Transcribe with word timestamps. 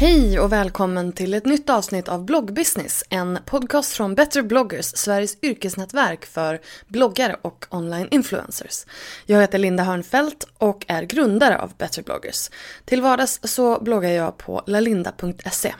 Hej 0.00 0.40
och 0.40 0.52
välkommen 0.52 1.12
till 1.12 1.34
ett 1.34 1.46
nytt 1.46 1.70
avsnitt 1.70 2.08
av 2.08 2.24
Bloggbusiness, 2.24 3.04
en 3.10 3.38
podcast 3.46 3.92
från 3.92 4.14
Better 4.14 4.42
bloggers, 4.42 4.84
Sveriges 4.84 5.36
yrkesnätverk 5.42 6.26
för 6.26 6.60
bloggare 6.88 7.36
och 7.42 7.66
online 7.70 8.08
influencers. 8.10 8.86
Jag 9.26 9.40
heter 9.40 9.58
Linda 9.58 9.82
Hörnfeldt 9.82 10.46
och 10.58 10.84
är 10.88 11.02
grundare 11.02 11.58
av 11.58 11.72
Better 11.78 12.02
bloggers. 12.02 12.50
Till 12.84 13.02
vardags 13.02 13.40
så 13.42 13.80
bloggar 13.80 14.10
jag 14.10 14.36
på 14.36 14.62
lalinda.se. 14.66 15.74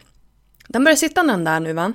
Den 0.68 0.84
börjar 0.84 0.96
sitta 0.96 1.22
den 1.22 1.44
där 1.44 1.60
nu 1.60 1.72
va? 1.72 1.92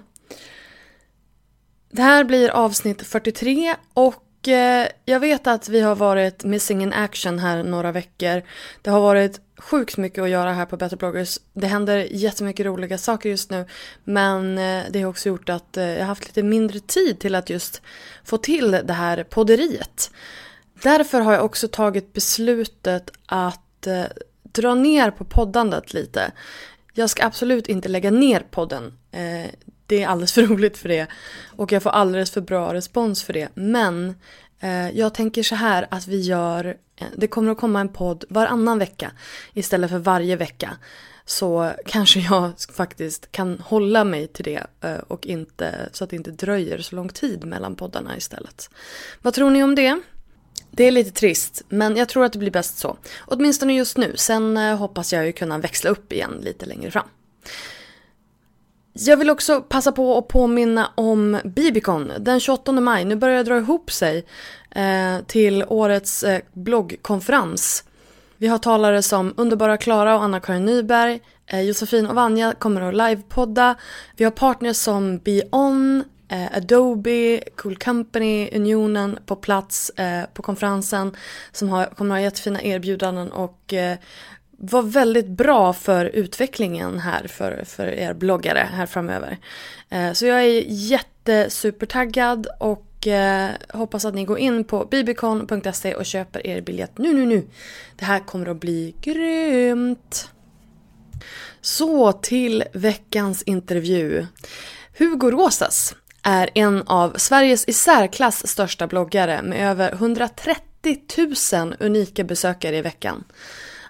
Det 1.92 2.02
här 2.02 2.24
blir 2.24 2.50
avsnitt 2.50 3.02
43 3.02 3.76
och 3.94 4.25
eh, 4.48 4.88
jag 5.06 5.20
vet 5.20 5.48
att 5.48 5.70
vi 5.70 5.82
har 5.82 5.96
varit 5.96 6.44
missing 6.44 6.82
in 6.82 6.94
action 6.94 7.40
här 7.40 7.64
några 7.64 7.92
veckor. 7.92 8.42
Det 8.82 8.90
har 8.90 9.02
varit 9.02 9.42
sjukt 9.58 9.98
mycket 9.98 10.24
att 10.24 10.30
göra 10.30 10.54
här 10.54 10.66
på 10.66 10.78
Better 10.78 10.98
bloggers. 10.98 11.40
Det 11.54 11.68
händer 11.68 12.08
jättemycket 12.12 12.66
roliga 12.66 12.98
saker 12.98 13.30
just 13.30 13.50
nu. 13.50 13.66
Men 14.04 14.58
eh, 14.58 14.84
det 14.90 15.02
har 15.02 15.10
också 15.10 15.30
gjort 15.30 15.50
att 15.50 15.78
eh, 15.78 15.84
jag 15.84 16.00
har 16.00 16.06
haft 16.06 16.28
lite 16.28 16.44
mindre 16.44 16.80
tid 16.80 17.20
till 17.20 17.36
att 17.36 17.50
just 17.50 17.82
få 18.24 18.38
till 18.38 18.72
det 18.72 18.94
här 18.94 19.24
podderiet. 19.24 20.12
Därför 20.84 21.20
har 21.20 21.34
jag 21.34 21.46
också 21.46 21.68
tagit 21.68 22.14
beslutet 22.14 23.12
att 23.26 23.88
eh, 23.88 24.04
dra 24.44 24.76
ner 24.76 25.12
på 25.12 25.26
poddandet 25.26 25.94
lite. 25.94 26.32
Jag 26.94 27.10
ska 27.10 27.26
absolut 27.26 27.68
inte 27.68 27.90
lägga 27.90 28.12
ner 28.12 28.40
podden. 28.52 28.98
Eh, 29.12 29.50
det 29.88 30.04
är 30.04 30.08
alldeles 30.08 30.34
för 30.34 30.42
roligt 30.42 30.78
för 30.78 30.90
det. 30.90 31.08
Och 31.46 31.72
jag 31.72 31.84
får 31.84 31.90
alldeles 31.90 32.32
för 32.32 32.42
bra 32.42 32.74
respons 32.74 33.24
för 33.24 33.34
det. 33.34 33.50
Men 33.54 34.16
eh, 34.60 34.90
jag 34.90 35.14
tänker 35.14 35.44
så 35.44 35.56
här 35.56 35.88
att 35.92 36.08
vi 36.08 36.22
gör, 36.22 36.78
eh, 36.96 37.08
det 37.16 37.28
kommer 37.28 37.52
att 37.52 37.58
komma 37.58 37.80
en 37.80 37.90
podd 37.90 38.24
varannan 38.30 38.80
vecka 38.80 39.12
istället 39.54 39.90
för 39.90 39.98
varje 39.98 40.36
vecka. 40.36 40.78
Så 41.26 41.72
kanske 41.86 42.20
jag 42.20 42.52
faktiskt 42.74 43.32
kan 43.32 43.60
hålla 43.60 44.04
mig 44.04 44.28
till 44.28 44.46
det 44.46 44.68
eh, 44.82 44.98
och 45.08 45.26
inte, 45.26 45.90
så 45.94 46.04
att 46.04 46.10
det 46.10 46.16
inte 46.16 46.32
dröjer 46.32 46.78
så 46.78 46.96
lång 46.96 47.10
tid 47.10 47.46
mellan 47.46 47.76
poddarna 47.76 48.18
istället. 48.18 48.70
Vad 49.22 49.34
tror 49.34 49.50
ni 49.50 49.64
om 49.64 49.76
det? 49.76 50.02
Det 50.72 50.84
är 50.84 50.92
lite 50.92 51.12
trist, 51.12 51.64
men 51.70 51.96
jag 51.96 52.10
tror 52.10 52.26
att 52.26 52.34
det 52.34 52.40
blir 52.40 52.52
bäst 52.52 52.78
så. 52.78 52.98
Åtminstone 53.20 53.74
just 53.74 53.98
nu. 53.98 54.14
Sen 54.16 54.58
eh, 54.58 54.78
hoppas 54.78 55.14
jag 55.14 55.26
ju 55.26 55.32
kunna 55.32 55.58
växla 55.58 55.90
upp 55.90 56.14
igen 56.14 56.40
lite 56.42 56.66
längre 56.66 56.92
fram. 56.92 57.08
Jag 58.98 59.18
vill 59.18 59.30
också 59.30 59.62
passa 59.62 59.92
på 59.92 60.18
att 60.18 60.28
påminna 60.28 60.92
om 60.96 61.40
Bibicon 61.44 62.12
den 62.20 62.40
28 62.40 62.72
maj. 62.72 63.06
Nu 63.06 63.16
börjar 63.16 63.38
det 63.38 63.44
dra 63.44 63.58
ihop 63.58 63.92
sig 63.92 64.26
eh, 64.72 65.20
till 65.28 65.64
årets 65.68 66.24
eh, 66.24 66.42
bloggkonferens. 66.54 67.84
Vi 68.38 68.48
har 68.48 68.58
talare 68.58 69.02
som 69.02 69.34
underbara 69.38 69.78
Klara 69.78 70.16
och 70.16 70.24
Anna-Karin 70.24 70.66
Nyberg. 70.66 71.20
Eh, 71.48 71.62
Josefin 71.62 72.08
och 72.08 72.16
Vanja 72.16 72.54
kommer 72.54 72.82
att 72.82 72.96
livepodda. 72.96 73.76
Vi 74.16 74.24
har 74.24 74.32
partners 74.32 74.78
som 74.78 75.18
BeOn, 75.18 76.04
eh, 76.28 76.58
Adobe, 76.58 77.44
Cool 77.56 77.76
Company, 77.78 78.50
Unionen 78.54 79.20
på 79.26 79.36
plats 79.36 79.90
eh, 79.90 80.24
på 80.34 80.42
konferensen 80.42 81.16
som 81.52 81.70
har, 81.70 81.86
kommer 81.86 82.16
att 82.16 82.20
ha 82.20 82.24
jättefina 82.24 82.64
erbjudanden 82.64 83.32
och 83.32 83.74
eh, 83.74 83.98
var 84.58 84.82
väldigt 84.82 85.28
bra 85.28 85.74
för 85.74 86.06
utvecklingen 86.06 87.00
här 87.00 87.28
för, 87.28 87.64
för 87.66 87.88
er 87.88 88.14
bloggare 88.14 88.70
här 88.74 88.86
framöver. 88.86 89.38
Eh, 89.90 90.14
så 90.14 90.26
jag 90.26 90.40
är 90.42 90.64
jättesupertaggad 90.68 92.48
och 92.60 93.08
eh, 93.08 93.52
hoppas 93.70 94.06
att 94.06 94.14
ni 94.14 94.26
går 94.26 94.40
in 94.40 94.64
på 94.64 94.86
bibicon.se 94.86 95.96
och 95.96 96.06
köper 96.06 96.48
er 96.48 96.62
biljett 96.62 96.98
nu, 96.98 97.14
nu, 97.14 97.26
nu. 97.26 97.48
Det 97.96 98.06
här 98.06 98.20
kommer 98.20 98.50
att 98.50 98.60
bli 98.60 98.96
grymt! 99.02 100.30
Så 101.62 102.12
till 102.12 102.64
veckans 102.74 103.44
intervju. 103.44 104.26
Hugo 104.98 105.32
Rosas 105.32 105.96
är 106.24 106.50
en 106.56 106.82
av 106.82 107.14
Sveriges 107.18 107.66
i 107.66 107.74
särklass 107.74 108.48
största 108.48 108.88
bloggare 108.88 109.42
med 109.42 109.72
över 109.72 109.94
130 109.94 110.98
000 111.54 111.76
unika 111.80 112.24
besökare 112.24 112.78
i 112.78 112.82
veckan. 112.82 113.24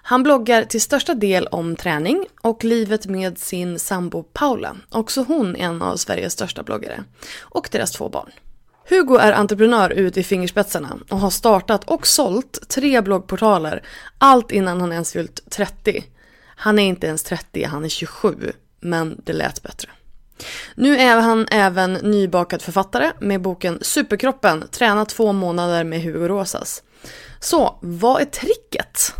Han 0.08 0.22
bloggar 0.22 0.64
till 0.64 0.80
största 0.80 1.14
del 1.14 1.46
om 1.46 1.76
träning 1.76 2.26
och 2.40 2.64
livet 2.64 3.06
med 3.06 3.38
sin 3.38 3.78
sambo 3.78 4.22
Paula, 4.22 4.76
också 4.90 5.22
hon 5.22 5.56
en 5.56 5.82
av 5.82 5.96
Sveriges 5.96 6.32
största 6.32 6.62
bloggare, 6.62 7.04
och 7.40 7.68
deras 7.72 7.90
två 7.90 8.08
barn. 8.08 8.30
Hugo 8.88 9.16
är 9.16 9.32
entreprenör 9.32 9.90
ut 9.90 10.16
i 10.16 10.22
fingerspetsarna 10.22 10.98
och 11.08 11.18
har 11.18 11.30
startat 11.30 11.84
och 11.84 12.06
sålt 12.06 12.68
tre 12.68 13.00
bloggportaler, 13.00 13.82
allt 14.18 14.52
innan 14.52 14.80
han 14.80 14.92
ens 14.92 15.12
fyllt 15.12 15.50
30. 15.50 16.04
Han 16.56 16.78
är 16.78 16.86
inte 16.86 17.06
ens 17.06 17.22
30, 17.22 17.64
han 17.64 17.84
är 17.84 17.88
27, 17.88 18.52
men 18.80 19.20
det 19.24 19.32
lät 19.32 19.62
bättre. 19.62 19.90
Nu 20.74 20.96
är 20.96 21.20
han 21.20 21.46
även 21.50 21.92
nybakad 21.92 22.62
författare 22.62 23.12
med 23.20 23.40
boken 23.40 23.78
Superkroppen, 23.82 24.64
träna 24.70 25.04
två 25.04 25.32
månader 25.32 25.84
med 25.84 26.02
Hugo 26.02 26.28
Rosas. 26.28 26.82
Så, 27.40 27.78
vad 27.80 28.20
är 28.20 28.24
tricket? 28.24 29.14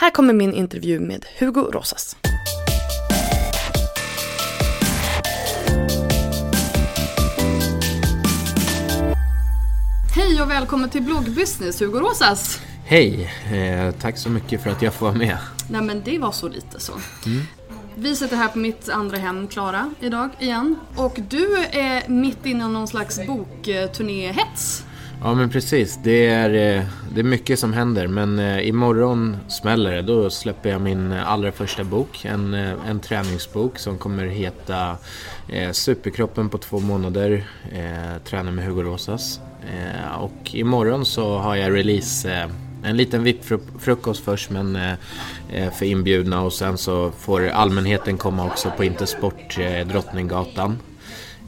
Här 0.00 0.10
kommer 0.10 0.34
min 0.34 0.54
intervju 0.54 1.00
med 1.00 1.26
Hugo 1.38 1.60
Rosas. 1.60 2.16
Hej 10.14 10.42
och 10.42 10.50
välkommen 10.50 10.90
till 10.90 11.02
bloggbusiness, 11.02 11.82
Hugo 11.82 11.98
Rosas. 12.00 12.60
Hej, 12.84 13.30
eh, 13.52 13.94
tack 13.94 14.18
så 14.18 14.30
mycket 14.30 14.62
för 14.62 14.70
att 14.70 14.82
jag 14.82 14.94
får 14.94 15.06
vara 15.06 15.16
med. 15.16 15.38
Nej 15.70 15.82
men 15.82 16.02
det 16.04 16.18
var 16.18 16.32
så 16.32 16.48
lite 16.48 16.80
så. 16.80 16.92
Vi 17.94 18.16
sitter 18.16 18.36
här 18.36 18.48
på 18.48 18.58
mitt 18.58 18.88
andra 18.88 19.16
hem, 19.16 19.48
Klara, 19.48 19.90
idag 20.00 20.28
igen. 20.38 20.76
Och 20.96 21.18
du 21.28 21.56
är 21.70 22.08
mitt 22.08 22.46
inne 22.46 22.64
i 22.64 22.68
någon 22.68 22.88
slags 22.88 23.26
bokturnéhets. 23.26 24.84
Ja 25.22 25.34
men 25.34 25.50
precis, 25.50 25.98
det 26.02 26.26
är, 26.26 26.78
eh, 26.78 26.84
det 27.14 27.20
är 27.20 27.24
mycket 27.24 27.58
som 27.58 27.72
händer 27.72 28.06
men 28.06 28.38
eh, 28.38 28.68
imorgon 28.68 29.36
smäller 29.48 29.92
det. 29.92 30.02
Då 30.02 30.30
släpper 30.30 30.70
jag 30.70 30.80
min 30.80 31.12
eh, 31.12 31.30
allra 31.30 31.52
första 31.52 31.84
bok, 31.84 32.24
en, 32.24 32.54
eh, 32.54 32.72
en 32.88 33.00
träningsbok 33.00 33.78
som 33.78 33.98
kommer 33.98 34.26
heta 34.26 34.96
eh, 35.48 35.72
Superkroppen 35.72 36.48
på 36.48 36.58
två 36.58 36.78
månader, 36.78 37.44
eh, 37.72 38.22
träna 38.24 38.50
med 38.50 38.64
Hugo 38.64 38.82
Rosas. 38.82 39.40
Eh, 39.62 40.14
och 40.20 40.54
imorgon 40.54 41.04
så 41.04 41.38
har 41.38 41.56
jag 41.56 41.74
release, 41.74 42.32
eh, 42.32 42.50
en 42.84 42.96
liten 42.96 43.24
VIP-frukost 43.24 44.24
först 44.24 44.50
men 44.50 44.76
eh, 44.76 45.72
för 45.72 45.86
inbjudna 45.86 46.42
och 46.42 46.52
sen 46.52 46.78
så 46.78 47.10
får 47.10 47.48
allmänheten 47.48 48.18
komma 48.18 48.46
också 48.46 48.72
på 48.76 48.84
Intersport 48.84 49.58
eh, 49.58 49.86
Drottninggatan. 49.86 50.78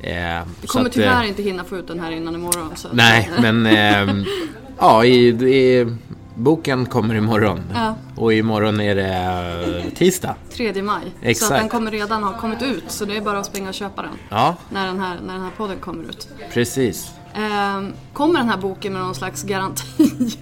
Eh, 0.03 0.47
du 0.61 0.67
kommer 0.67 0.87
att, 0.87 0.93
tyvärr 0.93 1.25
inte 1.25 1.43
hinna 1.43 1.65
få 1.65 1.77
ut 1.77 1.89
den 1.89 2.01
här 2.01 2.11
innan 2.11 2.35
imorgon. 2.35 2.73
Så. 2.77 2.89
Nej, 2.93 3.31
men 3.41 3.67
eh, 3.67 4.27
ja, 4.79 5.05
i, 5.05 5.29
i, 5.29 5.97
boken 6.35 6.87
kommer 6.87 7.15
imorgon. 7.15 7.61
Ja. 7.75 7.95
Och 8.17 8.33
imorgon 8.33 8.81
är 8.81 8.95
det 8.95 9.91
tisdag. 9.91 10.35
3 10.51 10.83
maj. 10.83 11.03
Exakt. 11.23 11.49
Så 11.49 11.55
den 11.55 11.69
kommer 11.69 11.91
redan 11.91 12.23
ha 12.23 12.39
kommit 12.39 12.63
ut. 12.63 12.85
Så 12.89 13.05
det 13.05 13.17
är 13.17 13.21
bara 13.21 13.39
att 13.39 13.47
springa 13.47 13.69
och 13.69 13.75
köpa 13.75 14.03
den. 14.03 14.11
Ja. 14.29 14.57
När, 14.71 14.87
den 14.87 15.01
här, 15.01 15.17
när 15.27 15.33
den 15.33 15.43
här 15.43 15.53
podden 15.57 15.77
kommer 15.77 16.05
ut. 16.05 16.29
Precis. 16.53 17.11
Eh, 17.35 17.83
kommer 18.13 18.39
den 18.39 18.49
här 18.49 18.57
boken 18.57 18.93
med 18.93 19.03
någon 19.03 19.15
slags 19.15 19.43
garanti? 19.43 20.39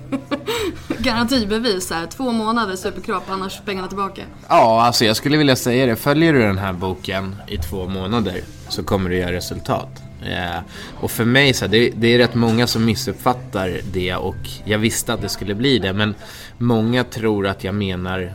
garantibevis 0.98 1.90
här. 1.90 2.06
Två 2.06 2.32
månader 2.32 2.76
superkropp, 2.76 3.30
annars 3.30 3.60
pengarna 3.64 3.88
tillbaka. 3.88 4.22
Ja, 4.48 4.82
alltså 4.82 5.04
jag 5.04 5.16
skulle 5.16 5.36
vilja 5.36 5.56
säga 5.56 5.86
det. 5.86 5.96
Följer 5.96 6.32
du 6.32 6.40
den 6.40 6.58
här 6.58 6.72
boken 6.72 7.36
i 7.48 7.56
två 7.56 7.86
månader 7.86 8.40
så 8.68 8.84
kommer 8.84 9.10
du 9.10 9.16
göra 9.16 9.32
resultat. 9.32 10.07
Eh, 10.22 10.60
och 11.00 11.10
för 11.10 11.24
mig, 11.24 11.54
så 11.54 11.64
här, 11.64 11.72
det, 11.72 11.90
det, 11.90 12.14
är 12.14 12.18
rätt 12.18 12.34
många 12.34 12.66
som 12.66 12.84
missuppfattar 12.84 13.80
det 13.92 14.14
och 14.14 14.36
jag 14.64 14.78
visste 14.78 15.12
att 15.12 15.22
det 15.22 15.28
skulle 15.28 15.54
bli 15.54 15.78
det. 15.78 15.92
Men 15.92 16.14
många 16.58 17.04
tror 17.04 17.46
att 17.46 17.64
jag 17.64 17.74
menar, 17.74 18.32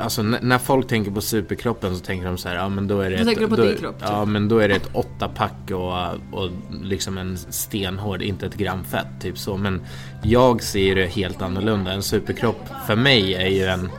alltså 0.00 0.22
när 0.22 0.58
folk 0.58 0.88
tänker 0.88 1.10
på 1.10 1.20
superkroppen 1.20 1.96
så 1.96 2.04
tänker 2.04 2.26
de 2.26 2.38
så 2.38 2.48
här, 2.48 2.56
ja 2.56 2.68
men 2.68 2.88
då 2.88 3.00
är 3.00 3.10
det 3.10 3.16
du 3.16 3.24
tänker 3.24 3.42
ett, 3.42 3.50
på 3.50 3.56
då, 3.56 3.64
din 3.64 3.76
kropp? 3.76 3.98
Typ. 3.98 4.08
Ja 4.08 4.24
men 4.24 4.48
då 4.48 4.58
är 4.58 4.68
det 4.68 4.74
ett 4.74 4.90
åttapack 4.92 5.70
och, 5.70 6.40
och 6.40 6.50
liksom 6.82 7.18
en 7.18 7.36
stenhård, 7.36 8.22
inte 8.22 8.46
ett 8.46 8.54
gram 8.54 8.84
fett, 8.84 9.20
typ 9.20 9.38
så. 9.38 9.56
Men 9.56 9.82
jag 10.22 10.62
ser 10.62 10.94
det 10.94 11.06
helt 11.06 11.42
annorlunda. 11.42 11.92
En 11.92 12.02
superkropp 12.02 12.68
för 12.86 12.96
mig 12.96 13.34
är 13.34 13.48
ju 13.48 13.64
en 13.64 13.90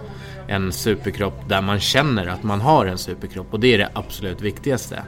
en 0.47 0.71
superkropp 0.71 1.49
där 1.49 1.61
man 1.61 1.79
känner 1.79 2.27
att 2.27 2.43
man 2.43 2.61
har 2.61 2.85
en 2.85 2.97
superkropp 2.97 3.53
och 3.53 3.59
det 3.59 3.73
är 3.73 3.77
det 3.77 3.89
absolut 3.93 4.41
viktigaste. 4.41 5.03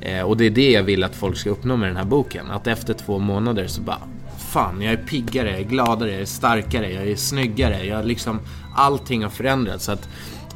Eh, 0.00 0.22
och 0.22 0.36
det 0.36 0.44
är 0.44 0.50
det 0.50 0.70
jag 0.70 0.82
vill 0.82 1.04
att 1.04 1.16
folk 1.16 1.36
ska 1.36 1.50
uppnå 1.50 1.76
med 1.76 1.88
den 1.88 1.96
här 1.96 2.04
boken. 2.04 2.50
Att 2.50 2.66
efter 2.66 2.94
två 2.94 3.18
månader 3.18 3.66
så 3.66 3.80
bara 3.80 4.02
Fan, 4.38 4.82
jag 4.82 4.92
är 4.92 4.96
piggare, 4.96 5.50
jag 5.50 5.60
är 5.60 5.64
gladare, 5.64 6.12
jag 6.12 6.20
är 6.20 6.24
starkare, 6.24 6.92
jag 6.92 7.08
är 7.08 7.16
snyggare. 7.16 7.84
Jag 7.84 8.06
liksom, 8.06 8.40
allting 8.76 9.22
har 9.22 9.30
förändrats. 9.30 9.84
Så 9.84 9.92
att 9.92 10.08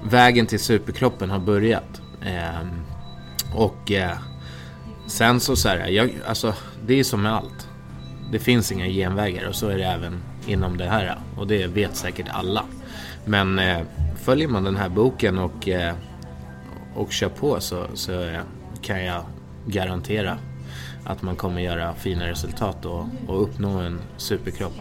vägen 0.04 0.46
till 0.46 0.60
superkroppen 0.60 1.30
har 1.30 1.38
börjat. 1.38 2.02
Eh, 2.22 2.66
och 3.54 3.92
eh, 3.92 4.18
sen 5.06 5.40
så 5.40 5.56
så 5.56 5.68
här, 5.68 5.88
jag, 5.88 6.10
alltså 6.26 6.54
det 6.86 7.00
är 7.00 7.04
som 7.04 7.22
med 7.22 7.34
allt. 7.34 7.68
Det 8.32 8.38
finns 8.38 8.72
inga 8.72 8.86
genvägar 8.86 9.48
och 9.48 9.54
så 9.54 9.68
är 9.68 9.78
det 9.78 9.84
även 9.84 10.22
inom 10.46 10.76
det 10.76 10.86
här. 10.86 11.18
Och 11.36 11.46
det 11.46 11.66
vet 11.66 11.96
säkert 11.96 12.26
alla. 12.30 12.64
Men 13.24 13.58
eh, 13.58 13.78
följer 14.16 14.48
man 14.48 14.64
den 14.64 14.76
här 14.76 14.88
boken 14.88 15.38
och, 15.38 15.68
eh, 15.68 15.94
och 16.94 17.12
kör 17.12 17.28
på 17.28 17.60
så, 17.60 17.86
så 17.94 18.22
eh, 18.24 18.40
kan 18.82 19.04
jag 19.04 19.24
garantera 19.66 20.38
att 21.04 21.22
man 21.22 21.36
kommer 21.36 21.60
göra 21.60 21.94
fina 21.94 22.28
resultat 22.28 22.84
och, 22.86 23.06
och 23.26 23.42
uppnå 23.42 23.78
en 23.78 24.00
superkropp. 24.16 24.74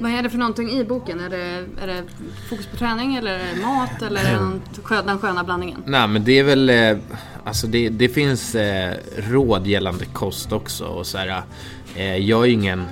Vad 0.00 0.10
är 0.10 0.22
det 0.22 0.30
för 0.30 0.38
någonting 0.38 0.70
i 0.70 0.84
boken? 0.84 1.20
Är 1.20 1.30
det, 1.30 1.64
är 1.82 1.86
det 1.86 2.02
fokus 2.48 2.66
på 2.66 2.76
träning 2.76 3.14
eller 3.16 3.32
är 3.32 3.54
det 3.54 3.62
mat 3.62 4.02
eller 4.02 4.20
är 4.20 4.32
det 4.34 5.02
den 5.06 5.18
sköna 5.18 5.44
blandningen? 5.44 5.82
Nej 5.86 6.08
men 6.08 6.24
det 6.24 6.38
är 6.38 6.44
väl, 6.44 6.70
eh, 6.70 6.96
alltså 7.44 7.66
det, 7.66 7.88
det 7.88 8.08
finns 8.08 8.54
eh, 8.54 8.94
råd 9.16 9.66
gällande 9.66 10.04
kost 10.04 10.52
också 10.52 10.84
och 10.84 11.06
så 11.06 11.18
här, 11.18 11.42
eh, 11.94 12.16
jag 12.16 12.44
är 12.44 12.48
ingen 12.50 12.84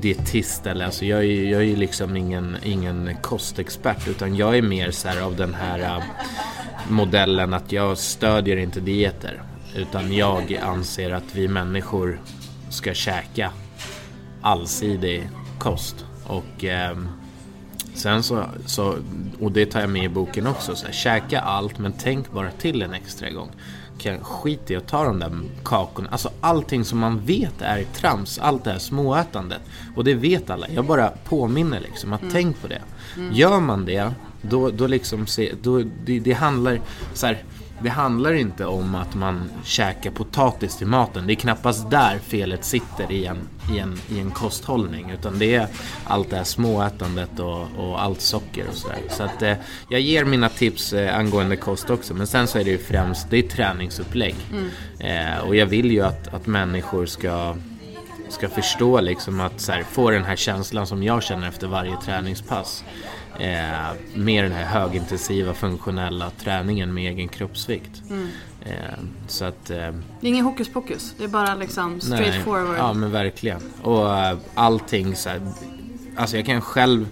dietist 0.00 0.66
eller 0.66 0.84
alltså 0.84 1.04
jag 1.04 1.24
är, 1.24 1.50
jag 1.50 1.64
är 1.64 1.76
liksom 1.76 2.16
ingen, 2.16 2.56
ingen 2.64 3.16
kostexpert 3.20 4.08
utan 4.08 4.36
jag 4.36 4.58
är 4.58 4.62
mer 4.62 4.90
så 4.90 5.08
av 5.22 5.36
den 5.36 5.54
här 5.54 5.78
äh, 5.78 6.02
modellen 6.88 7.54
att 7.54 7.72
jag 7.72 7.98
stödjer 7.98 8.56
inte 8.56 8.80
dieter 8.80 9.42
utan 9.76 10.12
jag 10.12 10.58
anser 10.62 11.10
att 11.10 11.34
vi 11.34 11.48
människor 11.48 12.20
ska 12.70 12.94
käka 12.94 13.52
allsidig 14.42 15.28
kost. 15.58 16.04
Och 16.26 16.64
eh, 16.64 16.98
sen 17.94 18.22
så, 18.22 18.44
så, 18.66 18.96
och 19.40 19.52
det 19.52 19.66
tar 19.66 19.80
jag 19.80 19.90
med 19.90 20.04
i 20.04 20.08
boken 20.08 20.46
också, 20.46 20.76
så 20.76 20.86
här, 20.86 20.92
käka 20.92 21.40
allt 21.40 21.78
men 21.78 21.92
tänk 21.92 22.32
bara 22.32 22.50
till 22.50 22.82
en 22.82 22.94
extra 22.94 23.30
gång 23.30 23.50
kan 24.02 24.24
skita 24.24 24.72
i 24.72 24.76
att 24.76 24.86
ta 24.86 25.04
de 25.04 25.18
där 25.18 25.32
kakorna. 25.64 26.08
Alltså 26.08 26.30
allting 26.40 26.84
som 26.84 26.98
man 26.98 27.20
vet 27.20 27.62
är 27.62 27.84
trams, 27.84 28.38
allt 28.38 28.64
det 28.64 28.70
här 28.70 28.78
småätandet. 28.78 29.60
Och 29.96 30.04
det 30.04 30.14
vet 30.14 30.50
alla. 30.50 30.66
Jag 30.68 30.84
bara 30.84 31.08
påminner 31.08 31.80
liksom 31.80 32.12
att 32.12 32.22
mm. 32.22 32.32
tänk 32.32 32.62
på 32.62 32.68
det. 32.68 32.82
Mm. 33.16 33.32
Gör 33.32 33.60
man 33.60 33.84
det, 33.84 34.12
då, 34.42 34.70
då 34.70 34.86
liksom, 34.86 35.26
se, 35.26 35.52
då, 35.62 35.82
det, 36.04 36.20
det 36.20 36.32
handlar 36.32 36.80
så 37.14 37.26
här, 37.26 37.42
det 37.82 37.90
handlar 37.90 38.32
inte 38.32 38.66
om 38.66 38.94
att 38.94 39.14
man 39.14 39.50
käkar 39.64 40.10
potatis 40.10 40.76
till 40.76 40.86
maten. 40.86 41.26
Det 41.26 41.32
är 41.32 41.34
knappast 41.34 41.90
där 41.90 42.18
felet 42.18 42.64
sitter 42.64 43.12
i 43.12 43.26
en, 43.26 43.48
i 43.72 43.78
en, 43.78 43.98
i 44.08 44.20
en 44.20 44.30
kosthållning. 44.30 45.10
Utan 45.10 45.38
det 45.38 45.54
är 45.54 45.66
allt 46.04 46.30
det 46.30 46.36
här 46.36 46.44
småätandet 46.44 47.38
och, 47.40 47.66
och 47.76 48.02
allt 48.02 48.20
socker 48.20 48.68
och 48.68 48.74
sådär. 48.74 48.98
Så 49.10 49.22
att 49.22 49.42
eh, 49.42 49.54
jag 49.88 50.00
ger 50.00 50.24
mina 50.24 50.48
tips 50.48 50.92
eh, 50.92 51.18
angående 51.18 51.56
kost 51.56 51.90
också. 51.90 52.14
Men 52.14 52.26
sen 52.26 52.46
så 52.46 52.58
är 52.58 52.64
det 52.64 52.70
ju 52.70 52.78
främst 52.78 53.30
det 53.30 53.38
är 53.38 53.42
träningsupplägg. 53.42 54.36
Mm. 54.52 54.68
Eh, 54.98 55.38
och 55.38 55.56
jag 55.56 55.66
vill 55.66 55.90
ju 55.90 56.00
att, 56.00 56.34
att 56.34 56.46
människor 56.46 57.06
ska 57.06 57.56
ska 58.32 58.48
förstå 58.48 59.00
liksom 59.00 59.40
att 59.40 59.60
så 59.60 59.72
här, 59.72 59.82
få 59.82 60.10
den 60.10 60.24
här 60.24 60.36
känslan 60.36 60.86
som 60.86 61.02
jag 61.02 61.22
känner 61.22 61.48
efter 61.48 61.66
varje 61.66 61.96
träningspass. 61.96 62.84
Eh, 63.38 63.92
med 64.14 64.44
den 64.44 64.52
här 64.52 64.64
högintensiva 64.64 65.54
funktionella 65.54 66.30
träningen 66.30 66.94
med 66.94 67.12
egen 67.12 67.28
kroppsvikt. 67.28 68.02
Mm. 68.10 68.28
Eh, 68.64 68.72
så 69.26 69.44
att, 69.44 69.70
eh, 69.70 69.76
det 69.76 70.26
är 70.26 70.28
ingen 70.28 70.44
hokus 70.44 70.68
pokus, 70.68 71.14
det 71.18 71.24
är 71.24 71.28
bara 71.28 71.54
liksom 71.54 72.00
straight 72.00 72.34
nej, 72.34 72.42
forward. 72.42 72.76
Ja 72.78 72.92
men 72.92 73.10
verkligen. 73.10 73.60
Och 73.82 74.18
eh, 74.18 74.38
allting 74.54 75.16
så 75.16 75.28
här, 75.28 75.40
alltså 76.16 76.36
jag 76.36 76.46
kan 76.46 76.60
själv 76.60 77.06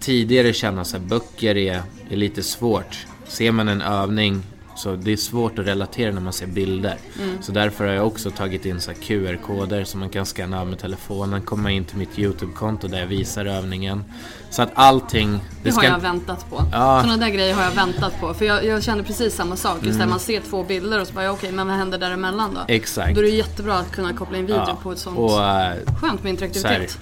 tidigare 0.00 0.52
känna 0.52 0.80
att 0.80 1.00
böcker 1.00 1.56
är, 1.56 1.82
är 2.10 2.16
lite 2.16 2.42
svårt. 2.42 3.06
Ser 3.26 3.52
man 3.52 3.68
en 3.68 3.82
övning 3.82 4.42
så 4.78 4.96
det 4.96 5.12
är 5.12 5.16
svårt 5.16 5.58
att 5.58 5.66
relatera 5.66 6.12
när 6.12 6.20
man 6.20 6.32
ser 6.32 6.46
bilder. 6.46 6.96
Mm. 7.18 7.42
Så 7.42 7.52
därför 7.52 7.86
har 7.86 7.92
jag 7.92 8.06
också 8.06 8.30
tagit 8.30 8.66
in 8.66 8.80
så 8.80 8.90
QR-koder 8.92 9.84
som 9.84 10.00
man 10.00 10.08
kan 10.08 10.26
scanna 10.26 10.60
av 10.60 10.66
med 10.66 10.78
telefonen, 10.78 11.42
komma 11.42 11.70
in 11.70 11.84
till 11.84 11.96
mitt 11.96 12.18
YouTube-konto 12.18 12.88
där 12.88 13.00
jag 13.00 13.06
visar 13.06 13.46
övningen. 13.46 14.04
Så 14.50 14.62
att 14.62 14.70
allting... 14.74 15.32
Det, 15.32 15.70
det 15.70 15.76
har 15.76 15.84
jag 15.84 15.98
väntat 15.98 16.50
på. 16.50 16.64
Ja. 16.72 17.00
Sådana 17.02 17.16
där 17.16 17.28
grejer 17.28 17.54
har 17.54 17.62
jag 17.62 17.70
väntat 17.70 18.20
på. 18.20 18.34
För 18.34 18.44
jag, 18.44 18.64
jag 18.64 18.82
känner 18.82 19.02
precis 19.02 19.34
samma 19.34 19.56
sak. 19.56 19.76
Just 19.76 19.86
mm. 19.86 19.98
där 19.98 20.06
man 20.06 20.20
ser 20.20 20.40
två 20.40 20.64
bilder 20.64 21.00
och 21.00 21.06
så 21.06 21.14
bara, 21.14 21.30
okej, 21.30 21.46
okay, 21.46 21.56
men 21.56 21.66
vad 21.66 21.76
händer 21.76 21.98
däremellan 21.98 22.54
då? 22.54 22.60
Exakt. 22.68 23.14
Då 23.14 23.20
är 23.20 23.24
det 23.24 23.30
jättebra 23.30 23.74
att 23.74 23.92
kunna 23.92 24.12
koppla 24.12 24.38
in 24.38 24.46
video 24.46 24.64
ja. 24.66 24.78
på 24.82 24.92
ett 24.92 24.98
sånt... 24.98 25.18
Och, 25.18 25.30
uh, 25.30 25.96
skönt 26.00 26.22
med 26.22 26.30
interaktivitet. 26.30 26.98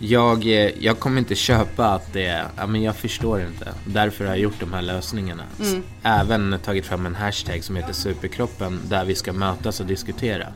Jag, 0.00 0.46
eh, 0.46 0.70
jag 0.78 0.98
kommer 0.98 1.18
inte 1.18 1.34
köpa 1.34 1.86
att 1.86 2.12
det 2.12 2.26
är, 2.26 2.46
ja 2.56 2.66
men 2.66 2.82
jag 2.82 2.96
förstår 2.96 3.40
inte. 3.40 3.74
Därför 3.84 4.24
har 4.24 4.32
jag 4.32 4.40
gjort 4.40 4.60
de 4.60 4.72
här 4.72 4.82
lösningarna. 4.82 5.42
Mm. 5.60 5.82
Även 6.02 6.58
tagit 6.64 6.86
fram 6.86 7.06
en 7.06 7.14
hashtag 7.14 7.64
som 7.64 7.76
heter 7.76 7.92
superkroppen 7.92 8.80
där 8.88 9.04
vi 9.04 9.14
ska 9.14 9.32
mötas 9.32 9.80
och 9.80 9.86
diskutera. 9.86 10.46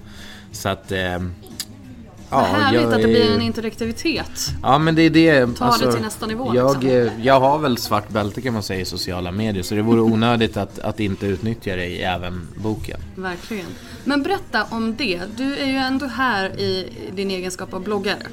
Så 0.52 0.68
att... 0.68 0.92
Eh, 0.92 1.18
Ja, 2.32 2.40
härligt 2.40 2.82
att 2.82 3.02
det 3.02 3.08
blir 3.08 3.34
en 3.34 3.42
interaktivitet. 3.42 4.50
Ja 4.62 4.78
men 4.78 4.94
det 4.94 5.02
är 5.02 5.11
det. 5.11 5.56
Ta 5.56 5.64
alltså, 5.64 5.87
det 5.87 5.92
till 5.92 6.02
nästa 6.02 6.26
nivå. 6.26 6.52
Jag, 6.54 6.82
liksom. 6.82 7.18
Eh, 7.18 7.26
jag 7.26 7.40
har 7.40 7.58
väl 7.58 7.78
svart 7.78 8.08
bälte 8.08 8.42
kan 8.42 8.52
man 8.52 8.62
säga 8.62 8.80
i 8.80 8.84
sociala 8.84 9.32
medier 9.32 9.62
så 9.62 9.75
det 9.75 9.82
vore 9.82 10.00
onödigt 10.12 10.56
att, 10.56 10.78
att 10.78 11.00
inte 11.00 11.26
utnyttja 11.26 11.76
det 11.76 11.87
i 11.87 12.02
även 12.02 12.49
boken. 12.56 13.00
Verkligen. 13.16 13.66
Men 14.04 14.22
berätta 14.22 14.64
om 14.70 14.96
det. 14.96 15.20
Du 15.37 15.56
är 15.56 15.66
ju 15.66 15.76
ändå 15.76 16.06
här 16.06 16.61
i 16.61 16.92
din 17.14 17.30
egenskap 17.30 17.75
av 17.75 17.82
bloggare. 17.82 18.26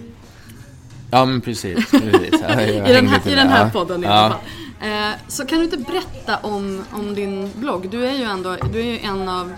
Ja 1.12 1.26
men 1.26 1.42
precis. 1.42 1.92
precis. 1.92 2.42
Ja, 2.42 2.62
I, 2.62 2.94
den 2.94 3.08
här, 3.08 3.28
I 3.28 3.36
den 3.36 3.48
här 3.48 3.70
podden 3.70 4.04
i 4.04 4.08
alla 4.08 4.30
fall. 4.30 4.40
Eh, 4.82 5.12
så 5.28 5.46
kan 5.46 5.58
du 5.58 5.64
inte 5.64 5.78
berätta 5.78 6.38
om, 6.38 6.84
om 6.92 7.16
din 7.16 7.52
blogg? 7.56 7.90
Du 7.90 8.06
är 8.06 8.14
ju 8.14 8.24
ändå 8.24 8.56
du 8.74 8.80
är 8.80 8.84
ju 8.84 9.00
en 9.00 9.30
av 9.30 9.54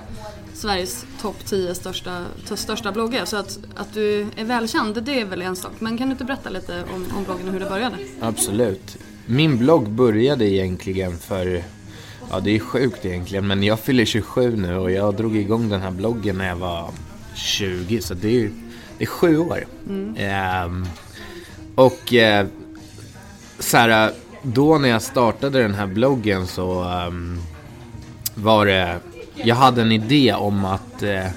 Sveriges 0.53 1.05
topp 1.21 1.45
10 1.45 1.75
största, 1.75 2.25
största 2.55 2.91
bloggar. 2.91 3.25
Så 3.25 3.37
att, 3.37 3.59
att 3.75 3.93
du 3.93 4.27
är 4.35 4.45
välkänd, 4.45 5.03
det 5.03 5.21
är 5.21 5.25
väl 5.25 5.41
en 5.41 5.55
sak. 5.55 5.71
Men 5.79 5.97
kan 5.97 6.07
du 6.07 6.11
inte 6.11 6.25
berätta 6.25 6.49
lite 6.49 6.83
om, 6.93 7.05
om 7.17 7.23
bloggen 7.23 7.47
och 7.47 7.53
hur 7.53 7.59
det 7.59 7.69
började? 7.69 7.95
Absolut. 8.21 8.97
Min 9.25 9.57
blogg 9.57 9.89
började 9.89 10.49
egentligen 10.49 11.17
för, 11.17 11.63
ja 12.29 12.39
det 12.39 12.55
är 12.55 12.59
sjukt 12.59 13.05
egentligen, 13.05 13.47
men 13.47 13.63
jag 13.63 13.79
fyller 13.79 14.05
27 14.05 14.55
nu 14.55 14.75
och 14.75 14.91
jag 14.91 15.15
drog 15.15 15.37
igång 15.37 15.69
den 15.69 15.81
här 15.81 15.91
bloggen 15.91 16.37
när 16.37 16.47
jag 16.47 16.55
var 16.55 16.89
20. 17.35 18.01
Så 18.01 18.13
det 18.13 18.43
är, 18.43 18.51
det 18.97 19.03
är 19.03 19.07
sju 19.07 19.37
år. 19.37 19.65
Mm. 19.87 20.65
Um, 20.65 20.85
och 21.75 22.13
eh, 22.13 22.47
så 23.59 23.77
här, 23.77 24.07
eh, 24.07 24.13
då 24.43 24.77
när 24.77 24.89
jag 24.89 25.01
startade 25.01 25.61
den 25.61 25.73
här 25.73 25.87
bloggen 25.87 26.47
så 26.47 26.83
um, 26.83 27.41
var 28.35 28.65
det, 28.65 28.99
jag 29.35 29.55
hade 29.55 29.81
en 29.81 29.91
idé 29.91 30.33
om 30.33 30.65
att 30.65 31.03
eh, 31.03 31.27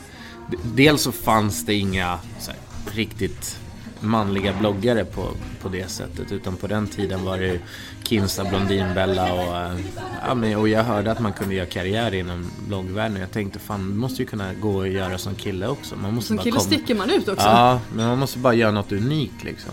dels 0.62 1.03
så 1.03 1.12
fanns 1.12 1.67
det 1.67 1.75
inga 1.75 2.19
här, 2.47 2.57
riktigt 2.93 3.59
manliga 4.01 4.53
bloggare 4.61 5.05
på, 5.05 5.29
på 5.63 5.69
det 5.69 5.91
sättet. 5.91 6.33
Utan 6.33 6.57
på 6.57 6.67
den 6.67 6.87
tiden 6.87 7.25
var 7.25 7.39
det 7.39 7.61
Kinsa, 8.03 8.45
Blondinbella 8.45 9.33
och, 9.35 9.57
eh, 9.57 9.79
ja, 10.27 10.35
men, 10.35 10.57
och 10.57 10.69
jag 10.69 10.85
hörde 10.85 11.13
att 11.13 11.21
man 11.21 11.33
kunde 11.33 11.55
göra 11.55 11.67
karriär 11.67 12.15
inom 12.15 12.51
bloggvärlden. 12.69 13.21
Jag 13.21 13.31
tänkte 13.31 13.59
fan, 13.59 13.91
det 13.91 13.97
måste 13.97 14.23
ju 14.23 14.27
kunna 14.29 14.55
gå 14.55 14.83
att 14.83 14.89
göra 14.89 15.19
som 15.19 15.35
kille 15.35 15.67
också. 15.69 15.97
Man 15.97 16.15
måste 16.15 16.29
Som 16.29 16.37
bara 16.37 16.43
kille 16.43 16.57
komma- 16.57 16.65
sticker 16.67 16.95
man 16.95 17.11
ut 17.11 17.29
också. 17.29 17.47
Ja, 17.47 17.81
men 17.97 18.07
man 18.09 18.19
måste 18.19 18.39
bara 18.39 18.55
göra 18.55 18.71
något 18.71 18.93
unikt 18.93 19.45
liksom. 19.45 19.73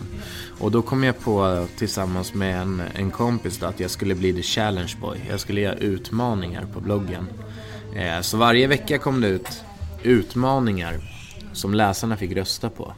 Och 0.59 0.71
då 0.71 0.81
kom 0.81 1.03
jag 1.03 1.19
på 1.19 1.67
tillsammans 1.77 2.33
med 2.33 2.61
en, 2.61 2.81
en 2.95 3.11
kompis 3.11 3.57
då, 3.57 3.65
att 3.65 3.79
jag 3.79 3.91
skulle 3.91 4.15
bli 4.15 4.33
the 4.33 4.41
challenge 4.41 4.93
boy. 5.01 5.17
Jag 5.29 5.39
skulle 5.39 5.61
göra 5.61 5.75
utmaningar 5.75 6.65
på 6.73 6.79
bloggen. 6.79 7.27
Eh, 7.95 8.21
så 8.21 8.37
varje 8.37 8.67
vecka 8.67 8.97
kom 8.97 9.21
det 9.21 9.27
ut 9.27 9.63
utmaningar 10.03 10.95
som 11.53 11.73
läsarna 11.73 12.17
fick 12.17 12.31
rösta 12.31 12.69
på. 12.69 12.93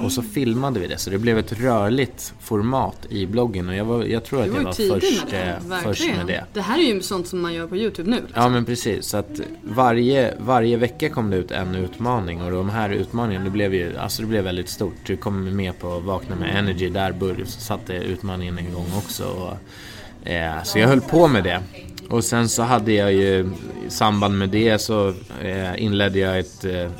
Och 0.00 0.12
så 0.12 0.22
filmade 0.22 0.80
vi 0.80 0.86
det, 0.86 0.98
så 0.98 1.10
det 1.10 1.18
blev 1.18 1.38
ett 1.38 1.52
rörligt 1.60 2.34
format 2.40 3.06
i 3.10 3.26
bloggen. 3.26 3.68
Och 3.68 3.74
jag, 3.74 3.84
var, 3.84 4.04
jag 4.04 4.24
tror 4.24 4.40
att 4.40 4.46
jag 4.46 4.62
var 4.64 4.72
tidig 4.72 5.02
först, 5.02 5.24
med 5.24 5.32
det. 5.32 5.74
eh, 5.74 5.82
först 5.82 6.06
med 6.16 6.26
det. 6.26 6.44
Det 6.52 6.60
här 6.60 6.78
är 6.78 6.82
ju 6.82 7.02
sånt 7.02 7.26
som 7.28 7.40
man 7.40 7.54
gör 7.54 7.66
på 7.66 7.76
YouTube 7.76 8.10
nu. 8.10 8.16
Liksom. 8.16 8.42
Ja 8.42 8.48
men 8.48 8.64
precis, 8.64 9.06
så 9.06 9.16
att 9.16 9.40
varje, 9.62 10.34
varje 10.38 10.76
vecka 10.76 11.08
kom 11.10 11.30
det 11.30 11.36
ut 11.36 11.50
en 11.50 11.74
utmaning 11.74 12.42
och 12.42 12.50
de 12.50 12.70
här 12.70 12.90
utmaningarna, 12.90 13.44
det 13.44 13.50
blev 13.50 13.74
ju, 13.74 13.96
alltså 13.96 14.22
det 14.22 14.28
blev 14.28 14.44
väldigt 14.44 14.68
stort. 14.68 14.94
Du 15.06 15.16
kom 15.16 15.56
med 15.56 15.78
på 15.78 15.98
Vakna 16.00 16.36
med 16.36 16.56
Energy, 16.58 16.88
där 16.90 17.12
började, 17.12 17.46
så 17.46 17.60
satte 17.60 17.92
utmaningen 17.92 18.58
igång 18.58 18.86
också. 18.96 19.24
Och, 19.24 20.28
eh, 20.30 20.62
så 20.64 20.78
jag 20.78 20.88
höll 20.88 21.00
på 21.00 21.28
med 21.28 21.44
det. 21.44 21.62
Och 22.10 22.24
sen 22.24 22.48
så 22.48 22.62
hade 22.62 22.92
jag 22.92 23.12
ju, 23.12 23.50
i 23.86 23.90
samband 23.90 24.38
med 24.38 24.48
det 24.48 24.78
så 24.78 25.08
eh, 25.42 25.82
inledde 25.82 26.18
jag 26.18 26.38
ett, 26.38 26.64
eh, 26.64 26.90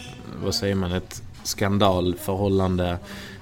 vad 0.44 0.54
säger 0.54 0.74
man, 0.74 0.92
ett 0.92 1.22
skandalförhållande 1.48 2.98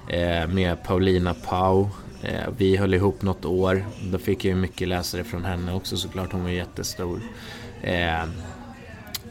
eh, 0.09 0.47
med 0.47 0.83
Paulina 0.83 1.33
Pau. 1.33 1.89
Eh, 2.23 2.49
vi 2.57 2.77
höll 2.77 2.93
ihop 2.93 3.21
något 3.21 3.45
år. 3.45 3.85
Då 4.11 4.17
fick 4.17 4.45
jag 4.45 4.49
ju 4.49 4.61
mycket 4.61 4.87
läsare 4.87 5.23
från 5.23 5.45
henne 5.45 5.73
också 5.73 5.97
såklart. 5.97 6.31
Hon 6.31 6.43
var 6.43 6.49
jättestor. 6.49 7.21
Eh, 7.81 8.23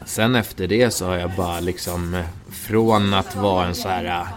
sen 0.05 0.35
efter 0.35 0.67
det 0.67 0.91
så 0.91 1.05
har 1.05 1.15
jag 1.15 1.31
bara 1.31 1.59
liksom 1.59 2.13
eh, 2.13 2.25
från 2.49 3.13
att 3.13 3.35
vara 3.35 3.67
en 3.67 3.75
så 3.75 3.89
här 3.89 4.05
eh, 4.05 4.27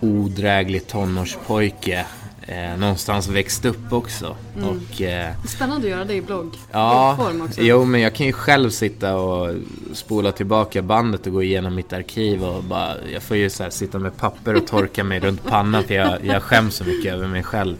odräglig 0.00 0.86
tonårspojke 0.86 2.06
eh, 2.46 2.76
någonstans 2.78 3.28
växt 3.28 3.64
upp 3.64 3.92
också. 3.92 4.36
Och, 4.62 5.02
eh, 5.02 5.32
Spännande 5.46 5.86
att 5.86 5.90
göra 5.90 6.04
det 6.04 6.14
i 6.14 6.22
blogg, 6.22 6.54
Ja, 6.72 7.14
bloggform 7.18 7.42
också. 7.42 7.60
jo 7.60 7.84
men 7.84 8.00
jag 8.00 8.14
kan 8.14 8.26
ju 8.26 8.32
själv 8.32 8.70
sitta 8.70 9.16
och 9.16 9.54
spola 9.92 10.32
tillbaka 10.32 10.82
bandet 10.82 11.26
och 11.26 11.32
gå 11.32 11.42
igenom 11.42 11.74
mitt 11.74 11.92
arkiv 11.92 12.44
och 12.44 12.64
bara, 12.64 12.94
jag 13.12 13.22
får 13.22 13.36
ju 13.36 13.50
så 13.50 13.70
sitta 13.70 13.98
med 13.98 14.16
papper 14.16 14.54
och 14.54 14.66
torka 14.66 15.04
mig 15.04 15.20
runt 15.20 15.44
pannan 15.44 15.84
för 15.84 15.94
jag, 15.94 16.24
jag 16.24 16.42
skäms 16.42 16.74
så 16.74 16.84
mycket 16.84 17.12
över 17.14 17.28
mig 17.28 17.42
själv. 17.42 17.76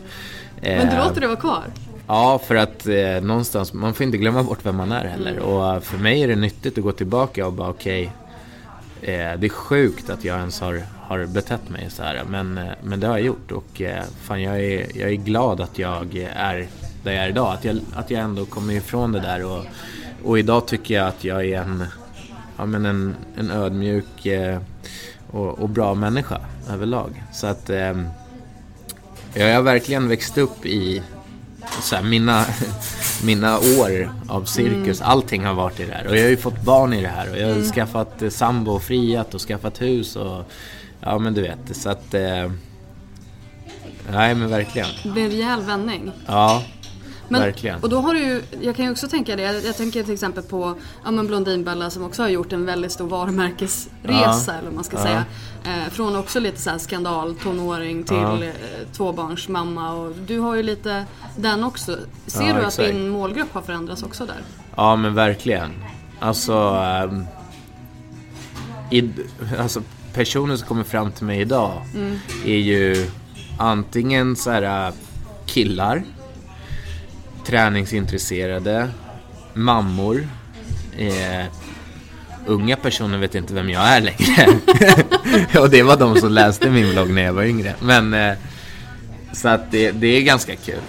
Men 0.60 0.86
du 0.88 0.96
Eh, 0.96 1.04
låter 1.08 1.20
det 1.20 1.26
vara 1.26 1.36
kvar. 1.40 1.62
Ja, 2.06 2.40
för 2.46 2.54
att 2.54 2.86
eh, 2.86 3.20
någonstans, 3.22 3.72
man 3.72 3.94
får 3.94 4.06
inte 4.06 4.18
glömma 4.18 4.42
bort 4.42 4.58
vem 4.62 4.76
man 4.76 4.92
är 4.92 5.04
heller. 5.04 5.30
Mm. 5.30 5.42
Och 5.44 5.74
eh, 5.74 5.80
för 5.80 5.98
mig 5.98 6.22
är 6.22 6.28
det 6.28 6.36
nyttigt 6.36 6.78
att 6.78 6.84
gå 6.84 6.92
tillbaka 6.92 7.46
och 7.46 7.52
bara 7.52 7.68
okej, 7.68 8.12
eh, 9.02 9.10
det 9.12 9.46
är 9.46 9.48
sjukt 9.48 10.10
att 10.10 10.24
jag 10.24 10.38
ens 10.38 10.60
har, 10.60 10.82
har 11.08 11.26
betett 11.26 11.68
mig 11.68 11.90
så 11.90 12.02
här. 12.02 12.24
Men, 12.30 12.58
eh, 12.58 12.72
men 12.82 13.00
det 13.00 13.06
har 13.06 13.18
jag 13.18 13.26
gjort 13.26 13.52
och 13.52 13.80
eh, 13.80 14.04
fan 14.22 14.42
jag 14.42 14.64
är, 14.64 14.98
jag 14.98 15.10
är 15.10 15.14
glad 15.14 15.60
att 15.60 15.78
jag 15.78 16.16
är 16.36 16.68
där 17.04 17.12
jag 17.12 17.24
är 17.24 17.28
idag. 17.28 17.54
Att 17.54 17.64
jag, 17.64 17.80
att 17.94 18.10
jag 18.10 18.20
ändå 18.20 18.44
kommer 18.44 18.74
ifrån 18.74 19.12
det 19.12 19.20
där 19.20 19.44
och, 19.44 19.64
och 20.24 20.38
idag 20.38 20.66
tycker 20.66 20.94
jag 20.94 21.08
att 21.08 21.24
jag 21.24 21.44
är 21.44 21.60
en, 21.60 21.84
ja, 22.56 22.66
men 22.66 22.86
en, 22.86 23.14
en 23.36 23.50
ödmjuk 23.50 24.26
eh, 24.26 24.58
och, 25.30 25.58
och 25.58 25.68
bra 25.68 25.94
människa 25.94 26.40
överlag. 26.70 27.22
Så 27.32 27.46
att 27.46 27.70
eh, 27.70 28.02
jag 29.34 29.54
har 29.54 29.62
verkligen 29.62 30.08
växt 30.08 30.38
upp 30.38 30.66
i 30.66 31.02
så 31.82 31.96
här, 31.96 32.02
mina, 32.02 32.44
mina 33.24 33.58
år 33.58 34.12
av 34.28 34.44
cirkus, 34.44 35.00
allting 35.00 35.44
har 35.44 35.54
varit 35.54 35.80
i 35.80 35.84
det 35.84 35.92
här. 35.92 36.06
Och 36.06 36.16
jag 36.16 36.22
har 36.22 36.30
ju 36.30 36.36
fått 36.36 36.62
barn 36.62 36.92
i 36.92 37.02
det 37.02 37.08
här 37.08 37.30
och 37.30 37.38
jag 37.38 37.54
har 37.54 37.62
skaffat 37.62 38.22
eh, 38.22 38.28
sambo 38.28 38.72
och 38.72 38.82
friat 38.82 39.34
och 39.34 39.40
skaffat 39.40 39.82
hus 39.82 40.16
och 40.16 40.50
ja 41.04 41.18
men 41.18 41.34
du 41.34 41.42
vet. 41.42 41.76
Så 41.76 41.90
att, 41.90 42.14
eh, 42.14 42.50
nej 44.12 44.34
men 44.34 44.50
verkligen. 44.50 44.88
Det 45.02 45.10
blir 45.10 45.24
en 45.24 45.30
rejäl 45.30 45.60
vändning. 45.60 46.12
Ja, 46.26 46.62
Men, 47.28 47.40
verkligen. 47.40 47.80
Och 47.82 47.88
då 47.88 48.00
har 48.00 48.14
du 48.14 48.20
ju, 48.20 48.42
jag 48.60 48.76
kan 48.76 48.84
ju 48.84 48.90
också 48.90 49.08
tänka 49.08 49.36
det, 49.36 49.42
jag, 49.42 49.64
jag 49.64 49.76
tänker 49.76 50.02
till 50.04 50.14
exempel 50.14 50.42
på 50.44 50.74
ja, 51.04 51.10
men 51.10 51.26
Blondinbella 51.26 51.90
som 51.90 52.04
också 52.04 52.22
har 52.22 52.28
gjort 52.28 52.52
en 52.52 52.66
väldigt 52.66 52.92
stor 52.92 53.08
varumärkesresa 53.08 53.92
Ja. 54.08 54.52
eller 54.52 54.64
vad 54.64 54.74
man 54.74 54.84
ska 54.84 54.96
Ja. 54.96 55.02
säga. 55.02 55.24
Eh, 55.64 55.90
från 55.90 56.16
också 56.16 56.40
lite 56.40 56.60
så 56.60 56.70
här 56.70 56.78
skandal, 56.78 57.34
tonåring 57.34 58.04
till 58.04 58.16
Ja. 58.16 58.42
eh, 58.44 58.52
tvåbarnsmamma 58.92 59.92
och 59.92 60.12
du 60.26 60.38
har 60.38 60.54
ju 60.54 60.62
lite 60.62 61.04
den 61.36 61.64
också. 61.64 61.96
Ser 62.26 62.42
Ja, 62.42 62.46
du 62.54 62.60
att 62.60 62.66
exakt. 62.66 62.88
din 62.88 63.08
målgrupp 63.08 63.52
har 63.54 63.62
förändrats 63.62 64.02
också 64.02 64.26
där? 64.26 64.36
Ja 64.76 64.96
men 64.96 65.14
verkligen. 65.14 65.70
Alltså, 66.20 66.52
ehm, 66.84 67.24
i, 68.90 69.10
alltså 69.58 69.82
personer 70.14 70.56
som 70.56 70.68
kommer 70.68 70.84
fram 70.84 71.12
till 71.12 71.26
mig 71.26 71.40
idag 71.40 71.82
är 72.46 72.56
ju 72.56 73.06
antingen 73.58 74.36
så 74.36 74.50
här 74.50 74.86
äh, 74.86 74.94
killar, 75.46 76.02
träningsintresserade, 77.46 78.88
mammor, 79.54 80.28
eh, 80.98 81.46
unga 82.46 82.76
personer 82.76 83.18
vet 83.18 83.34
inte 83.34 83.54
vem 83.54 83.70
jag 83.70 83.82
är 83.82 84.00
längre. 84.00 84.46
och 85.60 85.70
det 85.70 85.82
var 85.82 85.96
de 85.96 86.16
som 86.16 86.32
läste 86.32 86.70
min 86.70 86.90
blogg 86.92 87.10
när 87.10 87.22
jag 87.22 87.32
var 87.32 87.44
yngre. 87.44 87.74
Men 87.80 88.14
eh, 88.14 88.34
så 89.32 89.48
att 89.48 89.70
det, 89.70 89.90
det 89.90 90.06
är 90.06 90.22
ganska 90.22 90.56
kul. 90.56 90.80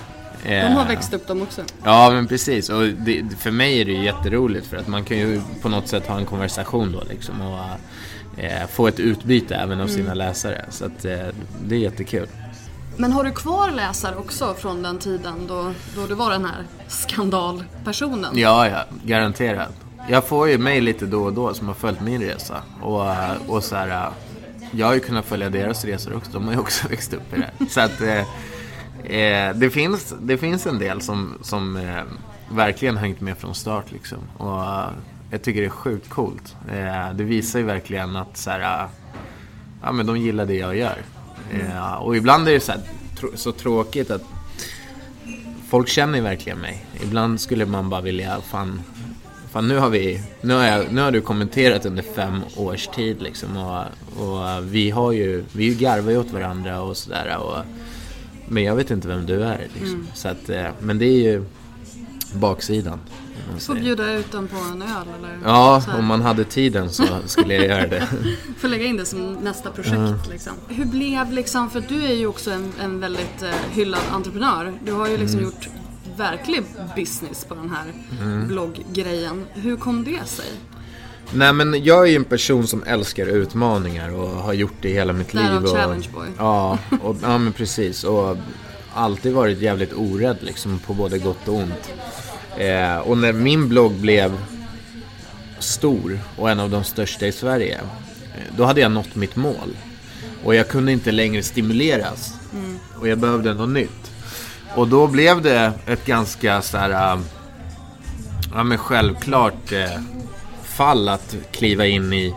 De 0.45 0.73
har 0.73 0.81
Eh, 0.81 0.87
växt 0.87 1.13
upp 1.13 1.27
de 1.27 1.41
också. 1.41 1.61
Ja 1.83 2.11
men 2.11 2.27
precis 2.27 2.69
och 2.69 2.83
det, 2.83 3.23
för 3.39 3.51
mig 3.51 3.81
är 3.81 3.85
det 3.85 3.91
ju 3.91 4.03
jätteroligt 4.03 4.67
för 4.67 4.77
att 4.77 4.87
man 4.87 5.03
kan 5.03 5.17
ju 5.17 5.41
på 5.61 5.69
något 5.69 5.87
sätt 5.87 6.07
ha 6.07 6.17
en 6.17 6.25
konversation 6.25 6.91
då 6.91 7.03
liksom 7.09 7.41
och 7.41 7.59
eh, 8.43 8.67
få 8.67 8.87
ett 8.87 8.99
utbyte 8.99 9.55
även 9.55 9.81
av 9.81 9.87
sina 9.87 10.13
läsare. 10.13 10.65
Så 10.69 10.85
att 10.85 11.05
eh, 11.05 11.17
det 11.65 11.75
är 11.75 11.79
jättekul. 11.79 12.27
Men 12.97 13.11
har 13.11 13.23
du 13.23 13.31
kvar 13.31 13.71
läsare 13.71 14.15
också 14.15 14.53
från 14.53 14.81
den 14.81 14.99
tiden 14.99 15.47
då, 15.47 15.71
då 15.95 16.07
du 16.07 16.13
var 16.13 16.31
den 16.31 16.45
här 16.45 16.63
skandalpersonen? 16.87 18.37
Ja, 18.37 18.67
ja, 18.69 18.83
garanterat. 19.03 19.71
Jag 20.09 20.27
får 20.27 20.49
ju 20.49 20.57
mejl 20.57 20.83
lite 20.83 21.05
då 21.05 21.23
och 21.23 21.33
då 21.33 21.53
som 21.53 21.67
har 21.67 21.75
följt 21.75 22.01
min 22.01 22.21
resa 22.21 22.61
och, 22.81 23.05
och 23.47 23.63
så 23.63 23.75
här, 23.75 24.09
jag 24.71 24.87
har 24.87 24.93
ju 24.93 24.99
kunnat 24.99 25.25
följa 25.25 25.49
deras 25.49 25.85
resor 25.85 26.15
också. 26.15 26.31
De 26.31 26.45
har 26.45 26.53
ju 26.53 26.59
också 26.59 26.87
växt 26.89 27.13
upp 27.13 27.33
i 27.33 27.39
det. 27.39 27.69
Så 27.69 27.81
att 27.81 28.01
eh, 28.01 28.23
eh, 29.09 29.55
det, 29.55 29.69
finns, 29.69 30.13
det 30.21 30.37
finns 30.37 30.67
en 30.67 30.79
del 30.79 31.01
som, 31.01 31.33
som 31.41 31.77
eh, 31.77 32.03
verkligen 32.51 32.97
hängt 32.97 33.21
med 33.21 33.37
från 33.37 33.55
start 33.55 33.91
liksom. 33.91 34.17
Och 34.37 34.61
eh, 34.63 34.89
jag 35.31 35.41
tycker 35.41 35.61
det 35.61 35.67
är 35.67 35.69
sjukt 35.69 36.09
coolt. 36.09 36.55
Eh, 36.71 37.13
det 37.13 37.23
visar 37.23 37.59
ju 37.59 37.65
verkligen 37.65 38.15
att 38.15 38.37
så 38.37 38.49
här, 38.49 38.59
eh, 38.83 38.89
ja, 39.83 39.91
men 39.91 40.05
de 40.05 40.17
gillar 40.17 40.45
det 40.45 40.55
jag 40.55 40.75
gör. 40.77 40.97
Eh, 41.51 41.93
och 41.93 42.17
ibland 42.17 42.47
är 42.47 42.51
det 42.51 42.59
så, 42.59 42.71
här, 42.71 42.81
tr- 43.19 43.35
så 43.35 43.51
tråkigt 43.51 44.11
att 44.11 44.23
folk 45.69 45.87
känner 45.87 46.21
verkligen 46.21 46.57
mig. 46.59 46.85
Ibland 47.03 47.41
skulle 47.41 47.65
man 47.65 47.89
bara 47.89 48.01
vilja, 48.01 48.37
fan, 48.41 48.81
fan 49.51 49.67
nu 49.67 49.77
har 49.77 49.89
vi, 49.89 50.23
nu 50.41 50.53
har, 50.53 50.63
jag, 50.63 50.91
nu 50.91 51.01
har 51.01 51.11
du 51.11 51.21
kommenterat 51.21 51.85
under 51.85 52.03
fem 52.03 52.41
års 52.55 52.87
tid 52.87 53.21
liksom 53.21 53.57
och, 53.57 53.83
och 54.19 54.63
vi 54.75 54.89
har 54.89 55.11
ju, 55.11 55.43
vi 55.53 55.75
garvar 55.75 56.11
ju 56.11 56.17
åt 56.17 56.31
varandra 56.31 56.81
och 56.81 56.97
sådär 56.97 57.37
och 57.37 57.57
men 58.47 58.63
jag 58.63 58.75
vet 58.75 58.91
inte 58.91 59.07
vem 59.07 59.25
du 59.25 59.43
är 59.43 59.67
liksom. 59.73 60.07
Så 60.13 60.27
att, 60.27 60.49
eh, 60.49 60.67
men 60.79 60.99
det 60.99 61.05
är 61.05 61.31
ju 61.31 61.45
baksidan. 62.33 62.99
Du 63.53 63.59
får 63.59 63.75
bjuda 63.75 64.13
ut 64.13 64.31
dem 64.31 64.47
på 64.47 64.57
en 64.57 64.81
öl 64.81 65.07
eller 65.19 65.37
Ja, 65.43 65.83
om 65.97 66.05
man 66.05 66.21
hade 66.21 66.43
tiden 66.43 66.89
så 66.89 67.03
skulle 67.25 67.53
jag 67.53 67.65
göra 67.65 67.87
det. 67.87 68.07
Får 68.57 68.67
lägga 68.67 68.85
in 68.85 68.97
det 68.97 69.05
som 69.05 69.33
nästa 69.33 69.71
projekt. 69.71 70.29
Liksom. 70.29 70.53
Hur 70.67 70.85
blev 70.85 71.31
liksom, 71.31 71.69
för 71.69 71.83
du 71.89 72.05
är 72.05 72.13
ju 72.13 72.27
också 72.27 72.51
en, 72.51 72.73
en 72.81 72.99
väldigt 72.99 73.43
eh, 73.43 73.49
hyllad 73.71 74.01
entreprenör. 74.11 74.73
Du 74.85 74.93
har 74.93 75.07
ju 75.07 75.17
liksom 75.17 75.41
gjort 75.41 75.69
verklig 76.17 76.63
business 76.95 77.45
på 77.45 77.55
den 77.55 77.69
här 77.69 77.93
blogggrejen. 78.47 79.45
Hur 79.53 79.77
kom 79.77 80.03
det 80.03 80.27
sig? 80.27 80.51
Nej 81.33 81.53
men 81.53 81.83
jag 81.83 82.01
är 82.07 82.09
ju 82.09 82.15
en 82.15 82.23
person 82.23 82.67
som 82.67 82.83
älskar 82.83 83.25
utmaningar 83.25 84.13
och 84.13 84.29
har 84.29 84.53
gjort 84.53 84.73
det 84.81 84.89
hela 84.89 85.13
mitt 85.13 85.31
Därav 85.31 85.61
liv. 85.61 85.71
Och, 85.71 85.77
challenge 85.77 86.07
boy. 86.13 86.27
Ja, 86.37 86.77
och, 87.01 87.15
ja 87.21 87.37
men 87.37 87.53
precis. 87.53 88.03
Och 88.03 88.37
alltid 88.93 89.33
varit 89.33 89.57
jävligt 89.61 89.93
orädd 89.93 90.37
liksom 90.41 90.79
på 90.79 90.93
både 90.93 91.17
gott 91.17 91.47
och 91.47 91.55
ont. 91.55 91.91
Eh, 92.57 92.97
och 92.97 93.17
när 93.17 93.33
min 93.33 93.69
blogg 93.69 93.91
blev 93.93 94.37
stor 95.59 96.19
och 96.37 96.49
en 96.49 96.59
av 96.59 96.69
de 96.69 96.83
största 96.83 97.27
i 97.27 97.31
Sverige. 97.31 97.79
eh, 98.35 98.41
Då 98.57 98.63
hade 98.63 98.81
jag 98.81 98.91
nått 98.91 99.15
mitt 99.15 99.35
mål. 99.35 99.77
Och 100.43 100.55
jag 100.55 100.67
kunde 100.69 100.91
inte 100.91 101.11
längre 101.11 101.43
stimuleras. 101.43 102.33
Och 102.99 103.07
jag 103.07 103.17
behövde 103.19 103.53
något 103.53 103.69
nytt. 103.69 104.11
Och 104.75 104.87
då 104.87 105.07
blev 105.07 105.41
det 105.41 105.71
ett 105.87 106.05
ganska 106.05 106.61
så 106.61 106.77
här, 106.77 107.13
äh, 107.13 107.19
ja 108.53 108.63
men 108.63 108.77
självklart 108.77 109.71
eh, 109.71 109.99
fall 110.75 111.09
att 111.09 111.35
kliva 111.51 111.85
in 111.85 112.13
i 112.13 112.35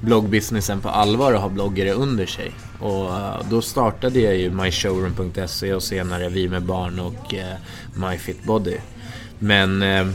bloggbusinessen 0.00 0.80
på 0.80 0.88
allvar 0.88 1.32
och 1.32 1.40
ha 1.40 1.48
bloggare 1.48 1.92
under 1.92 2.26
sig. 2.26 2.52
Och 2.80 3.16
eh, 3.16 3.40
då 3.50 3.62
startade 3.62 4.20
jag 4.20 4.36
ju 4.36 4.50
myshowroom.se 4.50 5.74
och 5.74 5.82
senare 5.82 6.28
Vi 6.28 6.48
med 6.48 6.62
barn 6.62 6.98
och 6.98 7.34
eh, 7.34 7.56
MyFitBody. 7.94 8.76
Men 9.38 9.82
eh, 9.82 10.06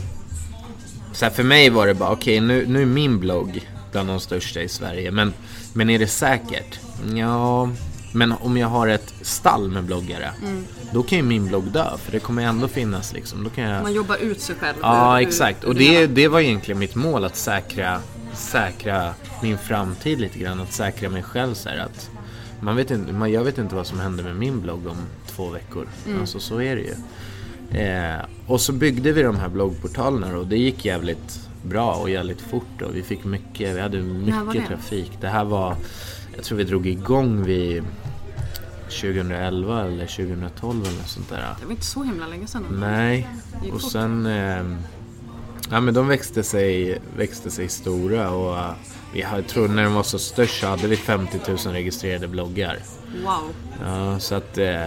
så 1.12 1.24
här, 1.24 1.32
för 1.32 1.42
mig 1.42 1.70
var 1.70 1.86
det 1.86 1.94
bara, 1.94 2.10
okej 2.10 2.36
okay, 2.36 2.46
nu, 2.46 2.66
nu 2.66 2.82
är 2.82 2.86
min 2.86 3.20
blogg 3.20 3.68
bland 3.92 4.08
de 4.08 4.20
största 4.20 4.60
i 4.60 4.68
Sverige. 4.68 5.10
Men, 5.10 5.32
men 5.72 5.90
är 5.90 5.98
det 5.98 6.06
säkert? 6.06 6.80
Ja, 7.14 7.68
men 8.12 8.32
om 8.32 8.56
jag 8.56 8.68
har 8.68 8.88
ett 8.88 9.14
stall 9.22 9.70
med 9.70 9.84
bloggare, 9.84 10.30
mm. 10.42 10.64
då 10.92 11.02
kan 11.02 11.18
ju 11.18 11.24
min 11.24 11.48
blogg 11.48 11.64
dö. 11.64 11.96
För 11.98 12.12
det 12.12 12.18
kommer 12.18 12.42
ändå 12.42 12.68
finnas 12.68 13.12
liksom. 13.12 13.44
Då 13.44 13.50
kan 13.50 13.64
jag... 13.64 13.82
Man 13.82 13.92
jobbar 13.92 14.16
ut 14.16 14.40
sig 14.40 14.56
själv. 14.56 14.76
Ja, 14.82 15.20
exakt. 15.20 15.64
Och 15.64 15.74
det, 15.74 16.06
det 16.06 16.28
var 16.28 16.40
egentligen 16.40 16.78
mitt 16.78 16.94
mål, 16.94 17.24
att 17.24 17.36
säkra, 17.36 18.00
säkra 18.34 19.14
min 19.42 19.58
framtid 19.58 20.20
lite 20.20 20.38
grann. 20.38 20.60
Att 20.60 20.72
säkra 20.72 21.08
mig 21.08 21.22
själv 21.22 21.54
så 21.54 21.68
här, 21.68 21.78
att 21.78 22.10
man 22.60 22.76
vet 22.76 22.90
inte, 22.90 23.12
man, 23.12 23.32
jag 23.32 23.44
vet 23.44 23.58
inte 23.58 23.74
vad 23.74 23.86
som 23.86 24.00
händer 24.00 24.24
med 24.24 24.36
min 24.36 24.60
blogg 24.60 24.86
om 24.86 24.96
två 25.26 25.50
veckor. 25.50 25.86
Mm. 26.06 26.20
Alltså 26.20 26.40
så 26.40 26.60
är 26.60 26.76
det 26.76 26.82
ju. 26.82 26.94
Eh, 27.80 28.20
och 28.46 28.60
så 28.60 28.72
byggde 28.72 29.12
vi 29.12 29.22
de 29.22 29.36
här 29.36 29.48
bloggportalerna 29.48 30.38
och 30.38 30.46
det 30.46 30.56
gick 30.56 30.84
jävligt 30.84 31.48
bra 31.62 31.94
och 31.94 32.10
jävligt 32.10 32.40
fort 32.40 32.82
och 32.82 32.96
vi 32.96 33.02
fick 33.02 33.24
mycket, 33.24 33.76
vi 33.76 33.80
hade 33.80 33.98
mycket 34.02 34.52
det? 34.52 34.66
trafik. 34.66 35.12
Det 35.20 35.28
här 35.28 35.44
var, 35.44 35.76
jag 36.36 36.44
tror 36.44 36.58
vi 36.58 36.64
drog 36.64 36.86
igång 36.86 37.44
vid 37.44 37.84
2011 38.90 39.84
eller 39.84 40.06
2012 40.06 40.80
eller 40.80 41.04
sånt 41.06 41.28
där. 41.28 41.54
Det 41.60 41.64
var 41.64 41.72
inte 41.72 41.84
så 41.84 42.02
himla 42.02 42.26
länge 42.26 42.46
sedan. 42.46 42.66
Nej, 42.80 43.28
och 43.72 43.82
sen 43.82 44.26
eh, 44.26 44.64
Ja 45.70 45.80
men 45.80 45.94
de 45.94 46.08
växte 46.08 46.42
sig, 46.42 46.98
växte 47.16 47.50
sig 47.50 47.68
stora 47.68 48.30
och 48.30 48.54
uh, 48.54 48.72
vi 49.12 49.20
jag 49.20 49.46
tror 49.46 49.68
när 49.68 49.84
de 49.84 49.94
var 49.94 50.02
så 50.02 50.18
störst 50.18 50.60
så 50.60 50.66
hade 50.66 50.88
vi 50.88 50.96
50 50.96 51.38
000 51.48 51.56
registrerade 51.56 52.28
bloggar. 52.28 52.78
Wow. 53.24 53.54
Ja, 53.84 54.18
så 54.18 54.34
att 54.34 54.58
eh, 54.58 54.86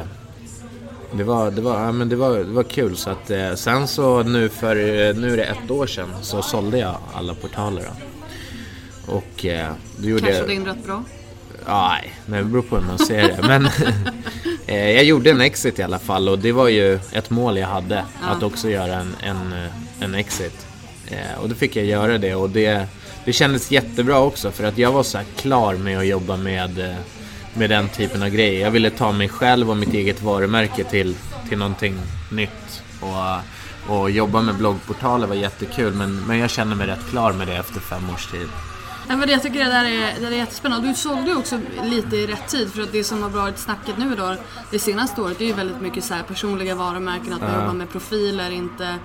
det 1.12 1.24
var, 1.24 1.52
det 1.52 1.62
var, 1.62 1.80
ja, 1.82 1.92
men 1.92 2.10
det 2.10 2.16
var, 2.16 2.38
det 2.38 2.44
var 2.44 2.64
kul. 2.64 2.98
Så 2.98 3.10
att, 3.10 3.30
eh, 3.30 3.54
sen 3.54 3.88
så 3.88 4.24
nu 4.24 4.50
för, 4.50 4.76
nu 5.14 5.34
är 5.34 5.38
det 5.38 5.44
ett 5.44 5.72
år 5.72 5.88
sedan 5.88 6.10
så 6.22 6.42
sålde 6.42 6.78
jag 6.78 6.98
alla 7.14 7.34
portaler. 7.34 7.84
Då. 7.84 9.14
Och 9.14 9.46
eh, 9.46 9.72
du 9.98 10.10
gjorde... 10.10 10.28
Cashade 10.28 10.54
in 10.54 10.66
rätt 10.66 10.86
bra? 10.86 11.04
Nej, 11.68 12.14
det 12.26 12.44
beror 12.44 12.62
på 12.62 12.76
hur 12.76 12.84
man 12.84 13.00
ser 13.00 13.22
det. 13.22 13.40
Men 13.42 13.66
eh, 14.68 14.92
jag 14.92 15.04
gjorde 15.04 15.32
en 15.32 15.42
exit 15.42 15.80
i 15.80 15.84
alla 15.84 16.00
fall 16.00 16.30
och 16.30 16.40
det 16.40 16.52
var 16.52 16.68
ju 16.68 17.00
ett 17.12 17.30
mål 17.30 17.58
jag 17.58 17.68
hade. 17.68 18.06
Ja. 18.22 18.28
Att 18.28 18.44
också 18.44 18.70
göra 18.70 18.96
en, 18.96 19.16
en, 19.20 19.54
en 20.00 20.16
exit. 20.16 20.68
Eh, 21.08 21.42
och 21.42 21.50
då 21.50 21.56
fick 21.56 21.76
jag 21.76 21.86
göra 21.86 22.18
det 22.18 22.36
och 22.36 22.50
det, 22.50 22.88
det 23.26 23.34
kändes 23.34 23.72
jättebra 23.72 24.20
också 24.20 24.52
för 24.52 24.64
att 24.64 24.78
jag 24.78 24.92
var 24.92 25.04
så 25.04 25.20
klar 25.36 25.76
med 25.76 26.00
att 26.00 26.08
jobba 26.08 26.38
med 26.38 26.80
eh, 26.80 26.96
med 27.54 27.70
den 27.70 27.90
typen 27.90 28.24
av 28.24 28.30
grejer. 28.30 28.62
Jag 28.62 28.72
ville 28.72 28.90
ta 28.90 29.12
mig 29.12 29.30
själv 29.30 29.70
och 29.70 29.78
mitt 29.78 29.94
eget 29.94 30.22
varumärke 30.22 30.84
till, 30.84 31.16
till 31.50 31.58
någonting 31.58 31.96
nytt. 32.32 32.84
Och, 33.00 33.96
och 33.96 34.12
jobba 34.12 34.42
med 34.42 34.56
bloggportaler 34.56 35.28
var 35.28 35.36
jättekul 35.36 35.94
men, 35.94 36.16
men 36.28 36.38
jag 36.38 36.50
känner 36.50 36.76
mig 36.76 36.88
rätt 36.88 37.10
klar 37.10 37.34
med 37.34 37.48
det 37.48 37.56
efter 37.56 37.80
fem 37.80 38.10
års 38.14 38.32
tid. 38.32 38.48
Ja, 39.08 39.18
men 39.18 39.30
jag 39.30 39.42
tycker 39.42 39.60
det 39.60 39.72
där 39.72 39.86
är, 39.86 40.16
det 40.16 40.22
där 40.22 40.32
är 40.32 40.36
jättespännande. 40.36 40.88
Du 40.88 40.94
sålde 40.94 41.30
ju 41.30 41.38
också 41.38 41.60
lite 41.84 42.16
i 42.16 42.28
rätt 42.28 42.48
tid 42.48 42.74
för 42.74 42.82
att 42.82 42.92
det 42.92 43.04
som 43.04 43.24
har 43.24 43.30
varit 43.30 43.58
snacket 43.58 43.98
nu 43.98 44.16
då 44.16 44.36
det 44.72 44.80
senaste 44.80 45.22
året 45.22 45.38
det 45.38 45.44
är 45.44 45.48
ju 45.48 45.54
väldigt 45.54 45.82
mycket 45.82 46.04
så 46.04 46.14
här 46.14 46.24
personliga 46.24 46.76
varumärken, 46.76 47.34
att 47.34 47.42
man 47.42 47.52
ja. 47.52 47.60
jobbar 47.60 47.74
med 47.74 47.90
profiler, 47.90 48.52
inte, 48.52 48.96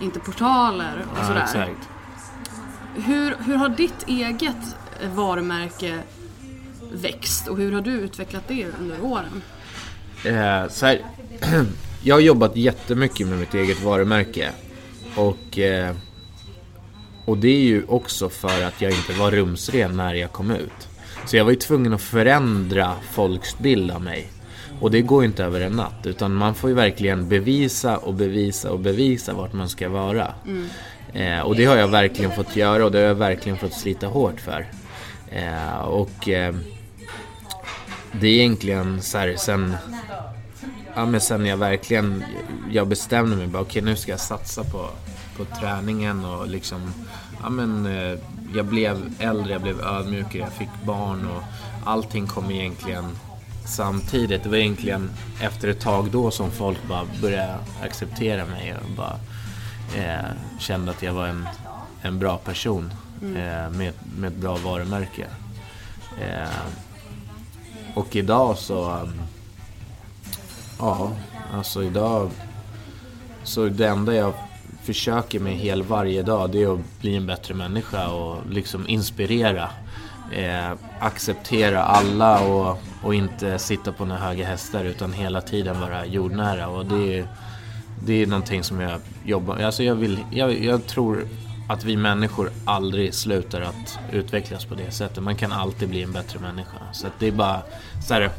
inte 0.00 0.20
portaler 0.20 1.06
och 1.12 1.18
ja, 1.18 1.26
sådär. 1.26 1.42
Exakt. 1.42 1.88
Hur, 2.94 3.36
hur 3.46 3.56
har 3.56 3.68
ditt 3.68 4.08
eget 4.08 4.76
varumärke 5.14 5.98
växt 6.92 7.48
och 7.48 7.56
hur 7.56 7.72
har 7.72 7.80
du 7.80 7.90
utvecklat 7.90 8.42
det 8.48 8.66
under 8.80 9.04
åren? 9.04 9.42
Eh, 10.24 10.68
så 10.68 10.86
här, 10.86 11.02
jag 12.02 12.14
har 12.14 12.20
jobbat 12.20 12.56
jättemycket 12.56 13.26
med 13.26 13.38
mitt 13.38 13.54
eget 13.54 13.82
varumärke. 13.82 14.50
Och, 15.16 15.58
eh, 15.58 15.94
och 17.28 17.38
det 17.38 17.48
är 17.48 17.60
ju 17.60 17.84
också 17.88 18.28
för 18.28 18.62
att 18.62 18.80
jag 18.80 18.92
inte 18.92 19.12
var 19.12 19.30
rumsren 19.30 19.96
när 19.96 20.14
jag 20.14 20.32
kom 20.32 20.50
ut. 20.50 20.88
Så 21.26 21.36
jag 21.36 21.44
var 21.44 21.50
ju 21.50 21.56
tvungen 21.56 21.92
att 21.92 22.02
förändra 22.02 22.94
folks 23.12 23.58
bild 23.58 23.90
av 23.90 24.02
mig. 24.02 24.26
Och 24.80 24.90
det 24.90 25.02
går 25.02 25.22
ju 25.22 25.28
inte 25.28 25.44
över 25.44 25.60
en 25.60 25.72
natt. 25.72 26.06
Utan 26.06 26.34
man 26.34 26.54
får 26.54 26.70
ju 26.70 26.76
verkligen 26.76 27.28
bevisa 27.28 27.96
och 27.96 28.14
bevisa 28.14 28.70
och 28.70 28.78
bevisa 28.78 29.32
vart 29.32 29.52
man 29.52 29.68
ska 29.68 29.88
vara. 29.88 30.34
Mm. 30.46 30.68
Eh, 31.12 31.40
och 31.40 31.56
det 31.56 31.64
har 31.64 31.76
jag 31.76 31.88
verkligen 31.88 32.32
fått 32.32 32.56
göra 32.56 32.84
och 32.84 32.92
det 32.92 32.98
har 32.98 33.04
jag 33.04 33.14
verkligen 33.14 33.58
fått 33.58 33.74
slita 33.74 34.06
hårt 34.06 34.40
för. 34.40 34.66
Eh, 35.30 35.78
och 35.78 36.28
eh, 36.28 36.54
det 38.12 38.26
är 38.26 38.32
egentligen 38.32 39.02
så 39.02 39.18
här, 39.18 39.34
sen, 39.36 39.76
ja, 40.94 41.06
men 41.06 41.20
sen 41.20 41.46
jag 41.46 41.56
verkligen 41.56 42.24
jag 42.70 42.88
bestämde 42.88 43.36
mig 43.36 43.46
bara 43.46 43.62
okej 43.62 43.82
okay, 43.82 43.92
nu 43.92 43.96
ska 43.96 44.10
jag 44.10 44.20
satsa 44.20 44.64
på, 44.64 44.90
på 45.38 45.44
träningen 45.44 46.24
och 46.24 46.48
liksom 46.48 46.92
ja, 47.42 47.50
men, 47.50 47.86
eh, 47.86 48.18
jag 48.54 48.66
blev 48.66 49.14
äldre, 49.18 49.52
jag 49.52 49.62
blev 49.62 49.80
ödmjukare, 49.80 50.42
jag 50.42 50.52
fick 50.52 50.68
barn 50.84 51.28
och 51.28 51.42
allting 51.84 52.26
kom 52.26 52.50
egentligen 52.50 53.04
samtidigt. 53.68 54.42
Det 54.42 54.48
var 54.48 54.56
egentligen 54.56 55.10
efter 55.40 55.68
ett 55.68 55.80
tag 55.80 56.10
då 56.10 56.30
som 56.30 56.50
folk 56.50 56.88
bara 56.88 57.04
började 57.22 57.58
acceptera 57.82 58.46
mig 58.46 58.74
och 58.74 58.96
bara 58.96 59.18
eh, 59.96 60.30
kände 60.58 60.90
att 60.90 61.02
jag 61.02 61.12
var 61.12 61.26
en, 61.26 61.48
en 62.02 62.18
bra 62.18 62.38
person 62.38 62.92
mm. 63.22 63.36
eh, 63.36 63.70
med, 63.70 63.92
med 64.18 64.28
ett 64.32 64.36
bra 64.36 64.56
varumärke. 64.56 65.26
Eh, 66.20 66.48
och 67.94 68.16
idag 68.16 68.58
så... 68.58 69.08
Ja, 70.78 71.10
alltså 71.54 71.82
idag... 71.82 72.30
Så 73.42 73.68
det 73.68 73.88
enda 73.88 74.14
jag 74.14 74.34
försöker 74.88 75.40
med 75.40 75.52
hel 75.52 75.82
varje 75.82 76.22
dag 76.22 76.50
det 76.50 76.62
är 76.62 76.74
att 76.74 77.00
bli 77.00 77.16
en 77.16 77.26
bättre 77.26 77.54
människa 77.54 78.08
och 78.08 78.36
liksom 78.50 78.88
inspirera. 78.88 79.68
Eh, 80.32 80.70
acceptera 81.00 81.82
alla 81.82 82.40
och, 82.40 82.78
och 83.02 83.14
inte 83.14 83.58
sitta 83.58 83.92
på 83.92 84.04
några 84.04 84.20
höga 84.20 84.46
hästar 84.46 84.84
utan 84.84 85.12
hela 85.12 85.40
tiden 85.40 85.80
vara 85.80 86.06
jordnära. 86.06 86.68
Och 86.68 86.86
det 86.86 87.18
är, 87.18 87.28
det 88.06 88.22
är 88.22 88.26
någonting 88.26 88.64
som 88.64 88.80
jag 88.80 89.00
jobbar 89.24 89.56
alltså 89.56 89.82
jag, 89.82 89.94
vill, 89.94 90.18
jag, 90.30 90.64
jag 90.64 90.86
tror 90.86 91.28
att 91.68 91.84
vi 91.84 91.96
människor 91.96 92.50
aldrig 92.64 93.14
slutar 93.14 93.60
att 93.60 93.98
utvecklas 94.12 94.64
på 94.64 94.74
det 94.74 94.90
sättet. 94.90 95.22
Man 95.22 95.36
kan 95.36 95.52
alltid 95.52 95.88
bli 95.88 96.02
en 96.02 96.12
bättre 96.12 96.38
människa. 96.38 96.78
Så 96.92 97.06
det 97.18 97.26
är 97.26 97.32
bara 97.32 97.62
så 98.08 98.14
här, 98.14 98.30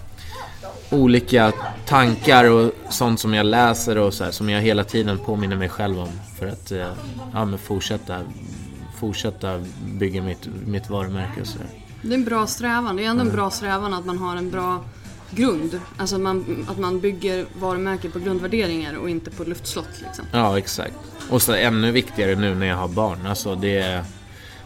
olika 0.90 1.54
tankar 1.86 2.46
och 2.46 2.72
sånt 2.90 3.20
som 3.20 3.34
jag 3.34 3.46
läser 3.46 3.98
och 3.98 4.14
så 4.14 4.24
här, 4.24 4.32
som 4.32 4.50
jag 4.50 4.62
hela 4.62 4.84
tiden 4.84 5.18
påminner 5.18 5.56
mig 5.56 5.70
själv 5.70 6.00
om. 6.00 6.10
För 6.40 6.48
att 6.48 6.72
eh, 6.72 6.88
ja, 7.34 7.46
men 7.46 7.60
fortsätta, 7.60 8.22
fortsätta 9.00 9.62
bygga 9.86 10.22
mitt, 10.22 10.48
mitt 10.66 10.90
varumärke 10.90 11.42
och 11.42 11.48
så 11.48 11.58
där. 11.58 11.68
Det 12.02 12.10
är 12.10 12.14
en 12.14 12.26
bra 12.26 12.48
strävan. 12.48 12.96
Det 12.96 13.06
är 13.06 13.10
ändå 13.10 13.22
en 13.22 13.32
bra 13.32 13.50
strävan 13.50 13.94
att 13.94 14.06
man 14.06 14.18
har 14.18 14.36
en 14.36 14.52
bra 14.52 14.84
grund. 15.32 15.80
Alltså 15.98 16.16
att 16.16 16.22
man, 16.22 16.66
att 16.70 16.78
man 16.78 17.00
bygger 17.00 17.46
varumärket 17.60 18.14
på 18.14 18.20
grundvärderingar 18.20 18.94
och 18.94 19.10
inte 19.10 19.32
på 19.32 19.44
luftslott. 19.44 20.02
Liksom. 20.06 20.26
Ja, 20.32 20.58
exakt. 20.58 20.94
Och 21.30 21.42
så 21.42 21.54
ännu 21.54 21.92
viktigare 21.92 22.36
nu 22.36 22.56
när 22.56 22.66
jag 22.66 22.76
har 22.76 22.88
barn. 22.88 23.26
Alltså 23.28 23.56
det, 23.56 24.04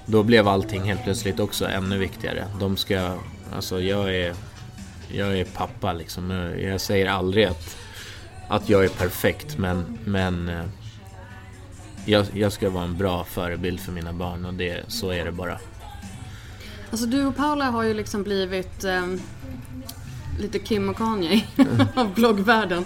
då 0.06 0.24
blev 0.24 0.48
allting 0.48 0.84
helt 0.84 1.04
plötsligt 1.04 1.40
också 1.40 1.66
ännu 1.68 1.98
viktigare. 1.98 2.48
De 2.60 2.78
ska, 2.78 3.18
alltså 3.54 3.82
jag 3.82 4.16
är, 4.16 4.34
jag 5.14 5.40
är 5.40 5.46
pappa 5.46 5.94
liksom. 5.94 6.32
Jag 6.60 6.82
säger 6.82 7.10
aldrig 7.10 7.46
att, 7.46 7.78
att 8.48 8.70
jag 8.70 8.86
är 8.86 8.90
perfekt 8.90 9.58
men, 9.58 9.98
men 10.06 10.50
eh, 10.50 10.66
jag, 12.06 12.26
jag 12.34 12.52
ska 12.52 12.70
vara 12.70 12.84
en 12.84 12.98
bra 12.98 13.24
förebild 13.24 13.80
för 13.80 13.92
mina 13.92 14.14
barn 14.14 14.46
och 14.46 14.54
det, 14.54 14.84
så 14.88 15.10
är 15.10 15.26
det 15.26 15.32
bara. 15.32 15.58
Alltså 16.92 17.06
du 17.06 17.26
och 17.26 17.36
Paula 17.36 17.66
har 17.66 17.84
ju 17.84 17.94
liksom 17.94 18.24
blivit 18.24 18.84
eh, 18.84 19.06
lite 20.40 20.60
Kim 20.60 20.90
och 20.90 20.98
Kanye 20.98 21.44
av 21.96 22.14
bloggvärlden. 22.14 22.86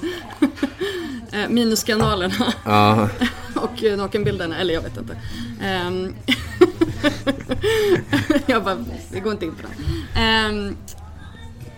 Eh, 1.31 1.49
minus 1.49 1.79
skandalerna. 1.79 2.53
Ja. 2.65 3.09
och 3.55 3.83
nakenbilderna, 3.97 4.57
eller 4.57 4.73
jag 4.73 4.81
vet 4.81 4.97
inte. 4.97 5.17
Um, 5.87 6.15
jag 8.45 8.63
bara, 8.63 8.85
det 9.11 9.19
går 9.19 9.31
inte 9.31 9.45
in 9.45 9.55
på 9.55 9.61
det. 9.61 10.21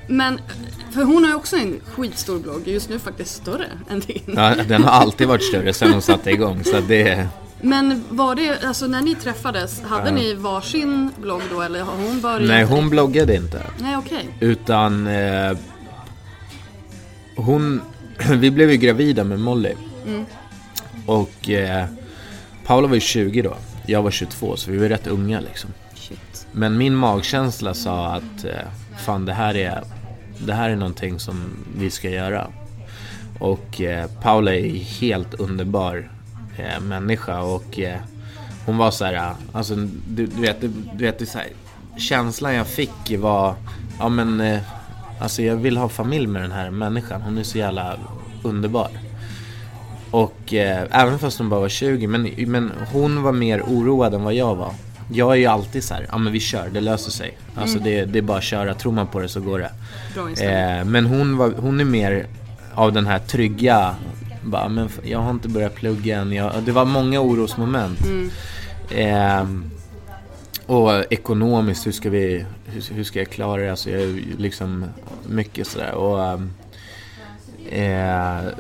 Men, 0.10 0.40
för 0.92 1.04
hon 1.04 1.24
har 1.24 1.30
ju 1.30 1.36
också 1.36 1.56
en 1.56 1.82
skitstor 1.86 2.40
blogg, 2.40 2.68
just 2.68 2.90
nu 2.90 3.00
faktiskt 3.00 3.36
större 3.36 3.66
än 3.90 4.00
din. 4.00 4.34
Ja, 4.36 4.56
den 4.68 4.84
har 4.84 4.92
alltid 4.92 5.28
varit 5.28 5.44
större 5.44 5.74
sen 5.74 5.94
hon 5.94 6.02
satte 6.02 6.32
igång, 6.32 6.64
så 6.64 6.80
det... 6.88 7.28
Men 7.62 8.04
var 8.10 8.36
det, 8.36 8.64
alltså 8.64 8.88
när 8.88 9.02
ni 9.02 9.16
träffades, 9.16 9.82
hade 9.82 10.10
ja. 10.10 10.16
ni 10.16 10.34
varsin 10.34 11.12
blogg 11.22 11.42
då 11.52 11.62
eller 11.62 11.82
har 11.82 11.96
hon 11.96 12.22
börjat? 12.22 12.48
Nej, 12.48 12.64
hon 12.64 12.90
bloggade 12.90 13.36
inte. 13.36 13.64
Nej, 13.78 13.98
okej. 13.98 14.30
Okay. 14.36 14.50
Utan 14.50 15.08
eh, 15.08 15.58
hon, 17.36 17.82
vi 18.38 18.52
blev 18.52 18.72
ju 18.72 18.78
gravida 18.78 19.24
med 19.24 19.40
Molly. 19.40 19.74
Mm. 20.08 20.26
Och 21.06 21.50
eh, 21.50 21.86
Paula 22.66 22.88
var 22.88 22.96
ju 22.96 23.02
20 23.02 23.42
då. 23.42 23.58
Jag 23.86 24.04
var 24.04 24.12
22 24.12 24.56
så 24.56 24.72
vi 24.72 24.78
var 24.78 24.90
rätt 24.90 25.08
unga 25.08 25.40
liksom. 25.40 25.70
Shit. 25.96 26.48
Men 26.52 26.78
min 26.78 26.96
magkänsla 26.96 27.74
sa 27.74 28.08
att 28.08 28.46
eh, 28.46 28.52
fan 29.06 29.26
det 29.26 29.34
här 29.34 29.58
är, 29.58 29.84
det 30.46 30.54
här 30.54 30.70
är 30.70 30.76
någonting 30.76 31.20
som 31.20 31.44
vi 31.78 31.90
ska 31.90 32.10
göra. 32.10 32.48
Och 33.40 33.82
eh, 33.82 34.10
Paula 34.22 34.56
är 34.56 34.70
helt 34.78 35.34
underbar 35.34 36.12
eh, 36.58 36.80
människa 36.82 37.42
och 37.42 37.80
eh, 37.80 38.00
hon 38.66 38.78
var 38.78 38.92
så 38.92 39.06
här, 39.06 39.14
eh, 39.14 39.32
alltså 39.52 39.76
du, 40.08 40.26
du 40.26 40.42
vet, 40.42 40.62
du, 40.62 40.68
du 40.94 41.06
vet 41.06 41.20
det 41.20 41.26
så 41.26 41.38
här, 41.38 41.48
känslan 41.98 42.56
jag 42.56 42.68
fick 42.68 43.18
var, 43.18 43.56
ja 44.00 44.10
men 44.10 44.42
eh, 44.42 44.60
alltså 45.20 45.42
jag 45.42 45.56
vill 45.56 45.78
ha 45.78 45.90
familj 45.90 46.28
med 46.28 46.42
den 46.42 46.52
här 46.52 46.70
människan, 46.70 47.22
hon 47.22 47.38
är 47.38 47.44
så 47.44 47.58
jävla 47.58 47.98
underbar. 48.44 48.90
Och 50.12 50.54
eh, 50.54 50.88
även 50.92 51.20
fast 51.20 51.38
hon 51.38 51.50
bara 51.50 51.60
var 51.60 51.70
20, 51.70 52.08
men, 52.08 52.30
men 52.48 52.72
hon 52.92 53.24
var 53.24 53.32
mer 53.32 53.62
oroad 53.62 54.14
än 54.14 54.24
vad 54.24 54.34
jag 54.34 54.56
var. 54.56 54.74
Jag 55.12 55.32
är 55.32 55.36
ju 55.36 55.46
alltid 55.46 55.84
så 55.84 55.94
här, 55.94 56.06
ja 56.12 56.18
men 56.18 56.34
vi 56.34 56.40
kör, 56.40 56.70
det 56.70 56.82
löser 56.82 57.12
sig. 57.12 57.38
Alltså 57.56 57.80
det, 57.80 58.06
det 58.06 58.18
är 58.20 58.24
bara 58.24 58.38
att 58.38 58.44
köra, 58.44 58.74
tror 58.74 58.92
man 58.92 59.08
på 59.08 59.20
det 59.20 59.30
så 59.30 59.42
går 59.42 59.60
det. 59.60 59.72
Eh, 60.46 60.86
men 60.86 61.06
hon, 61.06 61.38
var, 61.38 61.54
hon 61.58 61.80
är 61.80 61.86
mer 61.86 62.26
av 62.74 62.94
den 62.94 63.08
här 63.08 63.20
trygga, 63.20 63.96
bara, 64.44 64.70
men 64.70 64.90
jag 65.04 65.20
har 65.20 65.32
inte 65.32 65.48
börjat 65.50 65.76
plugga 65.76 66.18
än. 66.20 66.32
Jag, 66.34 66.52
det 66.64 66.72
var 66.72 66.86
många 66.86 67.20
orosmoment. 67.20 68.00
Eh, 68.92 69.46
och 70.66 71.14
ekonomiskt, 71.14 71.88
hur 71.88 71.92
ska, 71.92 72.10
vi, 72.10 72.46
hur, 72.66 72.94
hur 72.94 73.04
ska 73.04 73.20
jag 73.20 73.30
klara 73.30 73.62
det? 73.62 73.70
Alltså 73.72 73.90
jag 73.90 74.02
är 74.02 74.22
liksom 74.38 74.86
mycket 75.28 75.68
sådär. 75.68 75.94
Och, 75.94 76.24
ehm, 76.24 76.52
eh, 77.70 78.52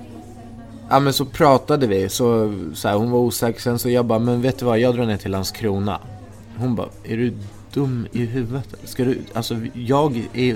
ja 0.89 0.99
men 0.99 1.13
så 1.13 1.25
pratade 1.25 1.87
vi, 1.87 2.09
så, 2.09 2.55
så 2.73 2.87
här, 2.87 2.95
hon 2.95 3.11
var 3.11 3.19
osäker. 3.19 3.61
Sen 3.61 3.79
så 3.79 3.89
jag 3.89 4.05
bara, 4.05 4.19
men 4.19 4.41
vet 4.41 4.59
du 4.59 4.65
vad, 4.65 4.79
jag 4.79 4.95
drar 4.95 5.05
ner 5.05 5.17
till 5.17 5.31
Landskrona. 5.31 5.99
Hon 6.59 6.75
bara, 6.75 6.89
är 7.03 7.17
du 7.17 7.33
dum 7.73 8.07
i 8.11 8.25
huvudet? 8.25 8.75
Ska 8.83 9.03
du, 9.03 9.17
alltså 9.33 9.57
jag 9.73 10.27
är 10.33 10.55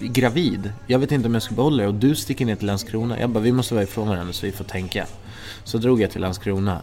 gravid. 0.00 0.72
Jag 0.86 0.98
vet 0.98 1.12
inte 1.12 1.28
om 1.28 1.34
jag 1.34 1.42
ska 1.42 1.54
behålla 1.54 1.82
det 1.82 1.88
och 1.88 1.94
du 1.94 2.14
sticker 2.14 2.46
ner 2.46 2.56
till 2.56 2.66
Landskrona. 2.66 3.20
Jag 3.20 3.30
bara, 3.30 3.40
vi 3.40 3.52
måste 3.52 3.74
vara 3.74 3.84
ifrån 3.84 4.08
varandra 4.08 4.32
så 4.32 4.46
vi 4.46 4.52
får 4.52 4.64
tänka. 4.64 5.06
Så 5.64 5.78
drog 5.78 6.00
jag 6.00 6.10
till 6.10 6.20
Landskrona. 6.20 6.82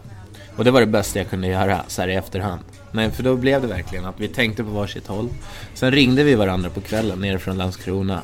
Och 0.56 0.64
det 0.64 0.70
var 0.70 0.80
det 0.80 0.86
bästa 0.86 1.18
jag 1.18 1.30
kunde 1.30 1.46
göra 1.48 1.80
så 1.88 2.02
här 2.02 2.08
i 2.08 2.14
efterhand. 2.14 2.60
Nej, 2.92 3.10
för 3.10 3.22
då 3.22 3.36
blev 3.36 3.62
det 3.62 3.68
verkligen 3.68 4.04
att 4.04 4.20
vi 4.20 4.28
tänkte 4.28 4.64
på 4.64 4.70
varsitt 4.70 5.06
håll. 5.06 5.28
Sen 5.74 5.92
ringde 5.92 6.24
vi 6.24 6.34
varandra 6.34 6.70
på 6.70 6.80
kvällen 6.80 7.20
nere 7.20 7.38
från 7.38 7.58
Landskrona. 7.58 8.22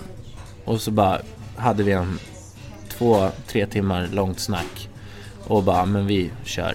Och 0.65 0.81
så 0.81 0.91
bara 0.91 1.21
hade 1.57 1.83
vi 1.83 1.93
en 1.93 2.19
två, 2.89 3.29
tre 3.47 3.67
timmar 3.67 4.09
långt 4.13 4.41
snack. 4.41 4.89
Och 5.47 5.63
bara, 5.63 5.87
men 5.87 6.07
vi 6.07 6.31
kör. 6.45 6.75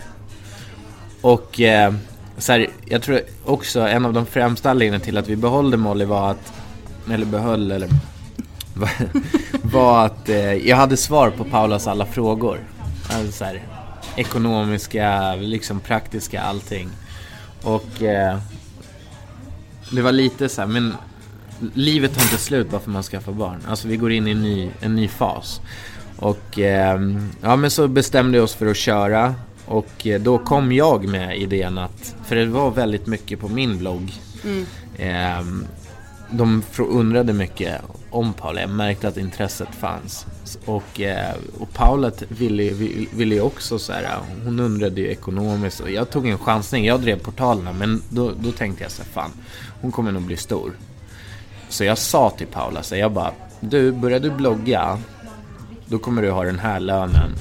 Och 1.21 1.62
eh, 1.62 1.93
så 2.37 2.51
här, 2.51 2.67
jag 2.85 3.01
tror 3.01 3.21
också 3.45 3.79
en 3.79 4.05
av 4.05 4.13
de 4.13 4.25
främsta 4.25 4.69
anledningarna 4.69 5.05
till 5.05 5.17
att 5.17 5.27
vi 5.27 5.35
behållde 5.35 5.77
Molly 5.77 6.05
var 6.05 6.31
att, 6.31 6.53
eller 7.11 7.25
behöll, 7.25 7.71
eller 7.71 7.89
var 9.63 10.05
att 10.05 10.29
eh, 10.29 10.53
jag 10.53 10.77
hade 10.77 10.97
svar 10.97 11.29
på 11.29 11.43
Paulas 11.43 11.87
alla 11.87 12.05
frågor. 12.05 12.59
Alltså 13.09 13.31
så 13.31 13.45
här, 13.45 13.63
ekonomiska, 14.15 15.35
liksom 15.35 15.79
praktiska, 15.79 16.41
allting. 16.41 16.89
Och 17.63 18.03
eh, 18.03 18.37
det 19.91 20.01
var 20.01 20.11
lite 20.11 20.49
så 20.49 20.61
här, 20.61 20.67
men 20.67 20.93
livet 21.73 22.15
tar 22.15 22.21
inte 22.21 22.37
slut 22.37 22.71
bara 22.71 22.81
för 22.81 22.91
man 22.91 23.03
skaffar 23.03 23.31
barn. 23.31 23.59
Alltså 23.67 23.87
vi 23.87 23.97
går 23.97 24.11
in 24.11 24.27
i 24.27 24.31
en 24.31 24.41
ny, 24.41 24.69
en 24.79 24.95
ny 24.95 25.07
fas. 25.07 25.61
Och 26.17 26.59
eh, 26.59 26.99
ja 27.41 27.55
men 27.55 27.71
så 27.71 27.87
bestämde 27.87 28.37
vi 28.37 28.43
oss 28.43 28.53
för 28.53 28.65
att 28.65 28.77
köra. 28.77 29.35
Och 29.65 30.08
eh, 30.08 30.21
då 30.21 30.38
kom 30.38 30.71
jag 30.71 31.08
med 31.08 31.38
idén 31.38 31.78
att, 31.78 32.15
för 32.25 32.36
det 32.36 32.45
var 32.45 32.71
väldigt 32.71 33.08
mycket 33.08 33.39
på 33.39 33.47
min 33.47 33.78
blogg. 33.78 34.13
Eh, 34.97 35.45
de 36.32 36.62
fr- 36.71 36.88
undrade 36.89 37.34
mycket 37.34 37.82
om 38.10 38.34
Paula. 38.34 38.62
Jag 38.62 38.69
märkte 38.69 39.08
att 39.08 39.17
intresset 39.17 39.67
fanns. 39.80 40.25
Och, 40.65 41.01
eh, 41.01 41.34
och 41.60 41.73
Paula 41.73 42.12
t- 42.12 42.25
ville, 42.30 42.63
ju- 42.63 43.06
ville 43.13 43.36
ju 43.36 43.41
också 43.41 43.80
så 43.80 43.93
här, 43.93 44.08
hon 44.45 44.60
undrade 44.60 45.01
ju 45.01 45.08
ekonomiskt 45.08 45.80
och 45.80 45.91
jag 45.91 46.10
tog 46.10 46.28
en 46.28 46.38
chansning. 46.38 46.86
Jag 46.86 47.01
drev 47.01 47.19
portalerna 47.19 47.73
men 47.73 48.01
då, 48.10 48.32
då 48.43 48.51
tänkte 48.51 48.84
jag 48.84 48.91
så 48.91 49.01
här, 49.04 49.10
fan, 49.12 49.32
hon 49.82 49.91
kommer 49.91 50.12
nog 50.12 50.21
bli 50.21 50.38
stor. 50.38 50.71
Så 51.69 51.84
jag 51.84 51.97
sa 51.97 52.30
till 52.30 52.47
Paula, 52.47 52.84
så 52.84 52.95
jag 52.95 53.12
bara, 53.12 53.32
du 53.60 53.91
börjar 53.91 54.19
du 54.19 54.32
blogga, 54.32 54.97
då 55.86 55.97
kommer 55.99 56.21
du 56.21 56.32
ha 56.32 56.43
den 56.43 56.60
här 56.60 56.80
lönen 56.80 57.32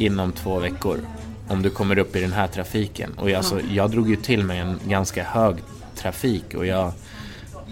inom 0.00 0.32
två 0.32 0.58
veckor. 0.58 0.98
Om 1.48 1.62
du 1.62 1.70
kommer 1.70 1.98
upp 1.98 2.16
i 2.16 2.20
den 2.20 2.32
här 2.32 2.46
trafiken. 2.46 3.12
Och 3.16 3.30
jag, 3.30 3.44
så, 3.44 3.60
jag 3.72 3.90
drog 3.90 4.10
ju 4.10 4.16
till 4.16 4.44
mig 4.44 4.58
en 4.58 4.80
ganska 4.88 5.24
hög 5.24 5.56
trafik 5.96 6.54
och 6.54 6.66
jag 6.66 6.92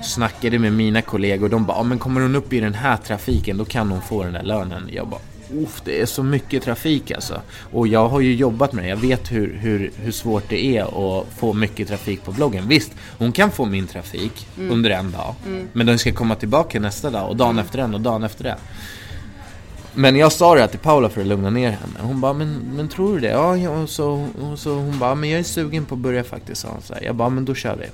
snackade 0.02 0.58
med 0.58 0.72
mina 0.72 1.02
kollegor. 1.02 1.48
De 1.48 1.64
bara, 1.64 1.76
"Ja, 1.76 1.82
men 1.82 1.98
kommer 1.98 2.20
hon 2.20 2.36
upp 2.36 2.52
i 2.52 2.60
den 2.60 2.74
här 2.74 2.96
trafiken 2.96 3.56
då 3.58 3.64
kan 3.64 3.90
hon 3.90 4.00
få 4.02 4.22
den 4.22 4.32
där 4.32 4.42
lönen. 4.42 4.88
Jag 4.92 5.08
bara, 5.08 5.20
Uff, 5.52 5.82
det 5.84 6.00
är 6.00 6.06
så 6.06 6.22
mycket 6.22 6.62
trafik 6.62 7.10
alltså. 7.10 7.40
Och 7.72 7.88
jag 7.88 8.08
har 8.08 8.20
ju 8.20 8.34
jobbat 8.34 8.72
med 8.72 8.84
det. 8.84 8.88
Jag 8.88 8.96
vet 8.96 9.32
hur, 9.32 9.58
hur, 9.60 9.90
hur 9.96 10.12
svårt 10.12 10.44
det 10.48 10.64
är 10.76 10.82
att 10.82 11.26
få 11.38 11.52
mycket 11.52 11.88
trafik 11.88 12.24
på 12.24 12.32
bloggen. 12.32 12.68
Visst, 12.68 12.92
hon 13.18 13.32
kan 13.32 13.50
få 13.50 13.64
min 13.64 13.86
trafik 13.86 14.46
under 14.58 14.90
en 14.90 15.10
dag. 15.10 15.34
Men 15.72 15.86
den 15.86 15.98
ska 15.98 16.12
komma 16.12 16.34
tillbaka 16.34 16.80
nästa 16.80 17.10
dag 17.10 17.28
och 17.28 17.36
dagen 17.36 17.58
efter 17.58 17.78
den 17.78 17.94
och 17.94 18.00
dagen 18.00 18.22
efter 18.24 18.44
det. 18.44 18.56
Men 19.98 20.16
jag 20.16 20.32
sa 20.32 20.54
det 20.54 20.60
här 20.60 20.68
till 20.68 20.78
Paula 20.78 21.08
för 21.08 21.20
att 21.20 21.26
lugna 21.26 21.50
ner 21.50 21.70
henne. 21.70 22.00
Hon 22.00 22.20
bara, 22.20 22.32
men, 22.32 22.70
men 22.76 22.88
tror 22.88 23.14
du 23.14 23.20
det? 23.20 23.30
Ja, 23.30 23.56
ja 23.56 23.70
och 23.70 23.90
så, 23.90 24.28
och 24.42 24.58
så 24.58 24.74
hon 24.74 24.98
bara, 24.98 25.14
men 25.14 25.30
jag 25.30 25.40
är 25.40 25.44
sugen 25.44 25.84
på 25.84 25.94
att 25.94 26.00
börja 26.00 26.24
faktiskt. 26.24 26.60
Sa 26.60 26.68
hon 26.68 26.82
så 26.82 26.94
här. 26.94 27.02
Jag 27.02 27.14
bara, 27.14 27.28
men 27.28 27.44
då 27.44 27.54
kör 27.54 27.76
vi. 27.76 27.86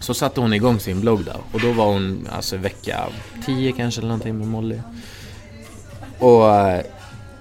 Så 0.00 0.14
satte 0.14 0.40
hon 0.40 0.52
igång 0.52 0.80
sin 0.80 1.00
blogg 1.00 1.24
då. 1.24 1.32
Och 1.52 1.60
då 1.60 1.72
var 1.72 1.86
hon 1.86 2.28
alltså 2.32 2.56
vecka 2.56 3.06
10 3.46 3.72
kanske 3.72 4.00
eller 4.00 4.08
någonting 4.08 4.38
med 4.38 4.48
Molly. 4.48 4.78
Och 6.18 6.54
eh, 6.54 6.82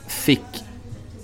fick 0.08 0.64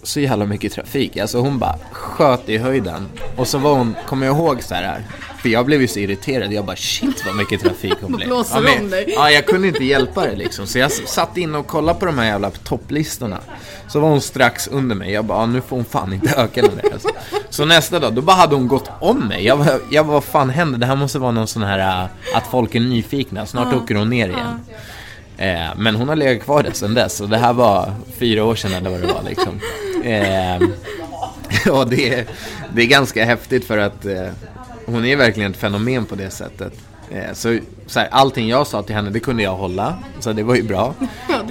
så 0.03 0.19
jävla 0.19 0.45
mycket 0.45 0.73
trafik. 0.73 1.17
Alltså 1.17 1.39
hon 1.39 1.59
bara 1.59 1.75
sköt 1.91 2.49
i 2.49 2.57
höjden. 2.57 3.07
Och 3.37 3.47
så 3.47 3.57
var 3.57 3.77
hon, 3.77 3.95
kommer 4.05 4.25
jag 4.25 4.35
ihåg 4.35 4.63
så 4.63 4.75
här. 4.75 5.03
För 5.41 5.49
jag 5.49 5.65
blev 5.65 5.81
ju 5.81 5.87
så 5.87 5.99
irriterad. 5.99 6.53
Jag 6.53 6.65
bara 6.65 6.75
shit 6.75 7.25
vad 7.25 7.35
mycket 7.35 7.61
trafik 7.61 7.93
hon 8.01 8.11
blev. 8.11 8.27
blåser 8.27 8.55
ja, 8.55 8.61
men, 8.61 8.83
om 8.83 8.89
dig. 8.89 9.13
Ja, 9.15 9.31
jag 9.31 9.45
kunde 9.45 9.67
inte 9.67 9.83
hjälpa 9.83 10.25
det 10.25 10.35
liksom. 10.35 10.67
Så 10.67 10.77
jag 10.77 10.91
satt 10.91 11.37
in 11.37 11.55
och 11.55 11.67
kollade 11.67 11.99
på 11.99 12.05
de 12.05 12.17
här 12.17 12.25
jävla 12.25 12.49
topplistorna. 12.51 13.37
Så 13.87 13.99
var 13.99 14.09
hon 14.09 14.21
strax 14.21 14.67
under 14.67 14.95
mig. 14.95 15.11
Jag 15.11 15.25
bara, 15.25 15.39
ja, 15.39 15.45
nu 15.45 15.61
får 15.61 15.75
hon 15.75 15.85
fan 15.85 16.13
inte 16.13 16.35
öka 16.35 16.61
den 16.61 16.75
där. 16.75 16.93
Alltså. 16.93 17.09
Så 17.49 17.65
nästa 17.65 17.99
dag, 17.99 18.13
då 18.13 18.21
bara 18.21 18.35
hade 18.35 18.55
hon 18.55 18.67
gått 18.67 18.89
om 18.99 19.19
mig. 19.19 19.45
Jag 19.45 19.57
bara, 19.57 19.79
jag 19.91 20.05
bara 20.05 20.13
vad 20.13 20.23
fan 20.23 20.49
händer? 20.49 20.79
Det 20.79 20.85
här 20.85 20.95
måste 20.95 21.19
vara 21.19 21.31
någon 21.31 21.47
sån 21.47 21.63
här, 21.63 22.03
äh, 22.03 22.37
att 22.37 22.47
folk 22.51 22.75
är 22.75 22.79
nyfikna. 22.79 23.45
Snart 23.45 23.73
åker 23.73 23.95
hon 23.95 24.09
ner 24.09 24.27
igen. 24.27 24.59
Eh, 25.37 25.75
men 25.77 25.95
hon 25.95 26.09
har 26.09 26.15
legat 26.15 26.43
kvar 26.43 26.63
där 26.63 26.71
sedan 26.71 26.93
dess. 26.93 27.21
Och 27.21 27.29
det 27.29 27.37
här 27.37 27.53
var 27.53 27.93
fyra 28.17 28.43
år 28.43 28.55
sedan 28.55 28.73
eller 28.73 28.89
vad 28.89 29.01
det 29.01 29.07
var 29.07 29.23
liksom. 29.23 29.59
Eh, 30.03 30.59
och 31.71 31.89
det 31.89 32.13
är, 32.13 32.25
det 32.73 32.81
är 32.81 32.85
ganska 32.85 33.25
häftigt 33.25 33.65
för 33.65 33.77
att 33.77 34.05
eh, 34.05 34.27
hon 34.91 35.05
är 35.05 35.15
verkligen 35.15 35.51
ett 35.51 35.57
fenomen 35.57 36.05
på 36.05 36.15
det 36.15 36.29
sättet. 36.29 36.73
Eh, 37.11 37.33
så, 37.33 37.59
så 37.85 37.99
här, 37.99 38.07
allting 38.11 38.49
jag 38.49 38.67
sa 38.67 38.83
till 38.83 38.95
henne, 38.95 39.09
det 39.09 39.19
kunde 39.19 39.43
jag 39.43 39.55
hålla. 39.55 39.97
Så 40.19 40.33
det 40.33 40.43
var 40.43 40.55
ju 40.55 40.63
bra. 40.67 40.93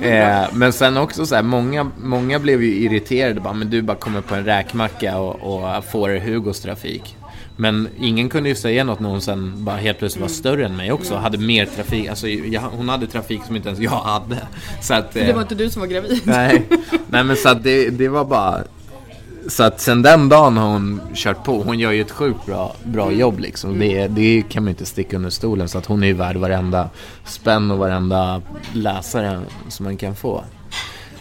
Eh, 0.03 0.45
men 0.53 0.73
sen 0.73 0.97
också 0.97 1.27
så 1.27 1.35
här, 1.35 1.43
många, 1.43 1.91
många 1.99 2.39
blev 2.39 2.63
ju 2.63 2.75
irriterade. 2.75 3.41
Bara, 3.41 3.55
men 3.55 3.71
du 3.71 3.83
bara 3.83 3.97
kommer 3.97 4.21
på 4.21 4.35
en 4.35 4.45
räkmacka 4.45 5.19
och, 5.19 5.55
och 5.55 5.85
får 5.85 6.19
Hugos 6.19 6.61
trafik. 6.61 7.17
Men 7.57 7.89
ingen 7.99 8.29
kunde 8.29 8.49
ju 8.49 8.55
säga 8.55 8.85
något 8.85 9.01
när 9.01 9.09
hon 9.09 9.21
sen 9.21 9.65
bara 9.65 9.77
helt 9.77 9.99
plötsligt 9.99 10.23
var 10.23 10.29
större 10.29 10.67
än 10.67 10.77
mig 10.77 10.93
också. 10.93 11.15
Hade 11.17 11.39
mer 11.39 11.67
trafik. 11.67 12.09
Alltså, 12.09 12.29
jag, 12.29 12.61
hon 12.61 12.89
hade 12.89 13.07
trafik 13.07 13.41
som 13.47 13.57
inte 13.57 13.69
ens 13.69 13.81
jag 13.81 13.91
hade. 13.91 14.39
Så 14.81 14.95
att, 14.95 15.13
Det 15.13 15.21
eh, 15.21 15.35
var 15.35 15.43
inte 15.43 15.55
du 15.55 15.71
som 15.71 15.81
var 15.81 15.87
gravid. 15.87 16.21
Nej, 16.25 16.63
nej 17.09 17.25
men 17.25 17.37
så 17.37 17.49
att 17.49 17.63
det, 17.65 17.91
det 17.91 18.09
var 18.09 18.25
bara... 18.25 18.65
Så 19.49 19.63
att 19.63 19.81
sen 19.81 20.03
den 20.03 20.29
dagen 20.29 20.57
har 20.57 20.69
hon 20.69 21.01
kört 21.15 21.45
på. 21.45 21.63
Hon 21.63 21.79
gör 21.79 21.93
ju 21.93 22.01
ett 22.01 22.11
sjukt 22.11 22.47
bra, 22.47 22.77
bra 22.85 23.13
jobb 23.13 23.39
liksom. 23.39 23.79
Det, 23.79 24.09
det 24.09 24.43
kan 24.49 24.63
man 24.65 24.71
inte 24.71 24.87
sticka 24.87 25.17
under 25.17 25.31
stolen. 25.31 25.69
Så 25.69 25.79
att 25.79 25.87
hon 25.87 26.03
är 26.03 26.07
ju 26.07 26.13
värd 26.13 26.37
varenda 26.37 26.91
spänn 27.25 27.71
och 27.71 27.79
varenda 27.79 28.43
läsare 28.73 29.41
som 29.69 29.85
man 29.85 29.97
kan 29.97 30.17
få. 30.17 30.45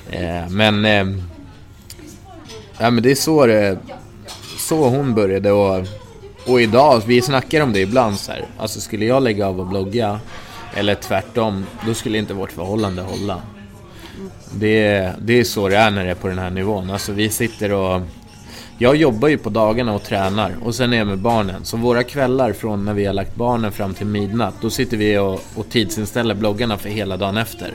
Eh, 0.09 0.49
men... 0.49 0.85
Eh, 0.85 1.05
ja 2.77 2.89
men 2.91 3.03
det 3.03 3.11
är 3.11 3.15
så 3.15 3.45
det... 3.45 3.79
Så 4.57 4.89
hon 4.89 5.15
började 5.15 5.51
och... 5.51 5.87
Och 6.45 6.61
idag, 6.61 7.01
vi 7.05 7.21
snackar 7.21 7.61
om 7.61 7.73
det 7.73 7.79
ibland 7.79 8.19
så 8.19 8.31
här. 8.31 8.45
Alltså 8.57 8.81
skulle 8.81 9.05
jag 9.05 9.23
lägga 9.23 9.47
av 9.47 9.59
och 9.59 9.67
blogga 9.67 10.19
eller 10.73 10.95
tvärtom, 10.95 11.65
då 11.85 11.93
skulle 11.93 12.17
inte 12.17 12.33
vårt 12.33 12.51
förhållande 12.51 13.01
hålla. 13.01 13.41
Det, 14.51 15.11
det 15.21 15.39
är 15.39 15.43
så 15.43 15.69
det 15.69 15.77
är 15.77 15.91
när 15.91 16.05
det 16.05 16.11
är 16.11 16.15
på 16.15 16.27
den 16.27 16.39
här 16.39 16.49
nivån. 16.49 16.89
Alltså 16.89 17.11
vi 17.11 17.29
sitter 17.29 17.71
och... 17.71 18.01
Jag 18.81 18.95
jobbar 18.95 19.27
ju 19.27 19.37
på 19.37 19.49
dagarna 19.49 19.95
och 19.95 20.03
tränar 20.03 20.55
och 20.63 20.75
sen 20.75 20.93
är 20.93 20.97
jag 20.97 21.07
med 21.07 21.17
barnen. 21.17 21.65
Så 21.65 21.77
våra 21.77 22.03
kvällar 22.03 22.53
från 22.53 22.85
när 22.85 22.93
vi 22.93 23.05
har 23.05 23.13
lagt 23.13 23.35
barnen 23.35 23.71
fram 23.71 23.93
till 23.93 24.05
midnatt, 24.05 24.53
då 24.61 24.69
sitter 24.69 24.97
vi 24.97 25.17
och, 25.17 25.41
och 25.55 25.69
tidsinställer 25.69 26.35
bloggarna 26.35 26.77
för 26.77 26.89
hela 26.89 27.17
dagen 27.17 27.37
efter. 27.37 27.73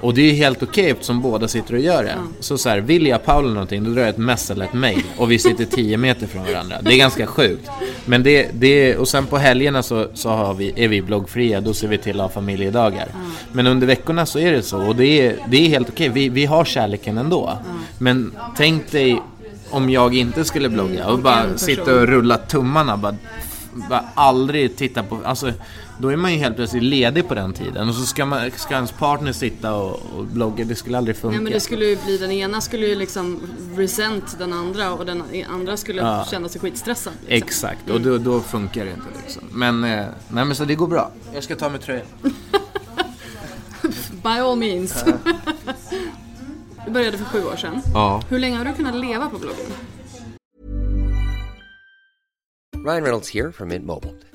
Och 0.00 0.14
det 0.14 0.22
är 0.30 0.34
helt 0.34 0.62
okej 0.62 0.90
eftersom 0.90 1.22
båda 1.22 1.48
sitter 1.48 1.74
och 1.74 1.80
gör 1.80 2.04
det. 2.04 2.14
Så 2.40 2.58
så 2.58 2.68
här, 2.68 2.80
vill 2.80 3.06
jag 3.06 3.24
Paul 3.24 3.52
någonting 3.52 3.84
då 3.84 3.90
drar 3.90 4.00
jag 4.00 4.08
ett 4.08 4.18
mess 4.18 4.50
eller 4.50 4.64
ett 4.64 4.72
mail 4.72 5.02
och 5.16 5.30
vi 5.30 5.38
sitter 5.38 5.64
10 5.64 5.96
meter 5.96 6.26
från 6.26 6.44
varandra. 6.44 6.76
Det 6.82 6.92
är 6.92 6.98
ganska 6.98 7.26
sjukt. 7.26 7.68
Men 8.04 8.22
det, 8.22 8.48
det 8.52 8.96
och 8.96 9.08
sen 9.08 9.26
på 9.26 9.38
helgerna 9.38 9.82
så, 9.82 10.06
så 10.14 10.28
har 10.28 10.54
vi, 10.54 10.72
är 10.76 10.88
vi 10.88 11.02
bloggfria, 11.02 11.60
då 11.60 11.74
ser 11.74 11.88
vi 11.88 11.98
till 11.98 12.20
att 12.20 12.26
ha 12.26 12.28
familjedagar. 12.28 13.08
Men 13.52 13.66
under 13.66 13.86
veckorna 13.86 14.26
så 14.26 14.38
är 14.38 14.52
det 14.52 14.62
så 14.62 14.78
och 14.78 14.96
det 14.96 15.26
är, 15.26 15.36
det 15.48 15.56
är 15.56 15.68
helt 15.68 15.88
okej. 15.88 16.08
Vi, 16.08 16.28
vi 16.28 16.44
har 16.44 16.64
kärleken 16.64 17.18
ändå. 17.18 17.58
Men 17.98 18.32
tänk 18.56 18.90
dig 18.90 19.22
om 19.70 19.90
jag 19.90 20.14
inte 20.14 20.44
skulle 20.44 20.68
blogga 20.68 21.06
och 21.06 21.18
bara 21.18 21.58
sitta 21.58 21.94
och 21.94 22.06
rulla 22.06 22.36
tummarna. 22.36 22.96
Bara, 22.96 23.16
bara 23.90 24.04
aldrig 24.14 24.76
titta 24.76 25.02
på, 25.02 25.18
alltså 25.24 25.52
då 26.00 26.08
är 26.08 26.16
man 26.16 26.32
ju 26.32 26.38
helt 26.38 26.56
plötsligt 26.56 26.82
ledig 26.82 27.28
på 27.28 27.34
den 27.34 27.52
tiden 27.52 27.88
och 27.88 27.94
så 27.94 28.06
ska, 28.06 28.24
man, 28.26 28.50
ska 28.50 28.74
ens 28.74 28.92
partner 28.92 29.32
sitta 29.32 29.74
och, 29.74 30.00
och 30.16 30.24
blogga, 30.24 30.64
det 30.64 30.74
skulle 30.74 30.98
aldrig 30.98 31.16
funka. 31.16 31.34
Nej 31.34 31.42
men 31.44 31.52
det 31.52 31.60
skulle 31.60 31.84
ju 31.84 31.96
bli, 32.04 32.18
den 32.18 32.30
ena 32.32 32.60
skulle 32.60 32.86
ju 32.86 32.94
liksom 32.94 33.40
resent 33.76 34.38
den 34.38 34.52
andra 34.52 34.92
och 34.92 35.06
den 35.06 35.22
andra 35.50 35.76
skulle 35.76 36.02
Ja. 36.02 36.26
känna 36.30 36.48
sig 36.48 36.60
skitstressad. 36.60 37.12
Liksom. 37.20 37.36
Exakt, 37.48 37.90
och 37.90 38.00
då, 38.00 38.18
då 38.18 38.40
funkar 38.40 38.84
det 38.84 38.90
inte 38.90 39.06
liksom. 39.22 39.42
Men, 39.52 39.84
eh, 39.84 40.06
nej 40.28 40.44
men 40.44 40.54
så 40.54 40.64
det 40.64 40.74
går 40.74 40.86
bra. 40.86 41.10
Jag 41.34 41.44
ska 41.44 41.56
ta 41.56 41.68
med 41.68 41.80
tröjan. 41.80 42.06
By 44.22 44.28
all 44.28 44.56
means. 44.58 45.04
du 46.86 46.90
började 46.92 47.18
för 47.18 47.24
sju 47.24 47.44
år 47.44 47.56
sedan. 47.56 47.80
Ja. 47.94 48.22
Hur 48.28 48.38
länge 48.38 48.56
har 48.56 48.64
du 48.64 48.72
kunnat 48.72 48.94
leva 48.96 49.30
på 49.30 49.38
bloggen? 49.38 49.66
Ryan 52.86 53.02
Reynolds 53.02 53.34
here 53.34 53.52
from 53.52 53.68
Mint 53.68 53.84
Mobile. 53.86 54.12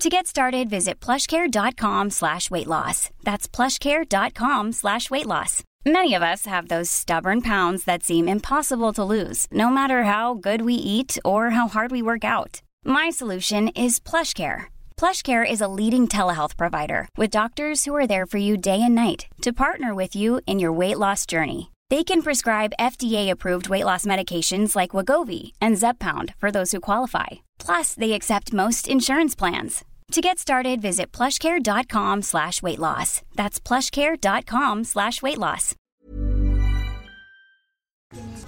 To 0.00 0.08
get 0.08 0.26
started, 0.26 0.68
visit 0.70 1.00
plushcare.com 1.00 2.10
slash 2.10 2.50
weight 2.50 2.66
loss. 2.66 3.10
That's 3.22 3.46
plushcare.com 3.46 4.72
slash 4.72 5.10
weight 5.10 5.26
loss. 5.26 5.62
Many 5.84 6.14
of 6.14 6.22
us 6.22 6.46
have 6.46 6.68
those 6.68 6.90
stubborn 6.90 7.42
pounds 7.42 7.84
that 7.84 8.02
seem 8.02 8.28
impossible 8.28 8.92
to 8.92 9.04
lose, 9.04 9.46
no 9.50 9.68
matter 9.68 10.04
how 10.04 10.34
good 10.34 10.62
we 10.62 10.74
eat 10.74 11.18
or 11.24 11.50
how 11.50 11.68
hard 11.68 11.90
we 11.90 12.02
work 12.02 12.24
out. 12.24 12.62
My 12.84 13.10
solution 13.10 13.68
is 13.68 13.98
PlushCare. 14.00 14.64
PlushCare 14.96 15.48
is 15.48 15.60
a 15.60 15.68
leading 15.68 16.06
telehealth 16.08 16.56
provider 16.56 17.08
with 17.16 17.30
doctors 17.30 17.84
who 17.84 17.94
are 17.96 18.06
there 18.06 18.26
for 18.26 18.38
you 18.38 18.56
day 18.56 18.80
and 18.80 18.94
night 18.94 19.26
to 19.42 19.52
partner 19.52 19.92
with 19.94 20.14
you 20.14 20.40
in 20.46 20.60
your 20.60 20.72
weight 20.72 20.98
loss 20.98 21.26
journey. 21.26 21.72
They 21.92 22.04
can 22.04 22.22
prescribe 22.22 22.78
FDA-approved 22.80 23.68
weight 23.68 23.84
loss 23.84 24.06
medications 24.06 24.74
like 24.74 24.96
Wagovi 24.96 25.52
and 25.60 25.78
Zepbound 25.78 26.34
for 26.38 26.50
those 26.50 26.72
who 26.72 26.80
qualify. 26.80 27.42
Plus, 27.66 27.94
they 27.94 28.12
accept 28.12 28.52
most 28.52 28.88
insurance 28.88 29.38
plans. 29.38 29.84
To 30.12 30.20
get 30.22 30.38
started, 30.38 30.80
visit 30.80 31.12
plushcare.com 31.12 32.22
slash 32.22 32.62
weight 32.62 32.78
loss. 32.78 33.20
That's 33.36 33.60
plushcare.com 33.60 34.84
slash 34.84 35.22
weight 35.22 35.38
loss. 35.38 35.74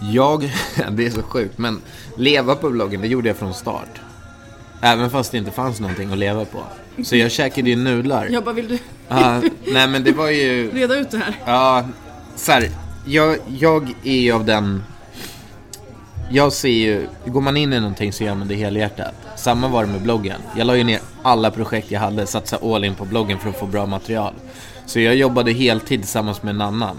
Jag, 0.00 0.40
det 0.90 1.07
är 1.07 1.11
så 1.11 1.22
sjukt, 1.22 1.59
men 1.59 1.83
leva 2.16 2.54
på 2.54 2.70
bloggen, 2.70 3.00
det 3.00 3.09
gjorde 3.09 3.28
jag 3.28 3.37
från 3.37 3.54
start. 3.54 4.00
Även 4.83 5.11
fast 5.11 5.33
det 5.33 5.38
inte 5.38 5.50
fanns 5.50 5.80
någonting 5.80 6.12
att 6.12 6.18
leva 6.18 6.44
på. 6.44 6.64
Så 7.02 7.16
jag 7.16 7.30
käkade 7.40 7.70
ju 7.70 7.76
nudlar. 7.76 8.28
Jag 8.30 8.44
bara, 8.44 8.54
vill 8.54 8.68
du 8.68 8.78
Ja, 9.09 9.42
nej 9.66 9.88
men 9.88 10.04
det 10.04 10.12
var 10.12 10.30
ju... 10.30 10.70
reda 10.74 10.94
ut 10.94 11.11
det 11.11 11.18
här? 11.18 11.35
Ja, 11.46 11.85
så 12.37 12.52
här, 12.52 12.70
jag, 13.04 13.38
jag 13.58 13.94
är 14.04 14.20
ju 14.20 14.32
av 14.32 14.44
den... 14.44 14.82
Jag 16.30 16.52
ser 16.52 16.68
ju, 16.68 17.06
går 17.26 17.40
man 17.40 17.56
in 17.56 17.72
i 17.72 17.80
någonting 17.80 18.12
så 18.12 18.24
gör 18.24 18.34
man 18.34 18.48
det 18.48 18.54
helhjärtat. 18.54 19.14
Samma 19.36 19.68
var 19.68 19.84
det 19.84 19.92
med 19.92 20.02
bloggen. 20.02 20.40
Jag 20.56 20.66
la 20.66 20.76
ju 20.76 20.84
ner 20.84 21.00
alla 21.22 21.50
projekt 21.50 21.90
jag 21.90 22.00
hade, 22.00 22.26
satsade 22.26 22.74
all 22.74 22.84
in 22.84 22.94
på 22.94 23.04
bloggen 23.04 23.38
för 23.38 23.48
att 23.48 23.58
få 23.58 23.66
bra 23.66 23.86
material. 23.86 24.34
Så 24.86 25.00
jag 25.00 25.14
jobbade 25.14 25.52
heltid 25.52 26.00
tillsammans 26.00 26.42
med 26.42 26.54
en 26.54 26.60
annan. 26.60 26.96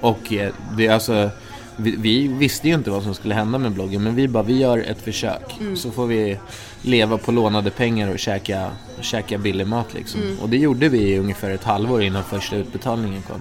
Och 0.00 0.32
eh, 0.32 0.52
det 0.76 0.86
är 0.86 0.92
alltså, 0.92 1.30
vi, 1.76 1.96
vi 1.96 2.28
visste 2.28 2.68
ju 2.68 2.74
inte 2.74 2.90
vad 2.90 3.02
som 3.02 3.14
skulle 3.14 3.34
hända 3.34 3.58
med 3.58 3.72
bloggen, 3.72 4.02
men 4.02 4.14
vi 4.14 4.28
bara, 4.28 4.42
vi 4.42 4.58
gör 4.58 4.78
ett 4.78 5.02
försök. 5.02 5.54
Så 5.76 5.90
får 5.90 6.06
vi 6.06 6.38
leva 6.82 7.18
på 7.18 7.32
lånade 7.32 7.70
pengar 7.70 8.10
och 8.12 8.18
käka, 8.18 8.70
käka 9.00 9.38
billig 9.38 9.66
mat 9.66 9.94
liksom. 9.94 10.20
Och 10.42 10.48
det 10.48 10.56
gjorde 10.56 10.88
vi 10.88 10.98
i 10.98 11.18
ungefär 11.18 11.50
ett 11.50 11.64
halvår 11.64 12.02
innan 12.02 12.24
första 12.24 12.56
utbetalningen 12.56 13.22
kom. 13.22 13.40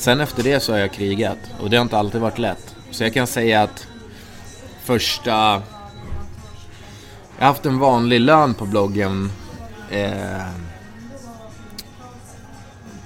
Sen 0.00 0.20
efter 0.20 0.42
det 0.42 0.60
så 0.60 0.72
har 0.72 0.78
jag 0.78 0.92
krigat 0.92 1.38
och 1.60 1.70
det 1.70 1.76
har 1.76 1.82
inte 1.82 1.98
alltid 1.98 2.20
varit 2.20 2.38
lätt. 2.38 2.76
Så 2.90 3.04
jag 3.04 3.14
kan 3.14 3.26
säga 3.26 3.62
att 3.62 3.86
första... 4.84 5.30
Jag 5.30 5.62
har 7.38 7.46
haft 7.46 7.66
en 7.66 7.78
vanlig 7.78 8.20
lön 8.20 8.54
på 8.54 8.66
bloggen 8.66 9.32
eh, 9.90 10.46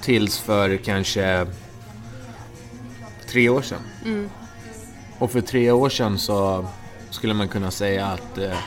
tills 0.01 0.39
för 0.39 0.77
kanske 0.77 1.47
tre 3.29 3.49
år 3.49 3.63
sedan. 3.63 3.81
Och 5.19 5.31
för 5.31 5.41
tre 5.41 5.71
år 5.71 5.89
sedan 5.89 6.19
så 6.19 6.67
skulle 7.11 7.35
man 7.35 7.49
kunna 7.49 7.71
säga 7.71 8.07
att... 8.07 8.39
Eh, 8.39 8.59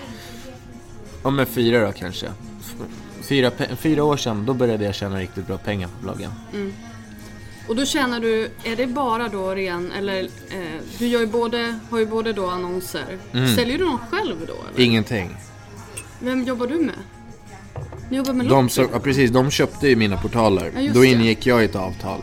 ja 1.23 1.29
men 1.29 1.45
fyra 1.45 1.85
då 1.85 1.91
kanske. 1.91 2.27
Fyra, 3.21 3.51
fyra 3.77 4.03
år 4.03 4.17
sedan, 4.17 4.45
då 4.45 4.53
började 4.53 4.85
jag 4.85 4.95
tjäna 4.95 5.19
riktigt 5.19 5.47
bra 5.47 5.57
pengar 5.57 5.87
på 5.87 6.03
bloggen. 6.03 6.31
Och 7.67 7.75
då 7.75 7.85
känner 7.85 8.19
du, 8.19 8.51
är 8.63 8.75
det 8.75 8.87
bara 8.87 9.27
då 9.27 9.55
ren, 9.55 9.91
eller 9.91 10.23
eh, 10.23 10.81
du 10.99 11.07
gör 11.07 11.19
ju 11.19 11.27
både, 11.27 11.79
har 11.89 11.99
ju 11.99 12.05
både 12.05 12.33
då 12.33 12.49
annonser. 12.49 13.17
Säljer 13.55 13.77
du 13.77 13.85
dem 13.85 13.99
själv 14.09 14.35
då 14.47 14.53
eller? 14.53 14.85
Ingenting. 14.85 15.37
Vem 16.19 16.43
jobbar 16.43 16.67
du 16.67 16.75
med? 16.75 16.95
Ni 18.09 18.17
jobbar 18.17 18.33
med 18.33 18.45
De, 18.47 18.69
så, 18.69 18.81
ja, 18.93 18.99
precis, 18.99 19.31
de 19.31 19.51
köpte 19.51 19.87
ju 19.87 19.95
mina 19.95 20.17
portaler. 20.17 20.71
Ja, 20.75 20.91
Då 20.93 21.01
det. 21.01 21.07
ingick 21.07 21.45
jag 21.45 21.61
i 21.61 21.65
ett 21.65 21.75
avtal. 21.75 22.21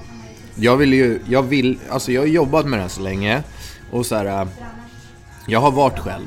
Jag 0.54 0.76
vill 0.76 0.92
ju, 0.92 1.20
jag 1.28 1.42
vill, 1.42 1.78
alltså 1.90 2.12
jag 2.12 2.20
har 2.20 2.26
jobbat 2.26 2.66
med 2.66 2.78
det 2.78 2.83
här 2.83 2.88
så 2.88 3.02
länge. 3.02 3.42
Och 3.90 4.07
så 4.07 4.14
här, 4.14 4.42
äh, 4.42 4.48
jag 5.46 5.61
har 5.61 5.70
varit 5.70 5.98
själv. 5.98 6.26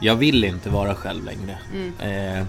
Jag 0.00 0.16
vill 0.16 0.44
inte 0.44 0.70
vara 0.70 0.94
själv 0.94 1.24
längre. 1.24 1.58
Mm. 1.74 2.38
Eh, 2.38 2.46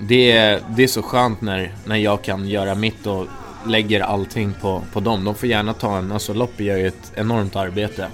det, 0.00 0.32
är, 0.32 0.60
det 0.76 0.82
är 0.82 0.88
så 0.88 1.02
skönt 1.02 1.40
när, 1.40 1.74
när 1.84 1.96
jag 1.96 2.22
kan 2.22 2.48
göra 2.48 2.74
mitt 2.74 3.06
och 3.06 3.26
lägger 3.66 4.00
allting 4.00 4.52
på, 4.60 4.82
på 4.92 5.00
dem. 5.00 5.24
De 5.24 5.34
får 5.34 5.48
gärna 5.48 5.72
ta 5.74 5.98
en, 5.98 6.12
alltså 6.12 6.34
Loppi 6.34 6.64
gör 6.64 6.76
ju 6.76 6.86
ett 6.86 7.12
enormt 7.14 7.56
arbete 7.56 8.06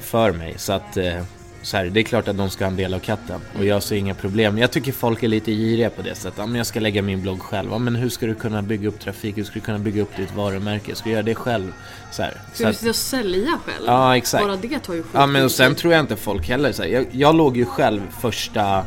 för 0.00 0.32
mig. 0.32 0.54
Så 0.58 0.72
att 0.72 0.96
eh, 0.96 1.22
så 1.62 1.76
här, 1.76 1.84
det 1.86 2.00
är 2.00 2.04
klart 2.04 2.28
att 2.28 2.36
de 2.36 2.50
ska 2.50 2.64
ha 2.64 2.70
en 2.70 2.76
del 2.76 2.94
av 2.94 2.98
katten. 2.98 3.40
Och 3.58 3.64
jag 3.64 3.82
ser 3.82 3.96
inga 3.96 4.14
problem. 4.14 4.58
Jag 4.58 4.70
tycker 4.70 4.92
folk 4.92 5.22
är 5.22 5.28
lite 5.28 5.52
giriga 5.52 5.90
på 5.90 6.02
det 6.02 6.14
sättet. 6.14 6.34
Ja, 6.38 6.46
men 6.46 6.54
jag 6.56 6.66
ska 6.66 6.80
lägga 6.80 7.02
min 7.02 7.22
blogg 7.22 7.40
själv. 7.42 7.68
Ja, 7.72 7.78
men 7.78 7.96
hur 7.96 8.08
ska 8.08 8.26
du 8.26 8.34
kunna 8.34 8.62
bygga 8.62 8.88
upp 8.88 9.00
trafik? 9.00 9.38
Hur 9.38 9.44
ska 9.44 9.54
du 9.54 9.60
kunna 9.60 9.78
bygga 9.78 10.02
upp 10.02 10.16
ditt 10.16 10.34
varumärke? 10.34 10.94
Ska 10.94 11.04
du 11.04 11.10
göra 11.12 11.22
det 11.22 11.34
själv? 11.34 11.72
Så 12.10 12.22
här, 12.22 12.30
så 12.52 12.54
Ska 12.54 12.64
du 12.64 12.70
att- 12.70 12.76
sitta 12.76 12.90
och 12.90 12.96
sälja 12.96 13.58
själv? 13.64 13.84
Ja, 13.86 14.16
exakt. 14.16 14.44
Bara 14.44 14.56
det 14.56 14.78
tar 14.78 14.94
ju 14.94 15.02
sjukt 15.02 15.14
Ja 15.14 15.26
men 15.26 15.44
och 15.44 15.50
sen 15.50 15.74
tror 15.74 15.92
jag 15.92 16.00
inte 16.00 16.16
folk 16.16 16.48
heller 16.48 16.72
så 16.72 16.82
här, 16.82 16.90
jag, 16.90 17.06
jag 17.10 17.34
låg 17.34 17.56
ju 17.56 17.64
själv 17.64 18.00
första 18.20 18.84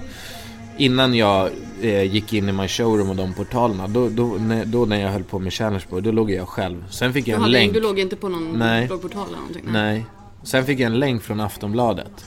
Innan 0.79 1.13
jag 1.13 1.49
eh, 1.81 2.03
gick 2.03 2.33
in 2.33 2.49
i 2.49 2.51
My 2.51 2.67
Showroom 2.67 3.09
och 3.09 3.15
de 3.15 3.33
portalerna 3.33 3.87
då, 3.87 4.09
då, 4.09 4.25
när, 4.25 4.65
då 4.65 4.85
när 4.85 5.01
jag 5.01 5.09
höll 5.09 5.23
på 5.23 5.39
med 5.39 5.53
Challengeborg 5.53 6.03
Då 6.03 6.11
låg 6.11 6.31
jag 6.31 6.47
själv 6.47 6.85
Sen 6.89 7.13
fick 7.13 7.27
jag 7.27 7.35
en 7.35 7.41
hade, 7.41 7.53
länk 7.53 7.73
du 7.73 7.81
låg 7.81 7.99
inte 7.99 8.15
på 8.15 8.29
någon 8.29 8.59
Nej. 8.59 8.87
bloggportal 8.87 9.27
eller 9.27 9.37
någonting? 9.37 9.63
Nej 9.67 10.05
Sen 10.43 10.65
fick 10.65 10.79
jag 10.79 10.85
en 10.85 10.99
länk 10.99 11.23
från 11.23 11.39
Aftonbladet 11.39 12.25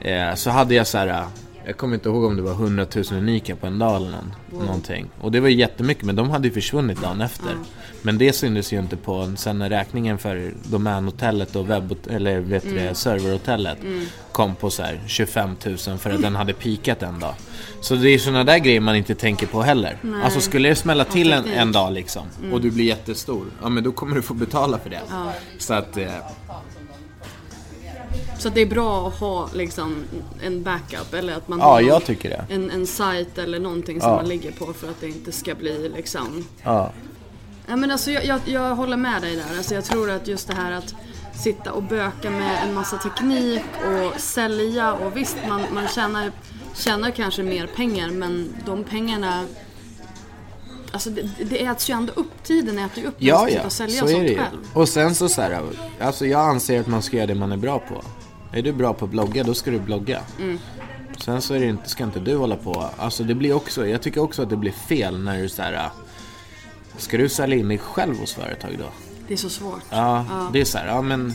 eh, 0.00 0.34
Så 0.34 0.50
hade 0.50 0.74
jag 0.74 0.86
så 0.86 0.98
här. 0.98 1.24
Jag 1.66 1.76
kommer 1.76 1.94
inte 1.94 2.08
ihåg 2.08 2.24
om 2.24 2.36
det 2.36 2.42
var 2.42 2.52
100 2.52 2.86
000 2.94 3.04
unika 3.12 3.56
på 3.56 3.66
en 3.66 3.78
dag 3.78 3.96
eller 3.96 4.10
någon, 4.10 4.34
någonting. 4.66 5.10
Och 5.20 5.32
det 5.32 5.40
var 5.40 5.48
ju 5.48 5.56
jättemycket, 5.56 6.04
men 6.04 6.16
de 6.16 6.30
hade 6.30 6.48
ju 6.48 6.54
försvunnit 6.54 7.02
dagen 7.02 7.20
efter. 7.20 7.56
Men 8.02 8.18
det 8.18 8.32
syntes 8.32 8.72
ju 8.72 8.78
inte 8.78 8.96
på 8.96 9.32
sen 9.36 9.58
när 9.58 9.70
räkningen 9.70 10.18
för 10.18 10.52
domänhotellet 10.64 11.56
och 11.56 11.70
webb, 11.70 11.96
eller 12.10 12.40
vet 12.40 12.62
du 12.62 12.74
det, 12.74 12.94
serverhotellet 12.94 13.78
kom 14.32 14.54
på 14.54 14.70
så 14.70 14.82
här 14.82 15.00
25 15.06 15.56
000 15.66 15.78
för 15.98 16.10
att 16.10 16.22
den 16.22 16.36
hade 16.36 16.52
pikat 16.52 17.02
en 17.02 17.18
dag. 17.20 17.34
Så 17.80 17.94
det 17.94 18.10
är 18.10 18.18
sådana 18.18 18.44
där 18.44 18.58
grejer 18.58 18.80
man 18.80 18.96
inte 18.96 19.14
tänker 19.14 19.46
på 19.46 19.62
heller. 19.62 19.96
Alltså 20.24 20.40
skulle 20.40 20.68
det 20.68 20.74
smälla 20.74 21.04
till 21.04 21.32
en, 21.32 21.44
en 21.44 21.72
dag 21.72 21.92
liksom 21.92 22.22
och 22.52 22.60
du 22.60 22.70
blir 22.70 22.84
jättestor, 22.84 23.46
ja 23.62 23.68
men 23.68 23.84
då 23.84 23.92
kommer 23.92 24.16
du 24.16 24.22
få 24.22 24.34
betala 24.34 24.78
för 24.78 24.90
det. 24.90 25.00
Så 25.58 25.74
att, 25.74 25.96
eh, 25.96 26.06
Så 28.42 28.48
att 28.48 28.54
det 28.54 28.60
är 28.60 28.66
bra 28.66 29.08
att 29.08 29.14
ha 29.14 29.48
liksom 29.54 30.04
en 30.42 30.62
backup 30.62 31.14
eller 31.14 31.36
att 31.36 31.48
man 31.48 31.58
ja 31.58 31.64
har 31.64 31.80
det. 32.28 32.44
en, 32.48 32.70
en 32.70 32.86
sajt 32.86 33.38
eller 33.38 33.58
någonting 33.60 34.00
som 34.00 34.10
Ja. 34.10 34.16
man 34.16 34.28
ligger 34.28 34.52
på 34.52 34.72
för 34.72 34.88
att 34.90 35.00
det 35.00 35.06
inte 35.08 35.32
ska 35.32 35.54
bli 35.54 35.88
liksom 35.88 36.44
Ja. 36.62 36.92
Ja, 37.66 37.76
men 37.76 37.90
alltså, 37.90 38.10
jag, 38.10 38.24
jag, 38.24 38.40
jag 38.46 38.74
håller 38.76 38.96
med 38.96 39.22
dig 39.22 39.36
där. 39.36 39.56
Alltså, 39.56 39.74
jag 39.74 39.84
tror 39.84 40.10
att 40.10 40.28
just 40.28 40.48
det 40.48 40.54
här 40.54 40.72
att 40.72 40.94
sitta 41.34 41.72
och 41.72 41.82
böka 41.82 42.30
med 42.30 42.58
en 42.68 42.74
massa 42.74 42.96
teknik 42.98 43.62
och 43.86 44.20
sälja 44.20 44.92
och 44.94 45.16
visst 45.16 45.36
man, 45.48 45.62
man 45.74 45.88
tjänar, 45.88 46.32
tjänar 46.74 47.10
kanske 47.10 47.42
mer 47.42 47.66
pengar 47.66 48.10
men 48.10 48.54
de 48.66 48.84
pengarna 48.84 49.44
Alltså 50.92 51.10
det, 51.10 51.22
det 51.44 51.64
äts 51.64 51.90
ju 51.90 51.94
ändå 51.94 52.12
upp, 52.16 52.42
tiden 52.44 52.78
äter 52.78 53.02
ju 53.02 53.08
upp 53.08 53.14
Ja, 53.18 53.48
ja, 53.48 53.62
och 53.66 53.72
sälja 53.72 54.00
så 54.00 54.06
är 54.06 54.12
sånt 54.12 54.22
det 54.22 54.28
ju. 54.32 54.38
själv. 54.38 54.58
Och 54.74 54.88
sen 54.88 55.14
så, 55.14 55.28
så 55.28 55.42
här, 55.42 55.62
alltså 56.00 56.26
jag 56.26 56.40
anser 56.40 56.80
att 56.80 56.86
man 56.86 57.02
ska 57.02 57.16
göra 57.16 57.26
det 57.26 57.34
man 57.34 57.52
är 57.52 57.56
bra 57.56 57.78
på. 57.78 58.02
Är 58.52 58.62
du 58.62 58.72
bra 58.72 58.94
på 58.94 59.04
att 59.04 59.10
blogga, 59.10 59.44
då 59.44 59.54
ska 59.54 59.70
du 59.70 59.78
blogga. 59.78 60.20
Mm. 60.38 60.58
Sen 61.18 61.42
så 61.42 61.54
är 61.54 61.60
det 61.60 61.66
inte, 61.66 61.88
ska 61.88 62.04
inte 62.04 62.20
du 62.20 62.36
hålla 62.36 62.56
på. 62.56 62.90
Alltså 62.98 63.24
det 63.24 63.34
blir 63.34 63.52
också, 63.52 63.86
jag 63.86 64.02
tycker 64.02 64.20
också 64.22 64.42
att 64.42 64.50
det 64.50 64.56
blir 64.56 64.72
fel 64.72 65.18
när 65.18 65.42
du 65.42 65.48
så 65.48 65.62
här. 65.62 65.90
Ska 66.96 67.16
du 67.16 67.28
sälja 67.28 67.56
in 67.56 67.68
dig 67.68 67.78
själv 67.78 68.18
hos 68.18 68.32
företag 68.32 68.76
då? 68.78 68.84
Det 69.28 69.34
är 69.34 69.38
så 69.38 69.50
svårt. 69.50 69.82
Ja, 69.90 70.26
det 70.52 70.60
är 70.60 70.64
så 70.64 70.78
här, 70.78 70.86
ja 70.86 71.02
men 71.02 71.34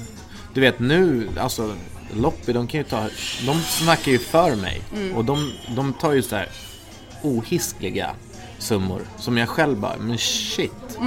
du 0.54 0.62
vet 0.62 0.80
nu, 0.80 1.30
alltså 1.40 1.74
Loppi 2.14 2.54
de 2.54 2.68
kan 2.68 2.80
ju 2.80 2.84
ta, 2.84 3.10
de 3.46 3.62
snackar 3.62 4.12
ju 4.12 4.20
för 4.20 4.56
mig. 4.56 4.82
Mm. 4.96 5.18
Och 5.18 5.26
de, 5.26 5.52
de 5.76 5.94
tar 5.94 6.14
ju 6.14 6.22
så 6.22 6.36
här 6.36 6.50
ohiskliga 7.22 8.10
summor 8.58 9.02
som 9.18 9.38
jag 9.38 9.50
själv 9.50 9.80
bara, 9.80 9.98
men 10.00 10.18
shit. 10.18 11.00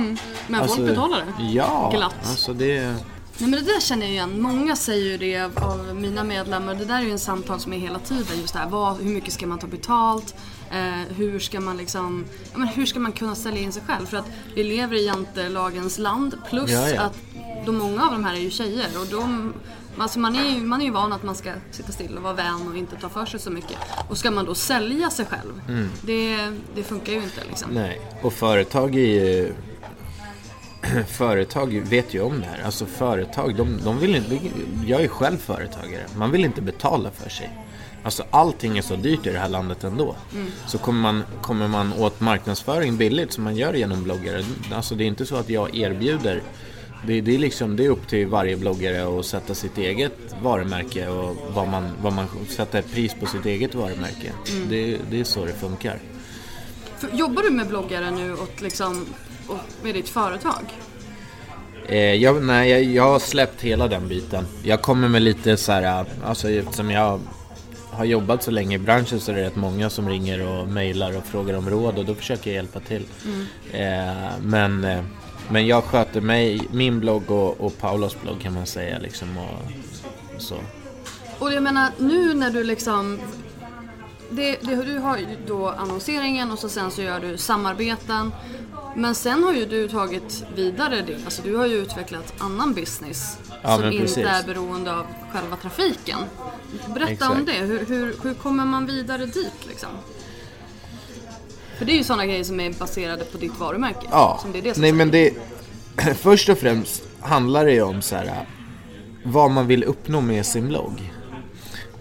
Men 0.49 0.68
folk 0.68 0.81
betalar 0.81 1.18
det. 1.18 1.44
Ja, 1.44 1.90
Glatt. 1.94 2.14
alltså 2.29 2.53
det... 2.53 2.94
Nej, 3.40 3.50
men 3.50 3.64
det 3.64 3.72
där 3.72 3.81
känner 3.81 4.07
jag 4.07 4.12
igen. 4.12 4.40
Många 4.42 4.76
säger 4.76 5.05
ju 5.05 5.16
det 5.16 5.40
av, 5.40 5.59
av 5.59 5.96
mina 5.96 6.24
medlemmar. 6.24 6.74
Det 6.74 6.85
där 6.85 6.98
är 6.98 7.03
ju 7.03 7.11
en 7.11 7.18
samtal 7.18 7.61
som 7.61 7.72
är 7.72 7.79
hela 7.79 7.98
tiden. 7.98 8.40
Just 8.40 8.53
det 8.53 8.59
här, 8.59 8.68
vad, 8.68 8.96
hur 8.96 9.11
mycket 9.11 9.33
ska 9.33 9.46
man 9.46 9.59
ta 9.59 9.66
betalt? 9.66 10.35
Eh, 10.70 11.16
hur 11.16 11.38
ska 11.38 11.61
man 11.61 11.76
liksom, 11.76 12.24
ja, 12.53 12.59
men 12.59 12.68
hur 12.68 12.87
ska 12.87 13.00
man 13.00 13.12
kunna 13.12 13.35
sälja 13.35 13.61
in 13.61 13.72
sig 13.72 13.83
själv? 13.87 14.07
För 14.07 14.16
att 14.16 14.26
vi 14.55 14.64
lever 14.64 14.96
i 14.96 15.07
jantelagens 15.07 15.98
land. 15.98 16.35
Plus 16.50 16.70
Ja, 16.70 16.88
ja. 16.88 17.03
att 17.03 17.18
de, 17.66 17.76
många 17.76 18.05
av 18.05 18.12
de 18.12 18.24
här 18.24 18.35
är 18.35 18.40
ju 18.40 18.50
tjejer. 18.50 18.88
Och 19.00 19.07
de, 19.07 19.53
alltså 19.98 20.18
man, 20.18 20.37
är 20.37 20.50
ju, 20.50 20.61
man 20.61 20.81
är 20.81 20.85
ju 20.85 20.90
van 20.90 21.12
att 21.12 21.22
man 21.22 21.35
ska 21.35 21.53
sitta 21.70 21.92
still 21.92 22.16
och 22.16 22.22
vara 22.22 22.35
vän 22.35 22.68
och 22.70 22.76
inte 22.76 22.96
ta 22.96 23.09
för 23.09 23.26
sig 23.26 23.40
så 23.40 23.50
mycket. 23.50 23.76
Och 24.09 24.18
ska 24.18 24.31
man 24.31 24.44
då 24.44 24.55
sälja 24.55 25.11
sig 25.11 25.26
själv? 25.26 25.62
Det, 26.03 26.37
det 26.74 26.83
funkar 26.83 27.12
ju 27.12 27.22
inte 27.22 27.44
liksom. 27.48 27.70
Mm. 27.70 27.83
Nej, 27.83 28.00
och 28.22 28.33
företag 28.33 28.94
är 28.94 29.00
ju... 29.00 29.55
Företag 31.09 31.81
vet 31.81 32.14
ju 32.14 32.20
om 32.20 32.40
det 32.40 32.46
här. 32.46 32.64
Alltså 32.64 32.87
företag, 32.87 33.55
de, 33.57 33.81
de 33.85 33.98
vill 33.98 34.16
inte... 34.16 34.38
Jag 34.87 35.03
är 35.03 35.09
själv 35.09 35.37
företagare. 35.38 36.03
Man 36.16 36.31
vill 36.31 36.44
inte 36.44 36.62
betala 36.62 37.11
för 37.11 37.31
sig. 37.31 37.50
Alltså 38.03 38.24
allting 38.31 38.79
är 38.79 38.83
så 38.83 38.96
dyrt 38.96 39.26
i 39.26 39.31
det 39.31 39.38
här 39.38 39.48
landet 39.48 39.85
ändå. 39.85 40.16
Så 40.66 40.79
kommer 40.79 41.00
man, 41.00 41.24
kommer 41.42 41.68
man 41.68 41.92
åt 41.92 42.20
marknadsföring 42.20 42.96
billigt 42.96 43.33
som 43.33 43.44
man 43.44 43.57
gör 43.57 43.74
genom 43.74 44.03
bloggare. 44.03 44.44
Alltså 44.72 44.94
det 44.94 45.05
är 45.05 45.07
inte 45.07 45.26
så 45.26 45.37
att 45.37 45.48
jag 45.48 45.76
erbjuder. 45.76 46.42
Det, 47.07 47.20
det, 47.20 47.35
är 47.35 47.38
liksom, 47.38 47.76
det 47.76 47.85
är 47.85 47.88
upp 47.88 48.09
till 48.09 48.26
varje 48.26 48.57
bloggare 48.57 49.18
att 49.18 49.26
sätta 49.26 49.55
sitt 49.55 49.79
eget 49.79 50.12
varumärke 50.42 51.09
och 51.09 51.37
vad 51.55 51.68
man, 51.68 51.90
vad 52.03 52.12
man 52.12 52.26
sätter 52.48 52.83
pris 52.83 53.14
på 53.20 53.26
sitt 53.26 53.46
eget 53.46 53.74
varumärke. 53.74 54.33
Det, 54.68 54.98
det 55.11 55.20
är 55.20 55.24
så 55.24 55.44
det 55.44 55.53
funkar. 55.53 55.98
Jobbar 57.12 57.42
du 57.42 57.50
med 57.50 57.66
bloggare 57.66 58.11
nu 58.11 58.33
åt, 58.33 58.61
liksom, 58.61 59.07
med 59.83 59.95
ditt 59.95 60.09
företag? 60.09 60.75
Eh, 61.87 62.15
jag, 62.15 62.43
nej, 62.43 62.71
jag, 62.71 62.83
jag 62.83 63.03
har 63.03 63.19
släppt 63.19 63.61
hela 63.61 63.89
den 63.89 64.09
biten. 64.09 64.47
Jag 64.63 64.83
kommer 64.83 65.09
med 65.09 65.23
lite 65.23 65.57
så 65.57 65.73
här, 65.73 66.05
alltså 66.25 66.51
eftersom 66.51 66.91
jag 66.91 67.21
har 67.91 68.05
jobbat 68.05 68.43
så 68.43 68.51
länge 68.51 68.77
i 68.77 68.79
branschen 68.79 69.21
så 69.21 69.33
är 69.33 69.37
det 69.37 69.43
rätt 69.43 69.57
många 69.57 69.91
som 69.91 70.09
ringer 70.09 70.49
och 70.49 70.69
mejlar 70.69 71.17
och 71.17 71.25
frågar 71.25 71.55
om 71.55 71.71
råd 71.71 71.99
och 71.99 72.05
då 72.05 72.15
försöker 72.15 72.51
jag 72.51 72.55
hjälpa 72.55 72.81
till. 72.81 73.07
Eh, 73.73 74.39
men, 74.43 74.85
eh, 74.85 75.05
men 75.51 75.67
jag 75.67 75.85
sköter 75.85 76.21
mig, 76.21 76.61
min 76.71 77.01
blogg 77.01 77.31
och, 77.31 77.61
och 77.61 77.79
Paulos 77.79 78.17
blogg 78.23 78.41
kan 78.41 78.55
man 78.55 78.67
säga 78.67 78.99
liksom 78.99 79.39
och 79.39 80.43
så. 80.43 80.57
Och 81.39 81.53
jag 81.53 81.63
menar 81.63 81.91
nu 81.99 82.35
när 82.35 82.51
du 82.51 82.65
liksom 82.65 83.19
det, 84.31 84.57
det, 84.63 84.75
Du 84.75 84.99
har 84.99 85.17
ju 85.19 85.27
då 85.47 85.69
annonseringen 85.69 86.51
och 86.51 86.59
så 86.59 86.69
sen 86.69 86.91
så 86.91 87.03
gör 87.03 87.21
du 87.21 87.37
samarbeten. 87.37 88.33
Men 88.96 89.14
sen 89.14 89.42
har 89.42 89.53
ju 89.53 89.66
du 89.66 89.88
tagit 89.88 90.44
vidare 90.55 91.03
det. 91.07 91.14
Alltså 91.24 91.42
du 91.42 91.57
har 91.57 91.66
ju 91.66 91.74
utvecklat 91.74 92.35
annan 92.38 92.74
business 92.74 93.38
Ja, 93.62 93.76
som 93.76 93.85
inte 93.92 93.98
precis. 94.03 94.26
är 94.26 94.42
beroende 94.46 94.96
av 94.96 95.07
själva 95.33 95.57
trafiken. 95.57 96.18
Berätta 96.94 97.12
Exakt. 97.12 97.33
om 97.33 97.44
det. 97.44 97.53
Hur, 97.53 97.87
hur, 97.87 98.16
hur 98.22 98.35
kommer 98.35 98.64
man 98.64 98.87
vidare 98.87 99.26
dit 99.26 99.66
liksom? 99.68 99.88
För 101.79 101.85
det 101.85 101.92
är 101.92 101.96
ju 101.96 102.05
sådana 102.05 102.26
grejer 102.26 102.44
som 102.44 102.61
är 102.61 102.72
baserade 102.72 103.24
på 103.24 103.38
ditt 103.38 103.59
varumärke. 103.59 104.07
Ja, 104.11 104.44
det 104.53 104.61
det 104.61 104.76
nej 104.79 104.92
men 104.92 105.11
det... 105.11 105.35
Först 106.20 106.48
och 106.48 106.59
främst 106.59 107.03
handlar 107.20 107.64
det 107.64 107.72
ju 107.72 107.83
om 107.83 108.03
så 108.03 108.16
här, 108.16 108.46
vad 109.24 109.50
man 109.50 109.66
vill 109.66 109.85
uppnå 109.85 110.20
med 110.20 110.46
sin 110.46 110.68
blogg. 110.68 111.12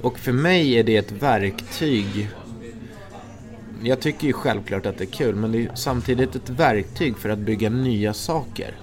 Och 0.01 0.19
för 0.19 0.31
mig 0.31 0.79
är 0.79 0.83
det 0.83 0.97
ett 0.97 1.11
verktyg. 1.11 2.29
Jag 3.81 3.99
tycker 3.99 4.27
ju 4.27 4.33
självklart 4.33 4.85
att 4.85 4.97
det 4.97 5.03
är 5.03 5.11
kul, 5.11 5.35
men 5.35 5.51
det 5.51 5.65
är 5.65 5.71
samtidigt 5.75 6.35
ett 6.35 6.49
verktyg 6.49 7.17
för 7.17 7.29
att 7.29 7.39
bygga 7.39 7.69
nya 7.69 8.13
saker. 8.13 8.75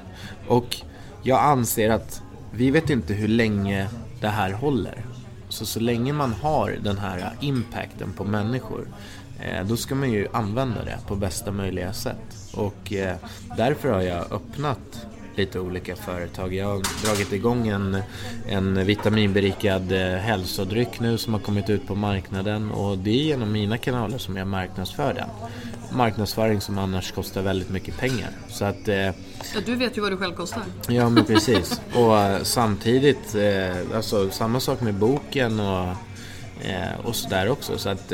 Och 0.48 0.76
jag 1.22 1.40
anser 1.40 1.90
att 1.90 2.22
vi 2.52 2.70
vet 2.70 2.90
inte 2.90 3.14
hur 3.14 3.28
länge 3.28 3.88
det 4.20 4.28
här 4.28 4.52
håller. 4.52 5.04
Så 5.48 5.66
så 5.66 5.80
länge 5.80 6.12
man 6.12 6.32
har 6.32 6.78
den 6.82 6.98
här 6.98 7.30
impacten 7.40 8.12
på 8.12 8.24
människor 8.24 8.88
eh, 9.40 9.66
då 9.66 9.76
ska 9.76 9.94
man 9.94 10.12
ju 10.12 10.28
använda 10.32 10.84
det 10.84 10.98
på 11.06 11.16
bästa 11.16 11.52
möjliga 11.52 11.92
sätt. 11.92 12.52
Och 12.54 12.92
eh, 12.92 13.16
därför 13.56 13.88
har 13.88 14.00
jag 14.00 14.32
öppnat 14.32 15.06
lite 15.38 15.60
olika 15.60 15.96
företag. 15.96 16.54
Jag 16.54 16.66
har 16.66 17.04
dragit 17.06 17.32
igång 17.32 17.68
en, 17.68 18.02
en 18.48 18.86
vitaminberikad 18.86 19.92
eh, 19.92 20.18
hälsodryck 20.18 21.00
nu 21.00 21.18
som 21.18 21.34
har 21.34 21.40
kommit 21.40 21.70
ut 21.70 21.86
på 21.86 21.94
marknaden 21.94 22.70
och 22.70 22.98
det 22.98 23.10
är 23.10 23.24
genom 23.24 23.52
mina 23.52 23.78
kanaler 23.78 24.18
som 24.18 24.36
jag 24.36 24.46
marknadsför 24.46 25.14
den. 25.14 25.28
Marknadsföring 25.96 26.60
som 26.60 26.78
annars 26.78 27.12
kostar 27.12 27.42
väldigt 27.42 27.70
mycket 27.70 27.98
pengar. 27.98 28.30
Så 28.48 28.64
att 28.64 28.88
eh, 28.88 28.96
Ja, 28.96 29.60
du 29.66 29.74
vet 29.74 29.96
ju 29.96 30.00
vad 30.00 30.12
du 30.12 30.16
själv 30.16 30.34
kostar. 30.34 30.62
Ja 30.88 31.08
men 31.08 31.24
precis. 31.24 31.80
Och 31.94 32.18
eh, 32.18 32.42
samtidigt, 32.42 33.34
eh, 33.34 33.96
alltså 33.96 34.30
samma 34.30 34.60
sak 34.60 34.80
med 34.80 34.94
boken 34.94 35.60
och, 35.60 35.88
eh, 36.64 37.00
och 37.04 37.16
sådär 37.16 37.50
också. 37.50 37.78
Så 37.78 37.88
att 37.88 38.12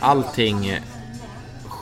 allting 0.00 0.80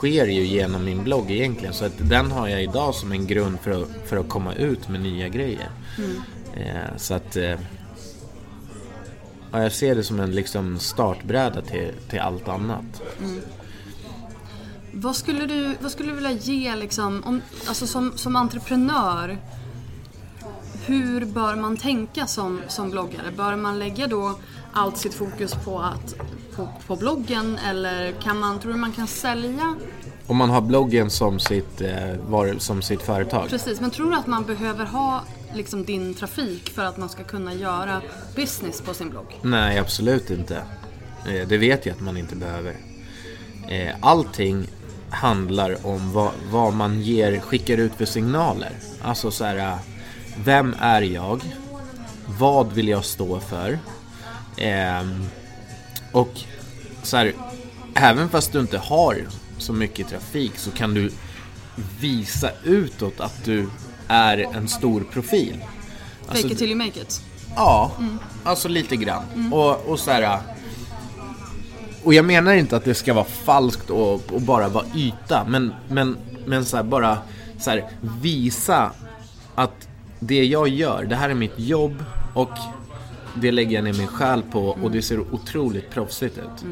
sker 0.01 0.27
ju 0.27 0.45
genom 0.45 0.85
min 0.85 1.03
blogg 1.03 1.31
egentligen. 1.31 1.73
Så 1.73 1.85
att 1.85 1.93
den 1.97 2.31
har 2.31 2.47
jag 2.47 2.63
idag 2.63 2.95
som 2.95 3.11
en 3.11 3.27
grund 3.27 3.59
för 3.59 3.71
att, 3.71 3.89
för 4.05 4.17
att 4.17 4.29
komma 4.29 4.53
ut 4.53 4.89
med 4.89 5.01
nya 5.01 5.27
grejer. 5.29 5.69
Eh, 6.53 6.97
så 6.97 7.13
att 7.13 7.35
eh, 7.35 7.59
ja, 9.51 9.63
jag 9.63 9.71
ser 9.71 9.95
det 9.95 10.03
som 10.03 10.19
en 10.19 10.31
liksom 10.31 10.79
startbräda 10.79 11.61
till, 11.61 11.91
till 12.09 12.19
allt 12.19 12.47
annat. 12.47 13.01
Vad 14.91 15.15
skulle 15.15 15.45
du, 15.45 15.75
vad 15.79 15.91
skulle 15.91 16.09
du 16.09 16.15
vilja 16.15 16.31
ge 16.31 16.75
liksom, 16.75 17.23
om, 17.25 17.41
alltså 17.67 17.87
som, 17.87 18.17
som 18.17 18.35
entreprenör? 18.35 19.37
Hur 20.85 21.25
bör 21.25 21.55
man 21.55 21.77
tänka 21.77 22.27
som, 22.27 22.61
som 22.67 22.89
bloggare? 22.89 23.31
Bör 23.37 23.55
man 23.55 23.79
lägga 23.79 24.07
då 24.07 24.39
allt 24.73 24.97
sitt 24.97 25.13
fokus 25.13 25.53
på, 25.65 25.79
att, 25.79 26.15
på, 26.55 26.67
på 26.87 26.95
bloggen 26.95 27.59
eller 27.69 28.11
kan 28.11 28.39
man, 28.39 28.59
tror 28.59 28.71
du 28.73 28.77
man 28.77 28.91
kan 28.91 29.07
sälja? 29.07 29.75
Om 30.27 30.37
man 30.37 30.49
har 30.49 30.61
bloggen 30.61 31.09
som 31.09 31.39
sitt, 31.39 31.81
eh, 31.81 32.15
var, 32.27 32.55
som 32.59 32.81
sitt 32.81 33.01
företag. 33.01 33.49
Precis, 33.49 33.81
men 33.81 33.91
tror 33.91 34.09
du 34.11 34.15
att 34.17 34.27
man 34.27 34.43
behöver 34.45 34.85
ha 34.85 35.23
liksom 35.53 35.83
din 35.85 36.13
trafik 36.13 36.69
för 36.69 36.85
att 36.85 36.97
man 36.97 37.09
ska 37.09 37.23
kunna 37.23 37.53
göra 37.53 38.01
business 38.35 38.81
på 38.81 38.93
sin 38.93 39.09
blogg? 39.09 39.39
Nej, 39.41 39.77
absolut 39.77 40.29
inte. 40.29 40.55
Eh, 41.27 41.47
Det 41.47 41.57
vet 41.57 41.85
jag 41.85 41.93
att 41.95 42.01
man 42.01 42.17
inte 42.17 42.35
behöver. 42.35 42.75
Eh, 43.69 43.95
Allting 44.01 44.67
handlar 45.09 45.85
om 45.87 46.11
vad, 46.13 46.31
vad 46.51 46.73
man 46.73 47.01
ger, 47.01 47.39
skickar 47.39 47.77
ut 47.77 47.93
för 47.97 48.05
signaler. 48.05 48.71
Alltså 49.01 49.31
så 49.31 49.43
här, 49.45 49.57
eh, 49.57 49.75
vem 50.45 50.75
är 50.79 51.01
jag? 51.01 51.41
Vad 52.39 52.71
vill 52.73 52.87
jag 52.87 53.05
stå 53.05 53.39
för? 53.39 53.79
Ehm, 54.57 55.25
och 56.11 56.31
så 57.03 57.17
här, 57.17 57.33
även 57.95 58.29
fast 58.29 58.51
du 58.51 58.59
inte 58.59 58.77
har 58.77 59.17
så 59.57 59.73
mycket 59.73 60.09
trafik 60.09 60.57
så 60.57 60.71
kan 60.71 60.93
du 60.93 61.11
visa 61.99 62.49
utåt 62.63 63.19
att 63.19 63.45
du 63.45 63.69
är 64.07 64.37
en 64.37 64.67
stor 64.67 65.03
profil. 65.11 65.65
Alltså, 66.27 66.41
Fake 66.41 66.53
it 66.53 66.57
till 66.57 66.69
you 66.69 66.77
make 66.77 67.01
it. 67.01 67.21
Ja, 67.55 67.91
alltså 68.43 68.67
lite 68.67 68.95
grann. 68.95 69.53
Och, 69.53 69.85
och 69.85 69.99
så 69.99 70.11
här, 70.11 70.39
och 72.03 72.13
jag 72.13 72.25
menar 72.25 72.53
inte 72.53 72.75
att 72.75 72.85
det 72.85 72.93
ska 72.93 73.13
vara 73.13 73.25
falskt 73.25 73.89
och, 73.89 74.33
och 74.33 74.41
bara 74.41 74.69
vara 74.69 74.85
yta, 74.95 75.45
men, 75.47 75.73
men, 75.89 76.17
men 76.45 76.65
så 76.65 76.77
här, 76.77 76.83
bara 76.83 77.17
så 77.59 77.69
här, 77.69 77.89
visa 78.21 78.91
att 79.55 79.87
det 80.19 80.45
jag 80.45 80.67
gör, 80.67 81.03
det 81.03 81.15
här 81.15 81.29
är 81.29 81.33
mitt 81.33 81.59
jobb 81.59 82.03
och 82.33 82.51
det 83.35 83.51
lägger 83.51 83.75
jag 83.75 83.83
ner 83.83 83.93
min 83.93 84.07
själ 84.07 84.43
på 84.51 84.67
och 84.67 84.91
det 84.91 85.01
ser 85.01 85.33
otroligt 85.33 85.89
proffsigt 85.89 86.37
ut. 86.37 86.65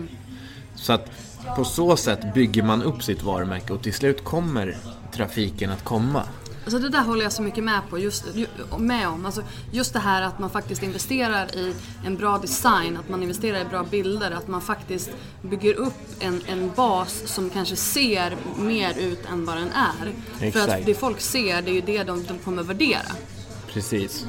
Så 0.76 0.94
att 0.94 1.12
på 1.56 1.66
så 1.66 1.98
sätt 1.98 2.34
bygger 2.34 2.64
man 2.64 2.84
upp 2.84 3.04
sitt 3.04 3.24
varumärke 3.24 3.74
och 3.74 3.82
till 3.84 3.94
slut 3.94 4.24
kommer 4.24 4.78
trafiken 5.12 5.70
att 5.72 5.84
komma. 5.84 6.24
Alltså 6.64 6.80
det 6.80 6.90
där 6.90 7.02
håller 7.04 7.24
jag 7.24 7.32
så 7.32 7.42
mycket 7.42 7.64
med 7.64 7.82
på, 7.90 8.00
just, 8.00 8.26
ju- 8.36 8.48
med 8.78 9.08
om. 9.08 9.26
Alltså 9.26 9.44
just 9.72 9.94
det 9.94 10.00
här 10.00 10.22
att 10.22 10.40
man 10.40 10.50
faktiskt 10.50 10.84
investerar 10.84 11.56
i 11.56 11.74
en 12.06 12.16
bra 12.16 12.38
design, 12.38 12.98
att 12.98 13.10
man 13.10 13.24
investerar 13.24 13.62
i 13.62 13.66
bra 13.66 13.84
bilder, 13.84 14.32
att 14.32 14.48
man 14.48 14.62
faktiskt 14.62 15.10
bygger 15.42 15.74
upp 15.74 15.94
en, 16.20 16.42
en 16.48 16.72
bas 16.76 17.22
som 17.26 17.50
kanske 17.50 17.76
ser 17.76 18.36
mer 18.58 18.98
ut 19.00 19.20
än 19.32 19.46
vad 19.46 19.58
den 19.58 19.70
är. 19.72 20.14
För 20.38 20.46
Exakt. 20.46 20.70
att 20.74 20.86
det 20.86 20.94
folk 20.94 21.22
ser, 21.22 21.62
det 21.62 21.72
är 21.72 21.76
ju 21.76 21.82
det 21.82 22.04
de, 22.04 22.24
de 22.26 22.38
kommer 22.38 22.64
värdera. 22.64 23.12
Precis. 23.74 24.26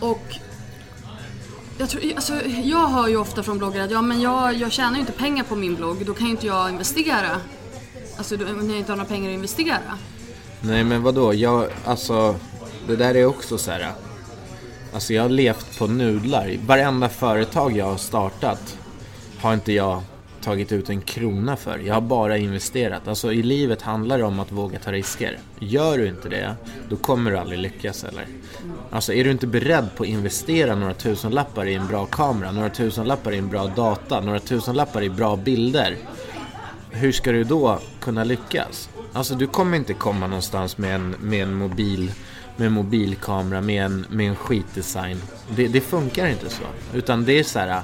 Och 0.00 0.38
jag, 1.78 1.88
tror, 1.90 2.02
alltså, 2.16 2.32
jag 2.64 2.88
hör 2.88 3.08
ju 3.08 3.16
ofta 3.16 3.42
från 3.42 3.58
bloggare 3.58 3.84
att 3.84 3.90
ja, 3.90 4.02
men 4.02 4.20
jag, 4.20 4.54
jag 4.54 4.72
tjänar 4.72 4.94
ju 4.94 5.00
inte 5.00 5.12
pengar 5.12 5.44
på 5.44 5.56
min 5.56 5.74
blogg, 5.74 6.06
då 6.06 6.14
kan 6.14 6.26
ju 6.26 6.30
inte 6.30 6.46
jag 6.46 6.70
investera. 6.70 7.28
Alltså 8.18 8.36
då- 8.36 8.44
när 8.44 8.68
jag 8.68 8.78
inte 8.78 8.92
har 8.92 8.96
några 8.96 9.08
pengar 9.08 9.30
att 9.30 9.34
investera. 9.34 9.78
Nej 10.60 10.84
men 10.84 11.02
vadå, 11.02 11.34
jag, 11.34 11.66
alltså 11.84 12.34
det 12.86 12.96
där 12.96 13.14
är 13.14 13.26
också 13.26 13.58
så 13.58 13.70
här. 13.70 13.92
Alltså 14.94 15.12
jag 15.14 15.22
har 15.22 15.28
levt 15.28 15.78
på 15.78 15.86
nudlar. 15.86 16.56
Varenda 16.66 17.08
företag 17.08 17.76
jag 17.76 17.86
har 17.86 17.96
startat 17.96 18.78
har 19.40 19.54
inte 19.54 19.72
jag 19.72 20.02
tagit 20.42 20.72
ut 20.72 20.90
en 20.90 21.00
krona 21.00 21.56
för. 21.56 21.78
Jag 21.78 21.94
har 21.94 22.00
bara 22.00 22.36
investerat. 22.36 23.08
Alltså 23.08 23.32
i 23.32 23.42
livet 23.42 23.82
handlar 23.82 24.18
det 24.18 24.24
om 24.24 24.40
att 24.40 24.52
våga 24.52 24.78
ta 24.78 24.92
risker. 24.92 25.38
Gör 25.58 25.98
du 25.98 26.08
inte 26.08 26.28
det, 26.28 26.54
då 26.88 26.96
kommer 26.96 27.30
du 27.30 27.38
aldrig 27.38 27.58
lyckas 27.58 28.04
eller? 28.04 28.26
Alltså 28.90 29.12
är 29.12 29.24
du 29.24 29.30
inte 29.30 29.46
beredd 29.46 29.88
på 29.96 30.02
att 30.02 30.08
investera 30.08 30.74
några 30.74 30.94
tusenlappar 30.94 31.66
i 31.66 31.74
en 31.74 31.86
bra 31.86 32.06
kamera, 32.06 32.52
några 32.52 32.70
tusenlappar 32.70 33.32
i 33.32 33.38
en 33.38 33.48
bra 33.48 33.66
data, 33.66 34.20
några 34.20 34.40
tusenlappar 34.40 35.02
i 35.02 35.10
bra 35.10 35.36
bilder 35.36 35.96
hur 36.92 37.12
ska 37.12 37.32
du 37.32 37.44
då 37.44 37.78
kunna 38.00 38.24
lyckas? 38.24 38.88
Alltså 39.12 39.34
du 39.34 39.46
kommer 39.46 39.76
inte 39.76 39.94
komma 39.94 40.26
någonstans 40.26 40.78
med 40.78 40.94
en, 40.94 41.10
med 41.20 41.42
en 41.42 41.54
mobil 41.54 42.12
med 42.56 42.66
en 42.66 42.72
mobilkamera, 42.72 43.60
med 43.60 43.84
en, 43.84 44.06
med 44.10 44.28
en 44.28 44.36
skitdesign. 44.36 45.22
Det, 45.56 45.68
det 45.68 45.80
funkar 45.80 46.26
inte 46.26 46.50
så. 46.50 46.62
Utan 46.94 47.24
det 47.24 47.38
är 47.38 47.44
så 47.44 47.58
här. 47.58 47.82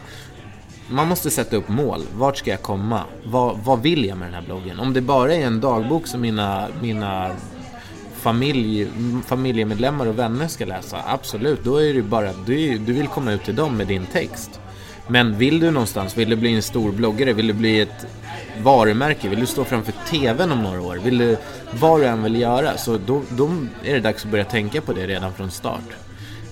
Man 0.91 1.09
måste 1.09 1.31
sätta 1.31 1.57
upp 1.57 1.69
mål. 1.69 2.03
Vart 2.15 2.37
ska 2.37 2.51
jag 2.51 2.63
komma? 2.63 3.05
Vad, 3.25 3.59
vad 3.65 3.83
vill 3.83 4.05
jag 4.05 4.19
med 4.19 4.29
den 4.29 4.35
här 4.35 4.43
bloggen? 4.43 4.81
Om 4.81 4.93
det 4.93 5.01
bara 5.01 5.35
är 5.35 5.47
en 5.47 5.61
dagbok 5.61 6.07
som 6.07 6.21
mina, 6.21 6.69
mina 6.83 7.31
familj, 8.21 8.89
familjemedlemmar 9.27 10.07
och 10.07 10.19
vänner 10.19 10.49
ska 10.49 10.65
läsa, 10.65 10.97
absolut. 11.07 11.65
Då 11.65 11.77
är 11.77 11.95
det 11.95 12.03
bara, 12.03 12.33
du, 12.47 12.79
du 12.79 12.93
vill 12.93 13.07
komma 13.07 13.33
ut 13.33 13.45
till 13.45 13.57
dem 13.57 13.77
med 13.77 13.87
din 13.87 14.07
text. 14.07 14.61
Men 15.09 15.39
vill 15.39 15.61
du 15.61 15.71
någonstans, 15.71 16.17
vill 16.17 16.31
du 16.31 16.37
bli 16.37 16.55
en 16.55 16.63
stor 16.63 16.93
bloggare, 16.93 17.33
vill 17.33 17.47
du 17.47 17.53
bli 17.53 17.81
ett 17.81 18.07
varumärke, 18.63 19.29
vill 19.29 19.41
du 19.41 19.47
stå 19.47 19.65
framför 19.65 19.95
TVn 20.11 20.53
om 20.53 20.63
några 20.63 20.81
år, 20.81 21.01
vill 21.05 21.19
du, 21.19 21.37
vad 21.81 22.01
du 22.01 22.07
än 22.07 22.23
vill 22.23 22.41
göra, 22.41 22.77
så 22.77 22.99
då, 23.07 23.23
då 23.29 23.51
är 23.85 23.95
det 23.95 24.01
dags 24.01 24.25
att 24.25 24.31
börja 24.31 24.45
tänka 24.45 24.81
på 24.81 24.93
det 24.93 25.07
redan 25.07 25.33
från 25.33 25.51
start. 25.51 25.97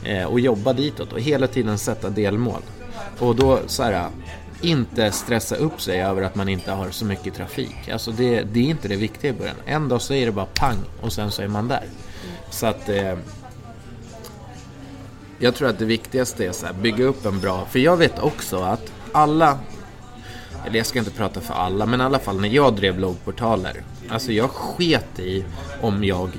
Eh, 0.04 0.24
och 0.24 0.40
jobba 0.40 0.72
ditåt 0.72 1.12
och 1.12 1.20
hela 1.20 1.46
tiden 1.46 1.78
sätta 1.78 2.10
delmål. 2.10 2.62
Och 3.18 3.36
då 3.36 3.60
så 3.66 3.82
här, 3.82 4.08
inte 4.60 5.12
stressa 5.12 5.56
upp 5.56 5.80
sig 5.80 6.02
över 6.02 6.22
att 6.22 6.34
man 6.34 6.48
inte 6.48 6.72
har 6.72 6.90
så 6.90 7.04
mycket 7.04 7.34
trafik. 7.34 7.88
Alltså 7.92 8.10
det, 8.10 8.42
det 8.42 8.60
är 8.60 8.64
inte 8.64 8.88
det 8.88 8.96
viktiga 8.96 9.30
i 9.30 9.34
början. 9.34 9.56
En 9.66 9.88
dag 9.88 10.02
så 10.02 10.14
är 10.14 10.26
det 10.26 10.32
bara 10.32 10.46
pang 10.46 10.78
och 11.00 11.12
sen 11.12 11.30
så 11.30 11.42
är 11.42 11.48
man 11.48 11.68
där. 11.68 11.84
Så 12.50 12.66
att 12.66 12.88
eh, 12.88 13.14
jag 15.38 15.54
tror 15.54 15.68
att 15.68 15.78
det 15.78 15.84
viktigaste 15.84 16.46
är 16.46 16.52
så 16.52 16.66
här, 16.66 16.72
bygga 16.72 17.04
upp 17.04 17.26
en 17.26 17.40
bra... 17.40 17.66
För 17.70 17.78
jag 17.78 17.96
vet 17.96 18.18
också 18.18 18.62
att 18.62 18.92
alla... 19.12 19.58
Eller 20.66 20.76
jag 20.76 20.86
ska 20.86 20.98
inte 20.98 21.10
prata 21.10 21.40
för 21.40 21.54
alla, 21.54 21.86
men 21.86 22.00
i 22.00 22.04
alla 22.04 22.18
fall 22.18 22.40
när 22.40 22.48
jag 22.48 22.76
drev 22.76 22.96
bloggportaler. 22.96 23.82
Alltså 24.08 24.32
jag 24.32 24.50
sket 24.50 25.18
i 25.18 25.44
om 25.80 26.04
jag, 26.04 26.30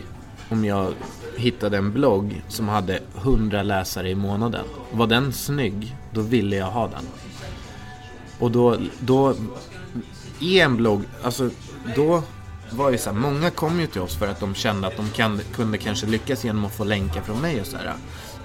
om 0.49 0.65
jag 0.65 0.93
hittade 1.37 1.77
en 1.77 1.93
blogg 1.93 2.41
som 2.47 2.67
hade 2.67 2.99
100 3.17 3.63
läsare 3.63 4.09
i 4.09 4.15
månaden. 4.15 4.65
Var 4.91 5.07
den 5.07 5.33
snygg, 5.33 5.95
då 6.17 6.23
ville 6.23 6.55
jag 6.55 6.71
ha 6.71 6.87
den. 6.87 7.03
Och 8.39 8.51
då, 8.51 8.77
då 8.99 9.35
i 10.39 10.59
en 10.59 10.77
blogg, 10.77 11.03
alltså 11.23 11.49
då 11.95 12.23
var 12.71 12.91
det 12.91 12.97
så 12.97 13.09
här, 13.09 13.17
många 13.17 13.49
kom 13.49 13.79
ju 13.79 13.87
till 13.87 14.01
oss 14.01 14.15
för 14.15 14.27
att 14.27 14.39
de 14.39 14.55
kände 14.55 14.87
att 14.87 14.97
de 14.97 15.09
kan, 15.09 15.39
kunde 15.55 15.77
kanske 15.77 16.07
lyckas 16.07 16.45
genom 16.45 16.65
att 16.65 16.75
få 16.75 16.83
länkar 16.83 17.21
från 17.21 17.41
mig 17.41 17.61
och 17.61 17.67
så 17.67 17.77
här. 17.77 17.93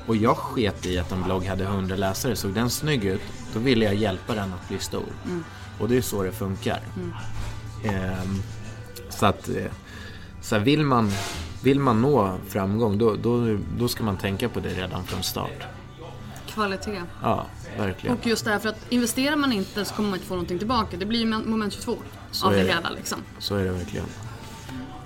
Och 0.06 0.16
jag 0.16 0.36
sket 0.36 0.86
i 0.86 0.98
att 0.98 1.12
en 1.12 1.22
blogg 1.22 1.44
hade 1.44 1.64
100 1.64 1.96
läsare, 1.96 2.36
såg 2.36 2.52
den 2.52 2.70
snygg 2.70 3.04
ut, 3.04 3.20
då 3.54 3.60
ville 3.60 3.84
jag 3.84 3.94
hjälpa 3.94 4.34
den 4.34 4.52
att 4.52 4.68
bli 4.68 4.78
stor. 4.78 5.06
Och 5.80 5.88
det 5.88 5.96
är 5.96 6.02
så 6.02 6.22
det 6.22 6.32
funkar. 6.32 6.80
Ehm, 7.84 8.42
så 9.08 9.26
att, 9.26 9.48
eh, 9.48 9.72
så 10.40 10.56
här, 10.56 10.64
vill, 10.64 10.84
man, 10.84 11.10
vill 11.62 11.80
man 11.80 12.02
nå 12.02 12.38
framgång, 12.48 12.98
då, 12.98 13.16
då, 13.16 13.58
då 13.78 13.88
ska 13.88 14.04
man 14.04 14.16
tänka 14.16 14.48
på 14.48 14.60
det 14.60 14.68
redan 14.68 15.04
från 15.04 15.22
start. 15.22 15.66
Kvalitet. 16.46 17.02
Ja, 17.22 17.46
verkligen. 17.78 18.16
Och 18.16 18.26
just 18.26 18.44
därför 18.44 18.68
att 18.68 18.86
investerar 18.92 19.36
man 19.36 19.52
inte 19.52 19.84
så 19.84 19.94
kommer 19.94 20.08
man 20.10 20.16
inte 20.16 20.26
få 20.28 20.34
någonting 20.34 20.58
tillbaka. 20.58 20.96
Det 20.96 21.06
blir 21.06 21.20
ju 21.20 21.26
men- 21.26 21.50
moment 21.50 21.72
22 21.72 21.96
Så 22.30 22.46
av 22.46 22.52
det 22.52 22.58
det. 22.62 22.72
hela 22.72 22.90
liksom. 22.90 23.18
Så 23.38 23.56
är 23.56 23.64
det 23.64 23.70
verkligen. 23.70 24.06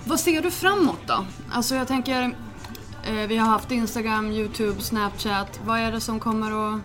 Vad 0.05 0.19
ser 0.19 0.41
du 0.41 0.51
framåt 0.51 0.99
då? 1.07 1.25
Alltså 1.51 1.75
jag 1.75 1.87
tänker, 1.87 2.35
eh, 3.07 3.13
vi 3.27 3.37
har 3.37 3.47
haft 3.47 3.71
Instagram, 3.71 4.31
YouTube, 4.31 4.81
Snapchat. 4.81 5.59
Vad 5.65 5.79
är 5.79 5.91
det 5.91 6.01
som 6.01 6.19
kommer 6.19 6.73
att... 6.75 6.81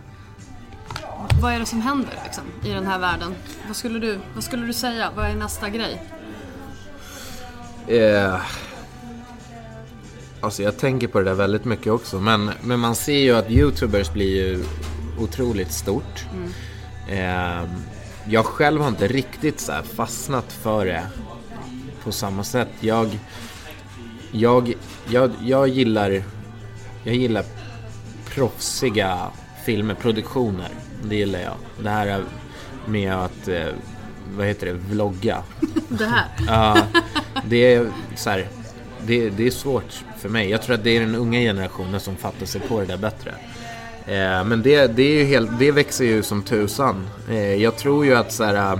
Vad 1.42 1.52
är 1.52 1.58
det 1.58 1.66
som 1.66 1.80
händer 1.80 2.14
liksom, 2.24 2.44
i 2.64 2.68
den 2.72 2.86
här 2.86 2.98
världen? 2.98 3.34
Vad 3.66 3.76
skulle, 3.76 3.98
du, 3.98 4.18
vad 4.34 4.44
skulle 4.44 4.66
du 4.66 4.72
säga? 4.72 5.10
Vad 5.16 5.26
är 5.26 5.34
nästa 5.34 5.68
grej? 5.70 6.02
Eh, 7.88 8.40
alltså 10.40 10.62
jag 10.62 10.78
tänker 10.78 11.08
på 11.08 11.18
det 11.18 11.24
där 11.24 11.34
väldigt 11.34 11.64
mycket 11.64 11.92
också. 11.92 12.20
Men, 12.20 12.50
men 12.62 12.80
man 12.80 12.94
ser 12.94 13.18
ju 13.18 13.32
att 13.36 13.50
YouTubers 13.50 14.12
blir 14.12 14.36
ju 14.46 14.64
otroligt 15.22 15.72
stort. 15.72 16.24
Eh, 17.08 17.64
jag 18.24 18.46
själv 18.46 18.80
har 18.80 18.88
inte 18.88 19.08
riktigt 19.08 19.60
så 19.60 19.72
fastnat 19.94 20.52
för 20.52 20.86
det 20.86 21.02
på 22.04 22.12
samma 22.12 22.44
sätt. 22.44 22.68
Jag, 22.80 23.18
jag, 24.32 24.74
jag, 25.08 25.30
jag 25.42 25.68
gillar 25.68 26.22
jag 27.04 27.14
gillar 27.14 27.44
proffsiga 28.28 29.30
filmer, 29.64 29.94
produktioner. 29.94 30.68
Det 31.04 31.16
gillar 31.16 31.40
jag. 31.40 31.54
Det 31.82 31.90
här 31.90 32.24
med 32.86 33.14
att, 33.14 33.48
eh, 33.48 33.66
vad 34.36 34.46
heter 34.46 34.66
det, 34.66 34.72
vlogga. 34.72 35.42
Det 35.88 36.06
här? 36.06 36.26
Ja, 36.46 36.86
det 37.44 37.74
är 37.74 37.90
så 38.16 38.30
här, 38.30 38.48
det, 39.06 39.30
det 39.30 39.46
är 39.46 39.50
svårt 39.50 40.04
för 40.18 40.28
mig. 40.28 40.50
Jag 40.50 40.62
tror 40.62 40.74
att 40.74 40.84
det 40.84 40.96
är 40.96 41.00
den 41.00 41.14
unga 41.14 41.40
generationen 41.40 42.00
som 42.00 42.16
fattar 42.16 42.46
sig 42.46 42.60
på 42.60 42.80
det 42.80 42.86
där 42.86 42.96
bättre. 42.96 43.34
Eh, 44.06 44.44
men 44.44 44.62
det, 44.62 44.86
det, 44.86 45.02
är 45.02 45.18
ju 45.18 45.24
helt, 45.24 45.58
det 45.58 45.72
växer 45.72 46.04
ju 46.04 46.22
som 46.22 46.42
tusan. 46.42 47.08
Eh, 47.30 47.54
jag 47.54 47.76
tror 47.76 48.04
ju 48.04 48.14
att 48.14 48.32
så 48.32 48.44
här, 48.44 48.72
eh, 48.72 48.78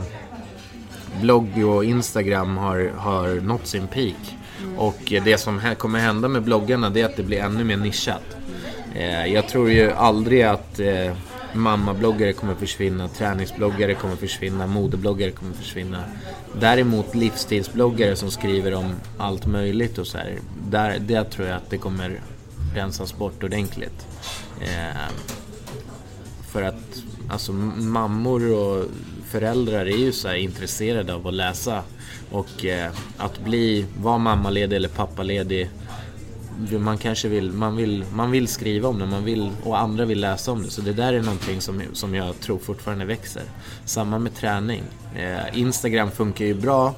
blogg 1.20 1.64
och 1.66 1.84
Instagram 1.84 2.56
har, 2.56 2.92
har 2.96 3.28
nått 3.40 3.66
sin 3.66 3.86
peak. 3.86 4.36
Och 4.76 5.00
det 5.24 5.38
som 5.38 5.58
här 5.58 5.74
kommer 5.74 5.98
hända 5.98 6.28
med 6.28 6.42
bloggarna 6.42 6.90
det 6.90 7.00
är 7.00 7.04
att 7.04 7.16
det 7.16 7.22
blir 7.22 7.38
ännu 7.38 7.64
mer 7.64 7.76
nischat. 7.76 8.36
Eh, 8.94 9.26
jag 9.26 9.48
tror 9.48 9.70
ju 9.70 9.92
aldrig 9.92 10.42
att 10.42 10.80
eh, 10.80 11.12
mammabloggare 11.52 12.32
kommer 12.32 12.54
försvinna, 12.54 13.08
träningsbloggare 13.08 13.94
kommer 13.94 14.16
försvinna, 14.16 14.66
modebloggare 14.66 15.30
kommer 15.30 15.54
försvinna. 15.54 16.04
Däremot 16.60 17.14
livsstilsbloggare 17.14 18.16
som 18.16 18.30
skriver 18.30 18.74
om 18.74 18.94
allt 19.18 19.46
möjligt 19.46 19.98
och 19.98 20.06
så 20.06 20.18
här, 20.18 20.38
där, 20.70 20.98
där 20.98 21.24
tror 21.24 21.48
jag 21.48 21.56
att 21.56 21.70
det 21.70 21.78
kommer 21.78 22.20
rensas 22.74 23.16
bort 23.16 23.44
ordentligt. 23.44 24.06
Eh, 24.62 25.12
för 26.50 26.62
att 26.62 27.02
alltså, 27.28 27.52
mammor 27.52 28.52
och 28.52 28.84
föräldrar 29.30 29.86
är 29.86 29.96
ju 29.96 30.12
så 30.12 30.34
intresserade 30.34 31.14
av 31.14 31.26
att 31.26 31.34
läsa. 31.34 31.82
Och 32.30 32.64
eh, 32.64 32.92
att 33.16 33.44
bli, 33.44 33.86
vara 33.96 34.18
mammaledig 34.18 34.76
eller 34.76 34.88
pappaledig 34.88 35.70
man 36.78 36.98
kanske 36.98 37.28
vill, 37.28 37.52
man 37.52 37.76
vill, 37.76 38.04
man 38.12 38.30
vill 38.30 38.48
skriva 38.48 38.88
om 38.88 38.98
det 38.98 39.06
man 39.06 39.24
vill, 39.24 39.50
och 39.64 39.78
andra 39.78 40.04
vill 40.04 40.20
läsa 40.20 40.52
om 40.52 40.62
det. 40.62 40.70
Så 40.70 40.80
det 40.80 40.92
där 40.92 41.12
är 41.12 41.22
någonting 41.22 41.60
som, 41.60 41.82
som 41.92 42.14
jag 42.14 42.40
tror 42.40 42.58
fortfarande 42.58 43.04
växer. 43.04 43.42
Samma 43.84 44.18
med 44.18 44.34
träning. 44.34 44.82
Eh, 45.16 45.58
Instagram 45.58 46.10
funkar 46.10 46.44
ju 46.44 46.54
bra 46.54 46.94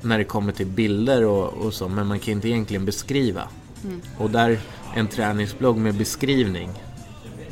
när 0.00 0.18
det 0.18 0.24
kommer 0.24 0.52
till 0.52 0.66
bilder 0.66 1.24
och, 1.24 1.52
och 1.52 1.74
så, 1.74 1.88
men 1.88 2.06
man 2.06 2.18
kan 2.18 2.32
inte 2.32 2.48
egentligen 2.48 2.84
beskriva. 2.84 3.48
Mm. 3.84 4.00
Och 4.18 4.30
där, 4.30 4.58
en 4.94 5.08
träningsblogg 5.08 5.76
med 5.76 5.94
beskrivning, 5.94 6.70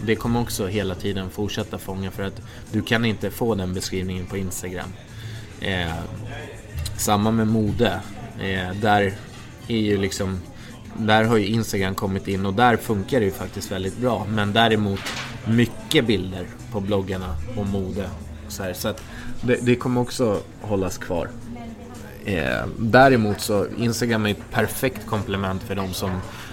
det 0.05 0.17
kommer 0.17 0.41
också 0.41 0.67
hela 0.67 0.95
tiden 0.95 1.31
fortsätta 1.31 1.79
fånga 1.79 2.11
för 2.11 2.23
att 2.23 2.41
du 2.73 2.83
kan 2.83 3.05
inte 3.05 3.31
få 3.31 3.55
den 3.55 3.75
beskrivningen 3.75 4.27
på 4.27 4.37
Instagram. 4.37 4.93
Eh, 5.61 5.95
samma 6.97 7.31
med 7.31 7.47
mode. 7.47 8.01
Eh, 8.41 8.73
där 8.81 9.15
är 9.69 9.77
ju 9.77 9.99
liksom 9.99 10.41
där 10.97 11.25
har 11.25 11.37
ju 11.37 11.47
Instagram 11.47 11.95
kommit 11.95 12.29
in 12.29 12.47
och 12.47 12.55
där 12.55 12.77
funkar 12.77 13.21
det 13.21 13.27
ju 13.27 13.33
faktiskt 13.33 13.73
väldigt 13.73 13.97
bra. 13.97 14.27
Men 14.29 14.53
däremot 14.53 15.01
mycket 15.49 16.07
bilder 16.07 16.47
på 16.73 16.81
bloggarna 16.81 17.37
och 17.57 17.67
mode. 17.67 18.11
Så, 18.49 18.63
här, 18.63 18.73
så 18.73 18.89
att 18.89 19.03
det, 19.43 19.59
det 19.63 19.77
kommer 19.77 20.01
också 20.01 20.41
hållas 20.61 20.99
kvar. 20.99 21.29
Eh, 22.25 22.67
däremot 22.79 23.41
så 23.41 23.67
Instagram 23.79 24.27
är 24.27 24.31
ett 24.31 24.51
perfekt 24.51 25.07
komplement 25.07 25.63
för 25.63 25.75
de 25.75 25.93
som, 25.93 26.11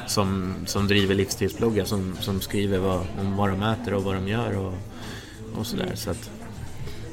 som, 0.07 0.55
som 0.65 0.87
driver 0.87 1.15
livsstilsbloggar 1.15 1.85
som, 1.85 2.17
som 2.19 2.41
skriver 2.41 2.77
vad, 2.77 3.07
om 3.19 3.35
vad 3.37 3.49
de 3.49 3.63
äter 3.63 3.93
och 3.93 4.03
vad 4.03 4.15
de 4.15 4.27
gör 4.27 4.57
och, 4.57 4.73
och 5.59 5.67
sådär. 5.67 5.91
Så 5.95 6.11
att, 6.11 6.29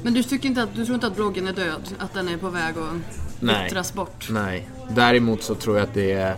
Men 0.03 0.15
du, 0.15 0.23
tycker 0.23 0.49
inte 0.49 0.63
att, 0.63 0.75
du 0.75 0.85
tror 0.85 0.95
inte 0.95 1.07
att 1.07 1.17
bloggen 1.17 1.47
är 1.47 1.53
död? 1.53 1.89
Att 1.99 2.15
den 2.15 2.29
är 2.29 2.37
på 2.37 2.51
väg 2.51 2.75
att 2.79 3.21
Nej. 3.41 3.65
vittras 3.65 3.95
bort? 3.95 4.29
Nej. 4.31 4.69
Däremot 4.91 5.43
så 5.43 5.55
tror 5.55 5.77
jag 5.77 5.85
att 5.85 5.95
det 5.95 6.13
är 6.13 6.37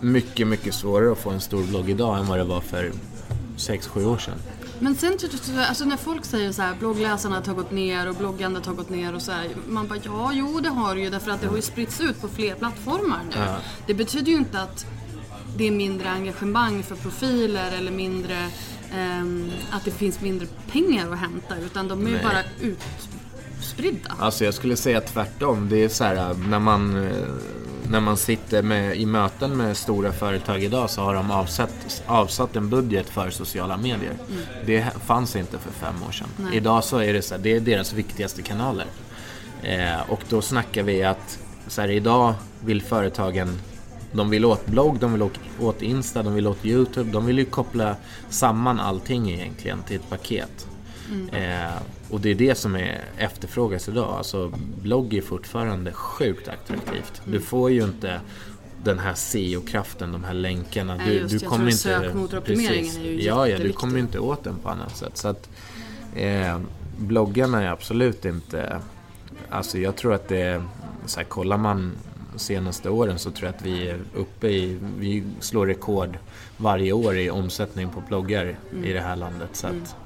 mycket, 0.00 0.46
mycket 0.46 0.74
svårare 0.74 1.12
att 1.12 1.18
få 1.18 1.30
en 1.30 1.40
stor 1.40 1.64
blogg 1.64 1.90
idag 1.90 2.18
än 2.18 2.26
vad 2.26 2.38
det 2.38 2.44
var 2.44 2.60
för 2.60 2.92
6-7 3.56 4.04
år 4.04 4.18
sedan. 4.18 4.38
Men 4.82 4.96
sen 4.96 5.18
alltså 5.68 5.84
när 5.84 5.96
folk 5.96 6.24
säger 6.24 6.52
så 6.52 6.62
här, 6.62 6.74
bloggläsandet 6.74 7.46
har 7.46 7.54
gått 7.54 7.70
ner 7.70 8.08
och 8.08 8.14
bloggandet 8.14 8.66
har 8.66 8.74
gått 8.74 8.90
ner 8.90 9.14
och 9.14 9.22
så 9.22 9.32
här, 9.32 9.48
Man 9.68 9.88
bara 9.88 9.98
ja, 10.02 10.30
jo 10.34 10.60
det 10.60 10.68
har 10.68 10.94
det 10.94 11.00
ju 11.00 11.10
därför 11.10 11.30
att 11.30 11.40
det 11.40 11.46
har 11.46 11.56
ju 11.56 11.62
spritts 11.62 12.00
ut 12.00 12.20
på 12.20 12.28
fler 12.28 12.54
plattformar 12.54 13.20
nu. 13.30 13.36
Ja. 13.36 13.56
Det 13.86 13.94
betyder 13.94 14.32
ju 14.32 14.38
inte 14.38 14.60
att 14.60 14.86
det 15.56 15.66
är 15.66 15.70
mindre 15.70 16.10
engagemang 16.10 16.82
för 16.82 16.96
profiler 16.96 17.72
eller 17.72 17.90
mindre 17.90 18.48
ehm, 18.92 19.50
att 19.70 19.84
det 19.84 19.90
finns 19.90 20.20
mindre 20.20 20.46
pengar 20.72 21.12
att 21.12 21.18
hämta 21.18 21.58
utan 21.58 21.88
de 21.88 22.06
är 22.06 22.10
ju 22.10 22.22
bara 22.22 22.42
utspridda. 22.60 24.16
Alltså 24.18 24.44
jag 24.44 24.54
skulle 24.54 24.76
säga 24.76 25.00
tvärtom. 25.00 25.68
Det 25.68 25.84
är 25.84 25.88
så 25.88 26.04
här 26.04 26.34
när 26.34 26.58
man, 26.58 27.06
eh, 27.06 27.12
när 27.92 28.00
man 28.00 28.16
sitter 28.16 28.62
med, 28.62 28.96
i 28.96 29.06
möten 29.06 29.56
med 29.56 29.76
stora 29.76 30.12
företag 30.12 30.62
idag 30.62 30.90
så 30.90 31.02
har 31.02 31.14
de 31.14 31.30
avsatt, 31.30 32.02
avsatt 32.06 32.56
en 32.56 32.68
budget 32.68 33.10
för 33.10 33.30
sociala 33.30 33.76
medier. 33.76 34.12
Det 34.66 34.86
fanns 35.04 35.36
inte 35.36 35.58
för 35.58 35.70
fem 35.70 35.94
år 36.08 36.12
sedan. 36.12 36.28
Nej. 36.36 36.56
Idag 36.56 36.84
så 36.84 36.98
är 36.98 37.12
det 37.12 37.22
så 37.22 37.34
här, 37.34 37.42
det 37.42 37.56
är 37.56 37.60
deras 37.60 37.92
viktigaste 37.92 38.42
kanaler. 38.42 38.86
Eh, 39.62 40.10
och 40.10 40.20
då 40.28 40.42
snackar 40.42 40.82
vi 40.82 41.02
att 41.02 41.38
så 41.66 41.80
här, 41.80 41.90
idag 41.90 42.34
vill 42.64 42.82
företagen 42.82 43.58
de 44.12 44.30
vill 44.30 44.44
åt 44.44 44.66
blogg, 44.66 44.98
de 44.98 45.12
vill 45.12 45.28
åt 45.60 45.82
Insta, 45.82 46.22
de 46.22 46.34
vill 46.34 46.46
åt 46.46 46.64
Youtube. 46.64 47.10
De 47.10 47.26
vill 47.26 47.38
ju 47.38 47.44
koppla 47.44 47.96
samman 48.28 48.80
allting 48.80 49.30
egentligen 49.30 49.82
till 49.82 49.96
ett 49.96 50.10
paket. 50.10 50.66
Eh, 51.32 51.82
och 52.10 52.20
det 52.20 52.30
är 52.30 52.34
det 52.34 52.54
som 52.54 52.76
är 52.76 53.04
efterfrågas 53.18 53.88
idag. 53.88 54.14
Alltså 54.18 54.52
blogg 54.82 55.14
är 55.14 55.22
fortfarande 55.22 55.92
sjukt 55.92 56.48
attraktivt. 56.48 57.22
Du 57.24 57.40
får 57.40 57.70
ju 57.70 57.82
inte 57.82 58.20
den 58.84 58.98
här 58.98 59.14
SEO-kraften, 59.14 60.12
de 60.12 60.24
här 60.24 60.34
länkarna. 60.34 60.98
Du, 61.06 61.12
just 61.12 61.40
du 61.40 61.46
kommer 61.46 61.64
inte... 61.64 61.76
sökmotoroptimeringen 61.76 62.84
Precis. 62.84 62.98
är 62.98 63.02
ju 63.02 63.22
Ja, 63.22 63.48
ja, 63.48 63.58
du 63.58 63.72
kommer 63.72 63.98
inte 63.98 64.18
åt 64.18 64.44
den 64.44 64.56
på 64.58 64.68
annat 64.68 64.96
sätt. 64.96 65.16
Så 65.16 65.28
att, 65.28 65.48
eh, 66.16 66.60
bloggarna 66.98 67.62
är 67.62 67.68
absolut 67.68 68.24
inte... 68.24 68.80
Alltså 69.50 69.78
jag 69.78 69.96
tror 69.96 70.14
att 70.14 70.28
det. 70.28 70.62
Så 71.06 71.20
här, 71.20 71.24
kollar 71.24 71.56
man 71.56 71.92
senaste 72.36 72.90
åren 72.90 73.18
så 73.18 73.30
tror 73.30 73.46
jag 73.46 73.54
att 73.54 73.62
vi 73.62 73.88
är 73.88 73.98
uppe 74.14 74.48
i... 74.48 74.78
Vi 74.98 75.24
slår 75.40 75.66
rekord 75.66 76.18
varje 76.56 76.92
år 76.92 77.18
i 77.18 77.30
omsättning 77.30 77.88
på 77.88 78.00
bloggar 78.08 78.56
Mm. 78.72 78.84
i 78.84 78.92
det 78.92 79.00
här 79.00 79.16
landet. 79.16 79.50
Så 79.52 79.66
att, 79.66 79.96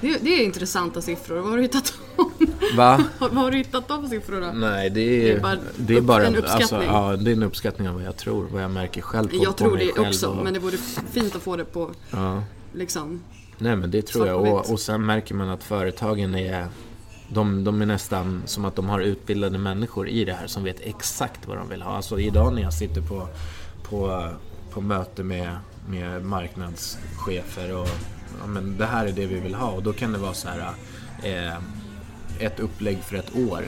Det, 0.00 0.18
det 0.22 0.40
är 0.40 0.44
intressanta 0.44 1.02
siffror. 1.02 1.36
Vad 1.36 1.50
har 1.50 1.56
du 1.56 1.62
hittat 1.62 1.92
dem? 2.16 2.30
Va? 2.76 3.04
Vad 3.18 3.30
har 3.32 3.50
du 3.50 3.56
hittat 3.56 3.88
de 3.88 4.08
siffrorna? 4.08 4.52
Nej, 4.52 4.90
det 4.90 5.00
är, 5.00 5.22
Det 5.24 5.32
är 5.32 5.40
bara 5.40 5.58
det 5.76 5.96
är 5.96 6.00
bara 6.00 6.26
en 6.26 6.36
uppskattning. 6.36 6.78
Alltså, 6.88 6.92
ja, 6.92 7.16
det 7.16 7.30
är 7.30 7.32
en 7.36 7.42
uppskattning 7.42 7.88
av 7.88 7.94
vad 7.94 8.04
jag 8.04 8.16
tror, 8.16 8.46
vad 8.52 8.62
jag 8.62 8.70
märker 8.70 9.00
själv 9.02 9.28
på, 9.28 9.36
Jag 9.36 9.46
på 9.46 9.52
tror 9.52 9.76
mig 9.76 9.86
det 9.86 9.92
själv 9.92 10.06
också, 10.08 10.26
och- 10.28 10.44
men 10.44 10.52
det 10.54 10.58
vore 10.60 10.76
fint 11.12 11.36
att 11.36 11.42
få 11.42 11.56
det 11.56 11.64
på 11.64 11.90
ja. 12.10 12.42
liksom... 12.74 13.20
Nej 13.58 13.76
men 13.76 13.90
det 13.90 14.02
tror 14.06 14.26
jag. 14.26 14.40
Och, 14.42 14.70
och 14.72 14.80
sen 14.80 15.06
märker 15.06 15.34
man 15.34 15.48
att 15.48 15.64
företagen 15.64 16.34
är 16.34 16.66
de, 17.28 17.64
de 17.64 17.82
är 17.82 17.86
nästan 17.86 18.42
som 18.46 18.64
att 18.64 18.76
de 18.76 18.88
har 18.88 19.00
utbildade 19.00 19.58
människor 19.58 20.08
i 20.08 20.24
det 20.24 20.32
här 20.32 20.46
som 20.46 20.64
vet 20.64 20.80
exakt 20.80 21.46
vad 21.48 21.56
de 21.56 21.68
vill 21.68 21.82
ha. 21.82 21.96
Alltså 21.96 22.20
idag 22.20 22.54
när 22.54 22.62
jag 22.62 22.72
sitter 22.72 23.00
på, 23.00 23.28
på, 23.82 24.28
på 24.70 24.80
möte 24.80 25.22
med, 25.22 25.56
med 25.88 26.24
marknadschefer 26.24 27.76
och 27.76 27.88
ja, 28.40 28.46
men 28.46 28.78
det 28.78 28.86
här 28.86 29.06
är 29.06 29.12
det 29.12 29.26
vi 29.26 29.40
vill 29.40 29.54
ha 29.54 29.70
och 29.70 29.82
då 29.82 29.92
kan 29.92 30.12
det 30.12 30.18
vara 30.18 30.34
så 30.34 30.48
här 30.48 30.72
eh, 31.22 31.58
ett 32.38 32.60
upplägg 32.60 32.98
för 32.98 33.16
ett 33.16 33.36
år. 33.36 33.64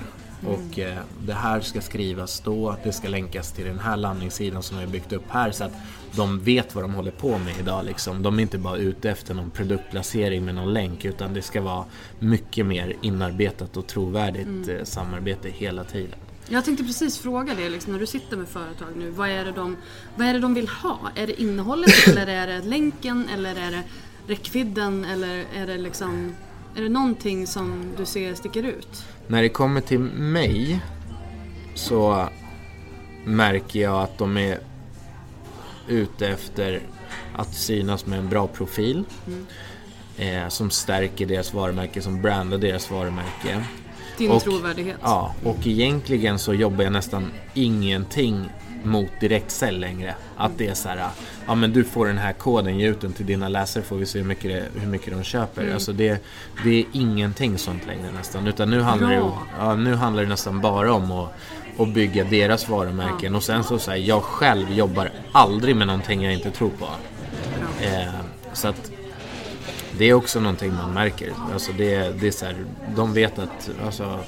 Och 0.47 0.79
eh, 0.79 0.99
det 1.27 1.33
här 1.33 1.61
ska 1.61 1.81
skrivas 1.81 2.41
då, 2.41 2.77
det 2.85 2.93
ska 2.93 3.09
länkas 3.09 3.53
till 3.53 3.65
den 3.65 3.79
här 3.79 3.97
landningssidan 3.97 4.63
som 4.63 4.79
vi 4.79 4.85
har 4.85 4.91
byggt 4.91 5.13
upp 5.13 5.25
här 5.29 5.51
så 5.51 5.65
att 5.65 5.73
de 6.17 6.41
vet 6.41 6.75
vad 6.75 6.85
de 6.85 6.95
håller 6.95 7.11
på 7.11 7.39
med 7.39 7.55
idag. 7.61 7.85
Liksom. 7.85 8.23
De 8.23 8.39
är 8.39 8.43
inte 8.43 8.59
bara 8.59 8.77
ute 8.77 9.11
efter 9.11 9.35
någon 9.35 9.51
produktplacering 9.51 10.45
med 10.45 10.55
någon 10.55 10.73
länk 10.73 11.05
utan 11.05 11.35
det 11.35 11.43
ska 11.43 11.61
vara 11.61 11.85
mycket 12.19 12.67
mer 12.67 12.97
inarbetat 13.03 13.77
och 13.77 13.87
trovärdigt 13.87 14.69
eh, 14.69 14.85
samarbete 14.85 15.49
hela 15.51 15.85
tiden. 15.85 16.19
Jag 16.49 16.65
tänkte 16.65 16.85
precis 16.85 17.19
fråga 17.19 17.55
det 17.55 17.69
liksom, 17.69 17.93
när 17.93 18.01
du 18.01 18.07
sitter 18.07 18.37
med 18.37 18.49
företag 18.49 18.89
nu. 18.97 19.11
Vad 19.11 19.29
är, 19.29 19.45
det 19.45 19.53
de, 19.53 19.77
vad 20.17 20.27
är 20.27 20.35
det 20.35 20.41
de 20.41 20.55
vill 20.55 20.69
ha? 20.69 20.99
Är 21.15 21.27
det 21.27 21.43
innehållet 21.43 22.09
eller 22.09 22.27
är 22.27 22.47
det 22.47 22.61
länken 22.61 23.29
eller 23.35 23.51
är 23.51 23.71
det 23.71 23.83
räckvidden 24.31 25.05
eller 25.05 25.45
är 25.57 25.67
det 25.67 25.79
liksom... 25.79 26.35
Är 26.77 26.83
det 26.83 26.89
någonting 26.89 27.47
som 27.47 27.85
du 27.97 28.05
ser 28.07 28.35
sticker 28.35 28.63
ut? 28.63 29.05
När 29.27 29.43
det 29.43 29.49
kommer 29.49 29.81
till 29.81 29.99
mig 29.99 30.81
så 31.75 32.29
märker 33.25 33.81
jag 33.81 34.03
att 34.03 34.19
de 34.19 34.37
är 34.37 34.59
ute 35.89 36.29
efter 36.29 36.81
att 37.37 37.55
synas 37.55 38.07
med 38.07 38.19
en 38.19 38.29
bra 38.29 38.47
profil. 38.47 39.05
Eh, 40.19 40.49
som 40.49 40.71
stärker 40.71 41.27
deras 41.27 41.55
varumärke, 41.55 42.03
som 42.03 42.23
brandar 42.23 42.59
deras 42.59 42.91
varumärke. 42.91 43.65
Din 44.19 44.31
Och- 44.31 44.43
trovärdighet? 44.43 44.97
Ja, 45.03 45.35
och 45.45 45.67
egentligen 45.67 46.39
så 46.39 46.55
jobbar 46.55 46.85
jag 46.85 46.93
nästan 46.93 47.31
ingenting 47.55 48.45
mot 48.85 49.11
direktsälj 49.21 49.79
längre. 49.79 50.15
Att 50.37 50.59
det 50.59 50.67
är 50.67 50.75
så 50.75 50.89
här, 50.89 51.09
ja 51.47 51.55
men 51.55 51.73
du 51.73 51.85
får 51.85 52.07
den 52.07 52.19
här 52.19 52.33
koden, 52.33 52.79
ge 52.79 52.89
ut 52.89 53.01
den 53.01 53.13
till 53.13 53.27
dina 53.27 53.49
läsare 53.49 53.83
får 53.83 53.97
vi 53.97 54.07
se 54.07 54.19
hur 54.19 54.27
mycket, 54.27 54.51
det, 54.51 54.81
hur 54.81 54.89
mycket 54.89 55.13
de 55.13 55.23
köper. 55.23 55.63
Mm. 55.63 55.75
Alltså 55.75 55.93
det, 55.93 56.23
det 56.65 56.81
är 56.81 56.85
ingenting 56.93 57.59
sånt 57.59 57.87
längre 57.87 58.13
nästan. 58.13 58.47
Utan 58.47 58.71
nu 58.71 58.81
handlar, 58.81 59.11
det, 59.11 59.31
ja, 59.59 59.75
nu 59.75 59.95
handlar 59.95 60.23
det 60.23 60.29
nästan 60.29 60.61
bara 60.61 60.93
om 60.93 61.13
att, 61.13 61.29
att 61.79 61.95
bygga 61.95 62.25
deras 62.25 62.69
varumärken. 62.69 63.35
Och 63.35 63.43
sen 63.43 63.65
så 63.65 63.79
säger 63.79 64.09
jag 64.09 64.23
själv 64.23 64.73
jobbar 64.73 65.11
aldrig 65.33 65.77
med 65.77 65.87
någonting 65.87 66.25
jag 66.25 66.33
inte 66.35 66.51
tror 66.51 66.71
på. 66.71 66.89
Eh, 67.85 68.15
så 68.53 68.69
att 68.69 68.91
det 69.99 70.05
är 70.05 70.15
också 70.15 70.41
någonting 70.41 70.75
man 70.75 70.95
märker. 70.95 71.33
Alltså 71.53 71.73
det, 71.73 72.21
det 72.21 72.27
är 72.27 72.31
så 72.31 72.45
här, 72.45 72.57
de 72.97 73.13
vet 73.13 73.39
att 73.39 73.71
alltså, 73.85 74.19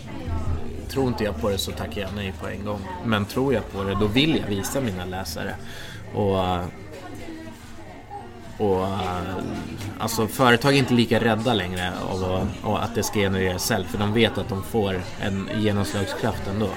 tror 0.93 1.09
inte 1.09 1.25
jag 1.25 1.41
på 1.41 1.49
det 1.51 1.59
så 1.59 1.73
tackar 1.73 2.01
jag 2.01 2.11
nej 2.15 2.33
på 2.41 2.49
en 2.49 2.65
gång. 2.65 2.81
Men 3.05 3.25
tror 3.25 3.55
jag 3.55 3.73
på 3.73 3.83
det 3.85 3.95
då 4.01 4.07
vill 4.07 4.37
jag 4.37 4.47
visa 4.57 4.81
mina 4.81 5.05
läsare. 5.05 5.55
Och, 6.15 6.39
eh, 6.39 6.65
och 8.59 8.85
eh, 8.85 9.21
alltså 9.99 10.27
företag 10.27 10.75
är 10.75 10.79
inte 10.79 10.95
lika 10.95 11.21
rädda 11.21 11.55
längre 11.55 11.93
av 12.11 12.25
att, 12.25 12.65
av 12.65 12.75
att 12.75 12.95
det 12.95 13.03
ska 13.03 13.21
generera 13.21 13.59
sälj 13.59 13.85
för 13.85 13.99
de 13.99 14.13
vet 14.13 14.39
att 14.39 14.49
de 14.49 14.63
får 14.63 15.01
en 15.21 15.49
genomslagskraft 15.61 16.49
ändå. 16.49 16.69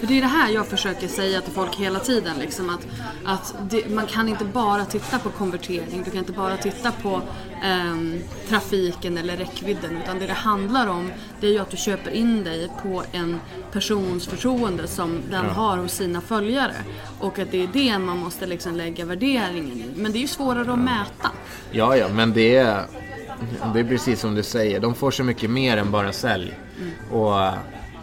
För 0.00 0.06
det 0.06 0.18
är 0.18 0.20
det 0.22 0.26
här 0.28 0.50
jag 0.50 0.66
försöker 0.66 1.08
säga 1.08 1.40
till 1.40 1.52
folk 1.52 1.76
hela 1.76 1.98
tiden. 1.98 2.36
Liksom, 2.38 2.70
att 2.70 2.86
att 3.24 3.54
det, 3.70 3.90
man 3.94 4.06
kan 4.06 4.28
inte 4.28 4.44
bara 4.44 4.84
titta 4.84 5.18
på 5.18 5.30
konvertering, 5.30 6.02
du 6.04 6.10
kan 6.10 6.18
inte 6.18 6.32
bara 6.32 6.56
titta 6.56 6.92
på 6.92 7.20
ehm, 7.64 8.20
trafiken 8.48 9.18
eller 9.18 9.36
räckvidden. 9.36 9.96
Utan 10.02 10.18
det 10.18 10.26
det 10.26 10.32
handlar 10.32 10.86
om 10.86 11.12
det 11.40 11.46
är 11.46 11.50
ju 11.50 11.58
att 11.58 11.70
du 11.70 11.76
köper 11.76 12.10
in 12.10 12.44
dig 12.44 12.70
på 12.82 13.02
en 13.12 13.40
persons 13.72 14.26
förtroende 14.26 14.86
som 14.86 15.20
den 15.30 15.44
Ja. 15.44 15.52
har 15.52 15.76
hos 15.78 15.92
sina 15.92 16.20
följare. 16.20 16.74
Och 17.18 17.38
att 17.38 17.50
det 17.50 17.62
är 17.62 17.68
det 17.72 17.98
man 17.98 18.18
måste 18.18 18.46
liksom 18.46 18.76
lägga 18.76 19.04
värderingen 19.04 19.76
i. 19.78 19.86
Men 19.96 20.12
det 20.12 20.18
är 20.18 20.20
ju 20.20 20.26
svårare 20.28 20.72
att 20.72 20.78
mäta. 20.78 21.30
Ja, 21.70 21.96
ja, 21.96 22.08
men 22.08 22.32
det 22.32 22.56
är, 22.56 22.82
det 23.74 23.80
är 23.80 23.84
precis 23.84 24.20
som 24.20 24.34
du 24.34 24.42
säger. 24.42 24.80
De 24.80 24.94
får 24.94 25.10
så 25.10 25.24
mycket 25.24 25.50
mer 25.50 25.76
än 25.76 25.90
bara 25.90 26.12
sälj. 26.12 26.54
Och 27.10 27.34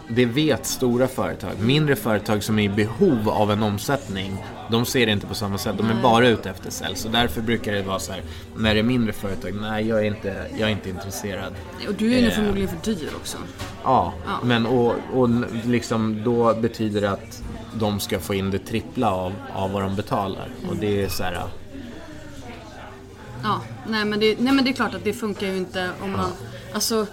det 0.08 0.26
vet 0.26 0.66
stora 0.66 1.08
företag. 1.08 1.50
Mindre 1.60 1.96
företag 1.96 2.42
som 2.42 2.58
är 2.58 2.62
i 2.62 2.68
behov 2.68 3.28
av 3.28 3.50
en 3.52 3.62
omsättning, 3.62 4.36
de 4.70 4.84
ser 4.86 5.06
det 5.06 5.12
inte 5.12 5.26
på 5.26 5.34
samma 5.34 5.58
sätt. 5.58 5.74
De 5.78 5.90
är 5.90 6.02
bara 6.02 6.28
ute 6.28 6.50
efter 6.50 6.70
sälj. 6.70 6.96
Så 6.96 7.08
därför 7.08 7.40
brukar 7.40 7.72
det 7.72 7.82
vara 7.82 7.98
så 7.98 8.12
här, 8.12 8.22
när 8.56 8.74
det 8.74 8.80
är 8.80 8.84
mindre 8.84 9.12
företag, 9.12 9.54
nej 9.60 9.88
jag 9.88 9.98
är 9.98 10.04
inte, 10.04 10.46
jag 10.58 10.68
är 10.68 10.72
inte 10.72 10.88
intresserad. 10.90 11.52
Och 11.88 11.94
du 11.94 12.14
är 12.14 12.18
ju 12.18 12.26
Eh. 12.26 12.32
förmodligen 12.34 12.68
för 12.68 12.90
dyr 12.94 13.08
också. 13.16 13.38
Ja, 13.84 14.12
Ja. 14.26 14.38
men 14.42 14.66
och, 14.66 14.94
och 15.12 15.28
liksom 15.64 16.22
då 16.24 16.54
betyder 16.54 17.00
det 17.00 17.10
att 17.10 17.42
de 17.74 18.00
ska 18.00 18.18
få 18.20 18.34
in 18.34 18.50
det 18.50 18.58
trippla 18.58 19.10
av, 19.10 19.32
av 19.54 19.72
vad 19.72 19.82
de 19.82 19.96
betalar. 19.96 20.48
Och 20.68 20.76
det 20.76 21.02
är 21.04 21.08
så 21.08 21.22
här, 21.22 21.42
Ja, 23.42 23.60
nej 23.88 24.04
men, 24.04 24.20
det, 24.20 24.40
nej 24.40 24.52
men 24.54 24.64
det 24.64 24.70
är 24.70 24.74
klart 24.74 24.94
att 24.94 25.04
det 25.04 25.12
funkar 25.12 25.46
ju 25.46 25.56
inte 25.56 25.90
om 26.02 26.12
man... 26.12 26.30
Alltså, 26.74 27.06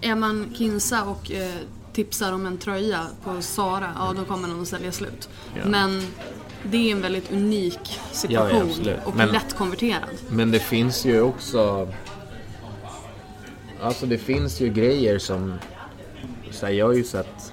är 0.00 0.14
man 0.14 0.54
Kinsa 0.58 1.04
och 1.04 1.32
eh, 1.32 1.50
tipsar 1.96 2.32
om 2.32 2.46
en 2.46 2.58
tröja 2.58 3.06
på 3.24 3.42
Sara, 3.42 3.90
ja 3.96 4.12
då 4.16 4.24
kommer 4.24 4.48
den 4.48 4.62
att 4.62 4.68
sälja 4.68 4.92
slut. 4.92 5.28
Ja. 5.54 5.60
Men 5.64 6.02
det 6.62 6.76
är 6.76 6.92
en 6.92 7.02
väldigt 7.02 7.32
unik 7.32 7.78
Ja, 7.84 7.90
ja, 8.12 8.16
situation 8.18 8.62
absolut. 8.70 8.98
och 9.04 9.16
Men- 9.16 9.28
lätt 9.28 9.56
konverterad. 9.56 10.08
Men 10.28 10.50
det 10.50 10.58
finns 10.58 11.04
ju 11.06 11.20
också... 11.22 11.88
Alltså 13.82 14.06
det 14.06 14.18
finns 14.18 14.60
ju 14.60 14.68
grejer 14.68 15.18
som... 15.18 15.54
Så 16.50 16.66
här, 16.66 16.72
jag 16.72 16.86
har 16.86 16.92
ju 16.92 17.04
sett 17.04 17.52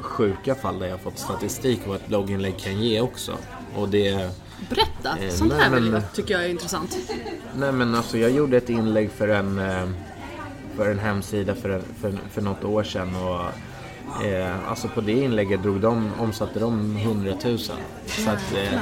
sjuka 0.00 0.54
fall 0.54 0.78
där 0.78 0.86
jag 0.86 1.00
fått 1.00 1.18
statistik 1.18 1.80
vad 1.86 1.96
ett 1.96 2.06
blogginlägg 2.08 2.58
kan 2.58 2.80
ge 2.82 3.00
också. 3.00 3.36
Och 3.76 3.88
det... 3.88 4.30
Berätta, 4.70 5.18
Eh, 5.24 5.30
sånt 5.30 5.52
nej, 5.52 5.60
här 5.62 5.80
men- 5.80 6.02
tycker 6.14 6.34
jag 6.34 6.44
är 6.44 6.48
intressant. 6.48 6.96
Nej 7.56 7.72
men 7.72 7.94
alltså 7.94 8.18
jag 8.18 8.30
gjorde 8.30 8.56
ett 8.56 8.70
inlägg 8.70 9.10
för 9.10 9.28
en, 9.28 9.58
eh, 9.58 9.88
för 10.78 10.90
en 10.90 10.98
hemsida 10.98 11.54
för, 11.54 11.82
för, 12.00 12.14
för 12.30 12.42
något 12.42 12.64
år 12.64 12.82
sedan. 12.82 13.08
Och, 13.16 14.24
eh, 14.26 14.68
alltså 14.68 14.88
på 14.88 15.00
det 15.00 15.12
inlägget 15.12 15.62
drog 15.62 15.80
de, 15.80 16.10
omsatte 16.18 16.58
de 16.60 16.96
100 16.96 17.32
000. 17.44 17.58
Så 17.58 18.30
att, 18.30 18.54
eh, 18.56 18.80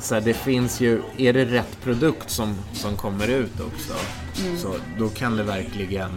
så 0.00 0.20
det 0.20 0.34
finns 0.34 0.80
ju, 0.80 1.02
är 1.16 1.32
det 1.32 1.44
rätt 1.44 1.80
produkt 1.82 2.30
som, 2.30 2.54
som 2.72 2.96
kommer 2.96 3.28
ut 3.28 3.60
också, 3.60 3.92
Mm. 4.46 4.58
så 4.58 4.74
då 4.98 5.08
kan 5.08 5.36
det 5.36 5.42
verkligen 5.42 6.10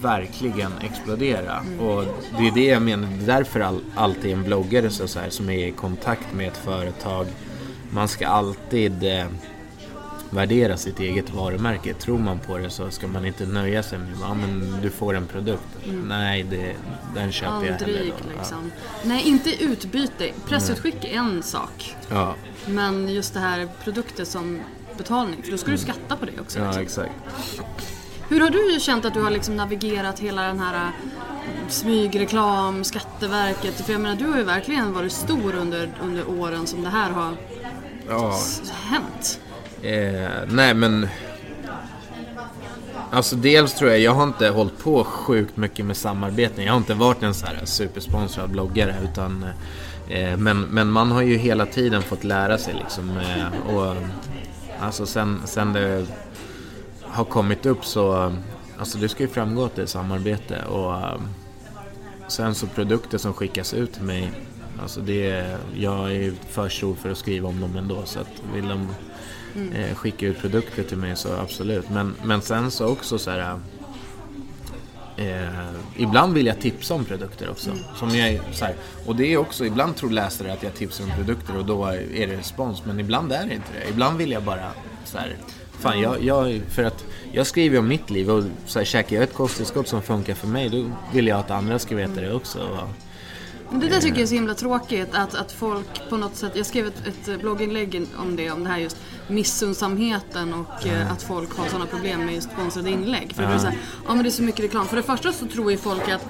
verkligen 0.00 0.72
explodera. 0.80 1.60
Och 1.80 2.04
det 2.38 2.48
är 2.48 2.54
det 2.54 2.64
jag 2.66 2.82
menar, 2.82 3.08
det 3.18 3.32
är 3.32 3.36
därför 3.36 3.60
all, 3.60 3.80
alltid 3.94 4.32
en 4.32 4.42
bloggare 4.44 4.90
så, 4.90 5.08
så 5.08 5.18
här, 5.20 5.30
som 5.30 5.50
är 5.50 5.66
i 5.66 5.70
kontakt 5.70 6.32
med 6.34 6.48
ett 6.48 6.56
företag, 6.56 7.26
man 7.90 8.08
ska 8.08 8.26
alltid 8.26 9.04
eh, 9.04 9.26
värdera 10.34 10.76
sitt 10.76 11.00
eget 11.00 11.30
varumärke. 11.30 11.94
Tror 11.94 12.18
man 12.18 12.38
på 12.38 12.58
det 12.58 12.70
så 12.70 12.90
ska 12.90 13.06
man 13.06 13.26
inte 13.26 13.46
nöja 13.46 13.82
sig 13.82 13.98
med 13.98 14.08
ja, 14.20 14.34
men 14.34 14.78
du 14.82 14.90
får 14.90 15.14
en 15.14 15.26
produkt. 15.26 15.62
Nej, 16.04 16.42
det, 16.42 16.74
den 17.14 17.32
köper 17.32 17.52
jag 17.54 17.60
hellre 17.62 17.84
Aldrig 17.84 18.12
då. 18.22 18.38
liksom. 18.38 18.72
Nej, 19.04 19.22
inte 19.28 19.64
utbyte. 19.64 20.30
Pressutskick 20.48 21.04
är 21.04 21.14
en 21.18 21.42
sak. 21.42 21.94
Ja, 22.10 22.34
Men 22.66 23.08
just 23.08 23.34
det 23.34 23.40
här 23.40 23.68
produkter 23.84 24.24
som 24.24 24.60
betalning, 24.98 25.42
för 25.42 25.50
då 25.50 25.56
ska 25.58 25.70
du 25.70 25.78
skatta 25.78 26.16
på 26.16 26.24
det 26.26 26.40
också. 26.40 26.58
ja, 26.58 26.64
liksom. 26.66 26.82
exakt. 27.04 27.14
Hur 28.28 28.40
har 28.40 28.50
du 28.50 28.80
känt 28.80 29.04
att 29.04 29.14
du 29.14 29.22
har 29.22 29.30
liksom 29.30 29.56
navigerat 29.56 30.18
hela 30.18 30.42
den 30.42 30.58
här 30.60 30.74
äh, 30.86 30.90
smygreklam, 31.68 32.84
Skatteverket? 32.84 33.74
För 33.86 33.92
jag 33.92 34.00
menar, 34.00 34.16
du 34.16 34.26
har 34.26 34.38
ju 34.38 34.44
verkligen 34.44 34.92
varit 34.92 35.12
stor 35.12 35.54
under, 35.54 35.90
under 36.02 36.28
åren 36.40 36.66
som 36.66 36.82
det 36.82 36.88
här 36.90 37.10
har 37.10 37.36
Ja, 38.08 38.38
hänt. 38.84 39.40
Eh, 39.84 40.30
nej 40.48 40.74
men... 40.74 41.08
Alltså 43.10 43.36
dels 43.36 43.74
tror 43.74 43.90
jag, 43.90 44.00
jag 44.00 44.14
har 44.14 44.24
inte 44.24 44.48
hållit 44.48 44.78
på 44.78 45.04
sjukt 45.04 45.56
mycket 45.56 45.86
med 45.86 45.96
samarbeten. 45.96 46.64
Jag 46.64 46.72
har 46.72 46.78
inte 46.78 46.94
varit 46.94 47.22
en 47.22 47.34
så 47.34 47.46
här 47.46 47.60
supersponsrad 47.64 48.50
bloggare 48.50 48.94
utan... 49.04 49.46
Eh, 50.08 50.36
men, 50.36 50.60
men 50.60 50.90
man 50.90 51.10
har 51.10 51.22
ju 51.22 51.36
hela 51.36 51.66
tiden 51.66 52.02
fått 52.02 52.24
lära 52.24 52.58
sig 52.58 52.74
liksom. 52.74 53.18
Eh, 53.18 53.74
och, 53.74 53.96
alltså 54.80 55.06
sen, 55.06 55.40
sen 55.44 55.72
det 55.72 56.06
har 57.02 57.24
kommit 57.24 57.66
upp 57.66 57.84
så... 57.84 58.32
Alltså 58.78 58.98
det 58.98 59.08
ska 59.08 59.22
ju 59.22 59.28
framgå 59.28 59.64
att 59.64 59.76
det 59.76 59.82
är 59.82 59.86
samarbete 59.86 60.64
och... 60.64 60.94
Eh, 60.94 61.20
sen 62.28 62.54
så 62.54 62.66
produkter 62.66 63.18
som 63.18 63.34
skickas 63.34 63.74
ut 63.74 63.92
till 63.92 64.02
mig, 64.02 64.30
alltså 64.82 65.00
det 65.00 65.56
jag 65.76 66.06
är 66.06 66.14
ju 66.14 66.34
för 66.48 66.68
stor 66.68 66.94
för 66.94 67.10
att 67.10 67.18
skriva 67.18 67.48
om 67.48 67.60
dem 67.60 67.76
ändå 67.76 68.02
så 68.04 68.20
att 68.20 68.42
vill 68.54 68.68
de 68.68 68.88
eh, 69.74 69.94
skicka 69.94 70.26
ut 70.26 70.38
produkter 70.38 70.82
till 70.82 70.96
mig 70.98 71.16
så 71.16 71.32
absolut. 71.32 71.90
Men, 71.90 72.14
men 72.24 72.42
sen 72.42 72.70
så 72.70 72.86
också 72.86 73.18
så 73.18 73.30
här. 73.30 73.58
Eh, 75.16 75.48
ibland 75.96 76.34
vill 76.34 76.46
jag 76.46 76.60
tipsa 76.60 76.94
om 76.94 77.04
produkter 77.04 77.50
också. 77.50 77.70
Som 77.96 78.16
jag, 78.16 78.40
så 78.52 78.64
här, 78.64 78.74
och 79.06 79.16
det 79.16 79.32
är 79.32 79.36
också, 79.36 79.64
ibland 79.64 79.96
tror 79.96 80.10
läsare 80.10 80.52
att 80.52 80.62
jag 80.62 80.74
tipsar 80.74 81.04
om 81.04 81.10
produkter 81.10 81.56
och 81.56 81.64
då 81.64 81.84
är 81.86 82.26
det 82.26 82.36
respons. 82.36 82.84
Men 82.84 83.00
ibland 83.00 83.32
är 83.32 83.46
det 83.46 83.54
inte 83.54 83.72
det. 83.72 83.90
Ibland 83.90 84.18
vill 84.18 84.30
jag 84.30 84.42
bara 84.42 84.70
så 85.04 85.18
här, 85.18 85.36
Fan, 85.78 86.00
jag, 86.00 86.22
jag, 86.22 86.60
för 86.68 86.84
att 86.84 87.04
jag 87.32 87.46
skriver 87.46 87.78
om 87.78 87.88
mitt 87.88 88.10
liv 88.10 88.30
och 88.30 88.44
så 88.66 88.78
här, 88.78 88.86
käkar 88.86 89.16
jag 89.16 89.22
ett 89.22 89.34
kosttillskott 89.34 89.88
som 89.88 90.02
funkar 90.02 90.34
för 90.34 90.46
mig 90.46 90.68
då 90.68 90.90
vill 91.12 91.26
jag 91.26 91.38
att 91.38 91.50
andra 91.50 91.78
ska 91.78 91.96
veta 91.96 92.20
det 92.20 92.34
också. 92.34 92.58
Och, 92.58 92.88
Men 93.70 93.80
det 93.80 93.88
där 93.88 94.00
tycker 94.00 94.16
jag 94.16 94.22
är 94.22 94.26
så 94.26 94.34
himla 94.34 94.54
tråkigt 94.54 95.14
att, 95.14 95.34
att 95.34 95.52
folk 95.52 96.10
på 96.10 96.16
något 96.16 96.36
sätt, 96.36 96.52
jag 96.54 96.66
skrev 96.66 96.86
ett, 96.86 97.28
ett 97.28 97.40
blogginlägg 97.40 98.06
om 98.16 98.36
det, 98.36 98.50
om 98.50 98.64
det 98.64 98.70
här 98.70 98.78
just 98.78 98.96
missundsamheten 99.28 100.54
och 100.54 100.86
eh, 100.86 101.12
att 101.12 101.22
folk 101.22 101.56
har 101.56 101.66
sådana 101.66 101.86
problem 101.86 102.26
med 102.26 102.34
just 102.34 102.50
sponsrade 102.50 102.90
inlägg. 102.90 103.32
För 103.34 103.42
det 103.42 103.48
är 103.48 103.58
så 103.58 103.66
här, 103.66 103.78
ja 104.06 104.14
men 104.14 104.22
det 104.22 104.28
är 104.28 104.30
så 104.30 104.42
mycket 104.42 104.64
reklam. 104.64 104.86
För 104.86 104.96
det 104.96 105.02
första 105.02 105.32
så 105.32 105.46
tror 105.46 105.70
ju 105.70 105.76
folk 105.76 106.08
att 106.08 106.26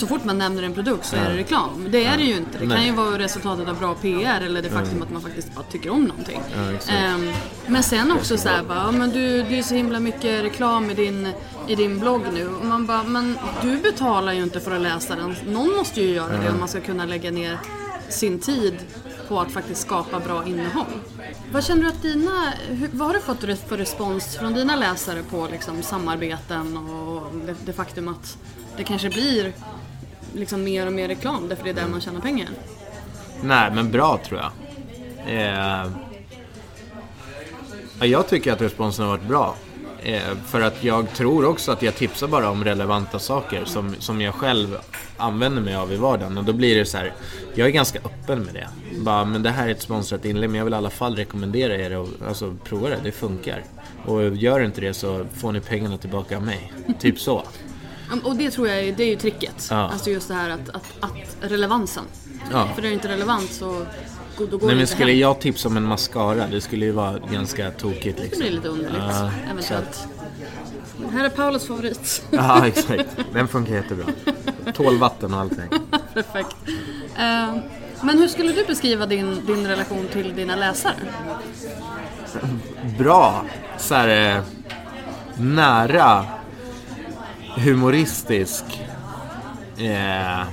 så 0.00 0.06
fort 0.06 0.24
man 0.24 0.38
nämner 0.38 0.62
en 0.62 0.74
produkt 0.74 1.06
så 1.06 1.16
är 1.16 1.30
det 1.30 1.36
reklam. 1.36 1.86
Det 1.90 2.04
är 2.04 2.16
det 2.16 2.22
ju 2.22 2.36
inte. 2.36 2.58
Det 2.58 2.66
kan 2.66 2.84
ju 2.84 2.92
vara 2.92 3.18
resultatet 3.18 3.68
av 3.68 3.78
bra 3.78 3.94
PR 3.94 4.40
eller 4.40 4.62
det 4.62 4.70
faktum 4.70 5.02
att 5.02 5.10
man 5.10 5.22
faktiskt 5.22 5.54
bara 5.54 5.64
tycker 5.64 5.90
om 5.90 6.04
någonting. 6.04 6.40
Ehm, 6.88 7.32
men 7.66 7.82
sen 7.82 8.12
också 8.12 8.36
så 8.38 8.48
här 8.48 8.62
bara, 8.62 8.92
men 8.92 9.10
du, 9.10 9.42
det 9.42 9.58
är 9.58 9.62
så 9.62 9.74
himla 9.74 10.00
mycket 10.00 10.44
reklam 10.44 10.90
i 10.90 10.94
din, 10.94 11.28
i 11.68 11.74
din 11.74 11.98
blogg 11.98 12.22
nu. 12.32 12.48
Och 12.48 12.66
man 12.66 12.86
bara, 12.86 13.02
men 13.02 13.38
du 13.62 13.76
betalar 13.76 14.32
ju 14.32 14.42
inte 14.42 14.60
för 14.60 14.76
att 14.76 14.82
läsa 14.82 15.16
den. 15.16 15.36
Någon 15.46 15.76
måste 15.76 16.02
ju 16.02 16.14
göra 16.14 16.36
det 16.36 16.50
om 16.50 16.58
man 16.58 16.68
ska 16.68 16.80
kunna 16.80 17.04
lägga 17.04 17.30
ner 17.30 17.58
sin 18.08 18.38
tid 18.38 18.74
på 19.28 19.40
att 19.40 19.52
faktiskt 19.52 19.80
skapa 19.80 20.20
bra 20.20 20.46
innehåll. 20.46 21.00
Vad 21.52 21.64
känner 21.64 21.82
du 21.82 21.88
att 21.88 22.02
dina, 22.02 22.52
vad 22.92 23.06
har 23.06 23.14
du 23.14 23.20
fått 23.20 23.40
för 23.68 23.76
respons 23.76 24.36
från 24.36 24.54
dina 24.54 24.76
läsare 24.76 25.22
på 25.30 25.48
liksom, 25.50 25.82
samarbeten 25.82 26.76
och 26.76 27.22
det, 27.46 27.54
det 27.64 27.72
faktum 27.72 28.08
att 28.08 28.38
det 28.76 28.84
kanske 28.84 29.08
blir 29.10 29.52
liksom 30.36 30.64
mer 30.64 30.86
och 30.86 30.92
mer 30.92 31.08
reklam 31.08 31.48
därför 31.48 31.64
det 31.64 31.70
är 31.70 31.74
där 31.74 31.88
man 31.88 32.00
tjänar 32.00 32.20
pengar? 32.20 32.48
Nej, 33.42 33.70
men 33.74 33.90
bra 33.90 34.20
tror 34.26 34.40
jag. 34.40 34.52
Eh, 35.26 35.86
jag 38.00 38.28
tycker 38.28 38.52
att 38.52 38.60
responsen 38.60 39.04
har 39.04 39.16
varit 39.16 39.28
bra. 39.28 39.56
Eh, 40.02 40.36
för 40.46 40.60
att 40.60 40.84
jag 40.84 41.12
tror 41.12 41.44
också 41.44 41.72
att 41.72 41.82
jag 41.82 41.94
tipsar 41.94 42.28
bara 42.28 42.50
om 42.50 42.64
relevanta 42.64 43.18
saker 43.18 43.64
som, 43.64 43.94
som 43.98 44.20
jag 44.20 44.34
själv 44.34 44.78
använder 45.16 45.62
mig 45.62 45.76
av 45.76 45.92
i 45.92 45.96
vardagen. 45.96 46.38
Och 46.38 46.44
då 46.44 46.52
blir 46.52 46.76
det 46.76 46.84
så 46.84 46.98
här, 46.98 47.12
jag 47.54 47.68
är 47.68 47.72
ganska 47.72 47.98
öppen 47.98 48.42
med 48.42 48.54
det. 48.54 48.68
Bara, 49.00 49.24
men 49.24 49.42
det 49.42 49.50
här 49.50 49.66
är 49.66 49.72
ett 49.72 49.82
sponsrat 49.82 50.24
inlägg, 50.24 50.50
men 50.50 50.58
jag 50.58 50.64
vill 50.64 50.74
i 50.74 50.76
alla 50.76 50.90
fall 50.90 51.16
rekommendera 51.16 51.76
er 51.76 51.90
att 51.90 52.28
alltså, 52.28 52.56
prova 52.64 52.88
det, 52.88 52.98
det 53.02 53.12
funkar. 53.12 53.64
Och 54.04 54.36
gör 54.36 54.60
inte 54.60 54.80
det 54.80 54.94
så 54.94 55.26
får 55.34 55.52
ni 55.52 55.60
pengarna 55.60 55.98
tillbaka 55.98 56.36
av 56.36 56.42
mig. 56.42 56.72
Typ 57.00 57.20
så. 57.20 57.42
Och 58.24 58.36
det 58.36 58.50
tror 58.50 58.68
jag 58.68 58.78
är, 58.78 58.92
det 58.92 59.02
är 59.04 59.08
ju 59.08 59.16
tricket. 59.16 59.66
Ja. 59.70 59.76
Alltså 59.92 60.10
just 60.10 60.28
det 60.28 60.34
här 60.34 60.50
att, 60.50 60.68
att, 60.68 60.84
att 61.00 61.36
relevansen. 61.40 62.04
Ja. 62.52 62.68
För 62.74 62.82
är 62.82 62.86
det 62.88 62.92
inte 62.94 63.08
relevant 63.08 63.52
så 63.52 63.66
go- 63.66 63.84
då 64.38 64.44
går 64.46 64.50
Nej 64.50 64.58
det 64.58 64.66
men 64.66 64.80
inte 64.80 64.92
skulle 64.92 65.10
hem. 65.12 65.20
jag 65.20 65.40
tipsa 65.40 65.68
om 65.68 65.76
en 65.76 65.82
mascara, 65.84 66.46
det 66.50 66.60
skulle 66.60 66.84
ju 66.84 66.92
vara 66.92 67.18
ganska 67.32 67.70
tokigt 67.70 68.16
Det 68.16 68.22
liksom. 68.22 68.40
blir 68.40 68.50
lite 68.50 68.68
underligt, 68.68 69.02
Ja, 69.10 69.30
eventuellt. 69.50 70.06
Här 71.12 71.24
är 71.24 71.28
Paulus 71.28 71.66
favorit. 71.66 72.22
Ja, 72.30 72.66
exakt. 72.66 73.04
Den 73.32 73.48
funkar 73.48 73.74
jättebra. 73.74 74.04
Tål 74.74 74.98
vatten 74.98 75.34
och 75.34 75.40
allting. 75.40 75.68
Perfekt. 76.14 76.56
Eh, 77.16 77.56
men 78.00 78.18
hur 78.18 78.28
skulle 78.28 78.52
du 78.52 78.64
beskriva 78.64 79.06
din, 79.06 79.46
din 79.46 79.66
relation 79.66 80.08
till 80.12 80.36
dina 80.36 80.56
läsare? 80.56 80.94
Bra. 82.98 83.44
Så 83.78 83.94
här, 83.94 84.36
eh, 84.36 84.42
nära. 85.36 86.24
Humoristisk. 87.56 88.64
Eh, 89.78 90.46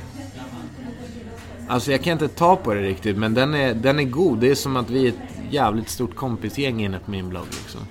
alltså 1.68 1.92
jag 1.92 2.02
kan 2.04 2.14
inte 2.14 2.28
ta 2.28 2.56
på 2.56 2.74
det 2.74 2.82
riktigt, 2.82 3.18
men 3.18 3.34
den 3.34 3.54
är, 3.54 3.74
den 3.74 4.00
är 4.00 4.04
god. 4.04 4.40
Det 4.40 4.52
är 4.52 4.56
som 4.56 4.78
att 4.78 4.90
vi 4.90 5.06
är 5.06 5.10
ett 5.10 5.34
jävligt 5.50 5.90
stort 5.90 6.16
kompisgäng 6.16 6.84
inne 6.84 7.00
på 7.00 7.12
min 7.12 7.30
blogg. 7.30 7.48
Liksom. 7.50 7.82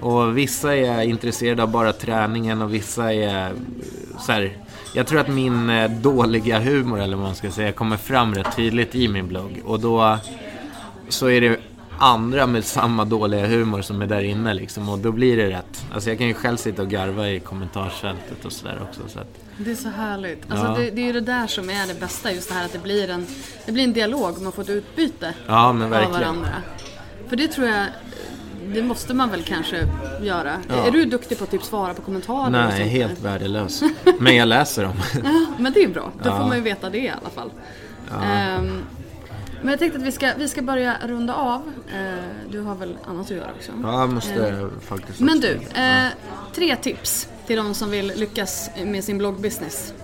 Och 0.00 0.38
vissa 0.38 0.76
är 0.76 1.02
intresserade 1.02 1.62
av 1.62 1.70
bara 1.70 1.92
träningen 1.92 2.62
och 2.62 2.74
vissa 2.74 3.12
är 3.12 3.50
eh, 3.50 3.56
så 4.18 4.32
här, 4.32 4.56
Jag 4.94 5.06
tror 5.06 5.20
att 5.20 5.28
min 5.28 5.70
eh, 5.70 5.90
dåliga 5.90 6.58
humor, 6.58 7.00
eller 7.00 7.16
vad 7.16 7.26
man 7.26 7.34
ska 7.34 7.50
säga, 7.50 7.72
kommer 7.72 7.96
fram 7.96 8.34
rätt 8.34 8.56
tydligt 8.56 8.94
i 8.94 9.08
min 9.08 9.28
blogg. 9.28 9.62
Och 9.64 9.80
då 9.80 10.18
så 11.08 11.30
är 11.30 11.40
det 11.40 11.60
andra 12.00 12.46
med 12.46 12.64
samma 12.64 13.04
dåliga 13.04 13.46
humor 13.46 13.82
som 13.82 14.02
är 14.02 14.06
där 14.06 14.22
inne 14.22 14.54
liksom. 14.54 14.88
Och 14.88 14.98
då 14.98 15.12
blir 15.12 15.36
det 15.36 15.50
rätt. 15.50 15.84
Alltså 15.92 16.08
jag 16.10 16.18
kan 16.18 16.26
ju 16.26 16.34
själv 16.34 16.56
sitta 16.56 16.82
och 16.82 16.88
garva 16.88 17.28
i 17.28 17.40
kommentarsfältet 17.40 18.44
och 18.44 18.52
sådär 18.52 18.78
också. 18.88 19.00
Så 19.08 19.18
att, 19.18 19.26
Det 19.58 19.70
är 19.70 19.74
så 19.74 19.88
härligt. 19.88 20.50
Alltså 20.50 20.66
Ja. 20.66 20.74
det, 20.78 20.90
det 20.90 21.02
är 21.02 21.06
ju 21.06 21.12
det 21.12 21.20
där 21.20 21.46
som 21.46 21.70
är 21.70 21.86
det 21.86 22.00
bästa, 22.00 22.32
just 22.32 22.48
det 22.48 22.54
här 22.54 22.64
att 22.64 22.72
det 22.72 22.78
blir 22.78 23.10
en, 23.10 23.26
det 23.66 23.72
blir 23.72 23.84
en 23.84 23.92
dialog, 23.92 24.42
man 24.42 24.52
får 24.52 24.62
ett 24.62 24.68
utbyte 24.70 25.34
ja 25.46 25.68
av 25.68 25.78
varandra. 25.90 26.48
För 27.28 27.36
det 27.36 27.48
tror 27.48 27.66
jag, 27.68 27.86
det 28.74 28.82
måste 28.82 29.14
man 29.14 29.30
väl 29.30 29.42
kanske 29.42 29.88
göra. 30.22 30.56
Ja. 30.68 30.74
Är 30.86 30.90
du 30.90 31.04
duktig 31.04 31.38
på 31.38 31.44
att 31.44 31.50
typ 31.50 31.62
svara 31.62 31.94
på 31.94 32.02
kommentarer 32.02 32.44
och 32.46 32.52
Nej, 32.52 32.78
sånt? 32.78 32.90
helt 32.90 33.20
värdelös. 33.20 33.82
Men 34.18 34.36
jag 34.36 34.48
läser 34.48 34.82
dem. 34.84 34.96
Ja, 35.24 35.46
men 35.58 35.72
det 35.72 35.84
är 35.84 35.88
bra. 35.88 36.12
Då 36.22 36.30
får 36.30 36.38
man 36.46 36.56
ju 36.56 36.62
veta 36.62 36.90
det 36.90 36.98
i 36.98 37.08
alla 37.08 37.30
fall. 37.34 37.50
Ehm, 38.24 38.82
men 39.60 39.70
jag 39.70 39.78
tänkte 39.78 39.98
att 39.98 40.04
vi 40.04 40.12
ska, 40.12 40.32
vi 40.38 40.48
ska 40.48 40.62
börja 40.62 40.96
runda 41.06 41.34
av. 41.34 41.72
Eh, 41.94 42.24
du 42.50 42.60
har 42.60 42.74
väl 42.74 42.98
annat 43.06 43.26
att 43.26 43.30
göra 43.30 43.50
också? 43.56 43.72
Ja, 43.82 44.00
jag 44.00 44.12
måste 44.12 44.48
Eh, 44.48 44.68
faktiskt 44.80 45.20
Men 45.20 45.40
du, 45.40 45.60
eh, 45.74 46.08
tre 46.54 46.76
tips 46.76 47.28
till 47.46 47.56
de 47.56 47.74
som 47.74 47.90
vill 47.90 48.12
lyckas 48.16 48.70
med 48.84 49.04
sin 49.04 49.18
bloggbusiness. 49.18 49.94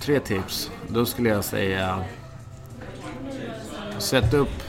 Tre 0.00 0.20
tips. 0.20 0.70
Då 0.88 1.06
skulle 1.06 1.28
jag 1.28 1.44
säga 1.44 2.04
Sätt 3.98 4.34
upp 4.34 4.62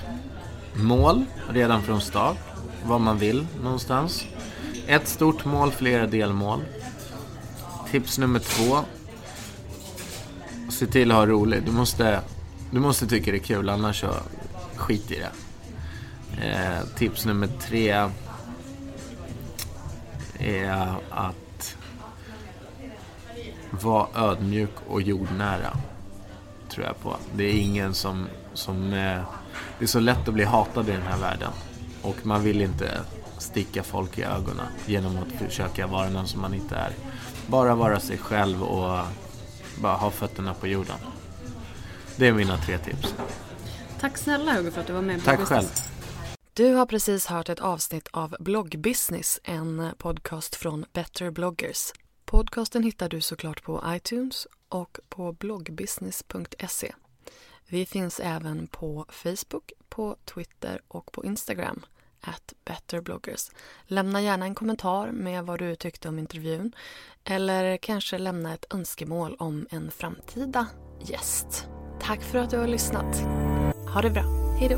mål 0.73 1.25
redan 1.49 1.83
från 1.83 2.01
start. 2.01 2.37
Vad 2.85 3.01
man 3.01 3.17
vill 3.17 3.47
någonstans. 3.63 4.25
Ett 4.87 5.07
stort 5.07 5.45
mål, 5.45 5.71
flera 5.71 6.07
delmål. 6.07 6.63
Tips 7.91 8.17
nummer 8.17 8.39
två. 8.39 8.77
Se 10.69 10.85
till 10.85 11.11
att 11.11 11.17
ha 11.17 11.25
roligt. 11.25 11.65
Du 11.65 11.71
måste, 11.71 12.21
du 12.71 12.79
måste 12.79 13.07
tycka 13.07 13.31
det 13.31 13.37
är 13.37 13.39
kul, 13.39 13.69
annars 13.69 13.99
så 13.99 14.13
skit 14.75 15.11
i 15.11 15.19
det. 15.19 15.31
Eh, 16.41 16.87
tips 16.95 17.25
nummer 17.25 17.47
tre 17.61 18.09
är 20.39 20.95
att 21.09 21.77
vara 23.69 24.07
ödmjuk 24.15 24.73
och 24.87 25.01
jordnära. 25.01 25.77
Tror 26.69 26.85
jag 26.85 26.99
på. 26.99 27.15
Det 27.35 27.43
är 27.43 27.53
ingen 27.53 27.93
som... 27.93 28.27
som 28.53 28.93
eh, 28.93 29.21
det 29.79 29.85
är 29.85 29.87
så 29.87 29.99
lätt 29.99 30.27
att 30.27 30.33
bli 30.33 30.43
hatad 30.43 30.89
i 30.89 30.91
den 30.91 31.01
här 31.01 31.17
världen. 31.17 31.51
Och 32.01 32.25
man 32.25 32.43
vill 32.43 32.61
inte 32.61 33.01
sticka 33.37 33.83
folk 33.83 34.17
i 34.17 34.23
ögonen 34.23 34.65
genom 34.85 35.17
att 35.17 35.31
försöka 35.41 35.87
vara 35.87 36.09
någon 36.09 36.27
som 36.27 36.41
man 36.41 36.53
inte 36.53 36.75
är. 36.75 36.91
Bara 37.47 37.75
vara 37.75 37.99
sig 37.99 38.17
själv 38.17 38.63
och 38.63 39.05
bara 39.81 39.95
ha 39.95 40.11
fötterna 40.11 40.53
på 40.53 40.67
jorden. 40.67 40.97
Det 42.17 42.27
är 42.27 42.33
mina 42.33 42.57
tre 42.57 42.77
tips. 42.77 43.15
Tack 43.99 44.17
snälla 44.17 44.53
Hugo 44.53 44.71
för 44.71 44.81
att 44.81 44.87
du 44.87 44.93
var 44.93 45.01
med. 45.01 45.23
Tack 45.23 45.39
själv. 45.39 45.67
Du 46.53 46.73
har 46.73 46.85
precis 46.85 47.25
hört 47.25 47.49
ett 47.49 47.59
avsnitt 47.59 48.07
av 48.11 48.35
Bloggbusiness, 48.39 49.39
en 49.43 49.91
podcast 49.97 50.55
från 50.55 50.85
Better 50.93 51.31
bloggers. 51.31 51.93
Podcasten 52.25 52.83
hittar 52.83 53.09
du 53.09 53.21
såklart 53.21 53.63
på 53.63 53.83
iTunes 53.87 54.47
och 54.69 54.99
på 55.09 55.33
bloggbusiness.se. 55.33 56.93
Vi 57.67 57.85
finns 57.85 58.19
även 58.19 58.67
på 58.67 59.05
Facebook, 59.09 59.71
på 59.89 60.15
Twitter 60.25 60.81
och 60.87 61.11
på 61.11 61.25
Instagram, 61.25 61.85
at 62.21 62.53
betterbloggers. 62.65 63.51
Lämna 63.83 64.21
gärna 64.21 64.45
en 64.45 64.55
kommentar 64.55 65.11
med 65.11 65.45
vad 65.45 65.59
du 65.59 65.75
tyckte 65.75 66.09
om 66.09 66.19
intervjun 66.19 66.75
eller 67.23 67.77
kanske 67.77 68.17
lämna 68.17 68.53
ett 68.53 68.73
önskemål 68.73 69.35
om 69.39 69.67
en 69.69 69.91
framtida 69.91 70.67
gäst. 71.01 71.67
Tack 72.07 72.21
för 72.21 72.39
att 72.39 72.49
du 72.49 72.57
har 72.57 72.67
lyssnat. 72.67 73.21
Ha 73.93 74.01
det 74.01 74.09
bra. 74.09 74.23
Hej 74.59 74.69
då! 74.69 74.77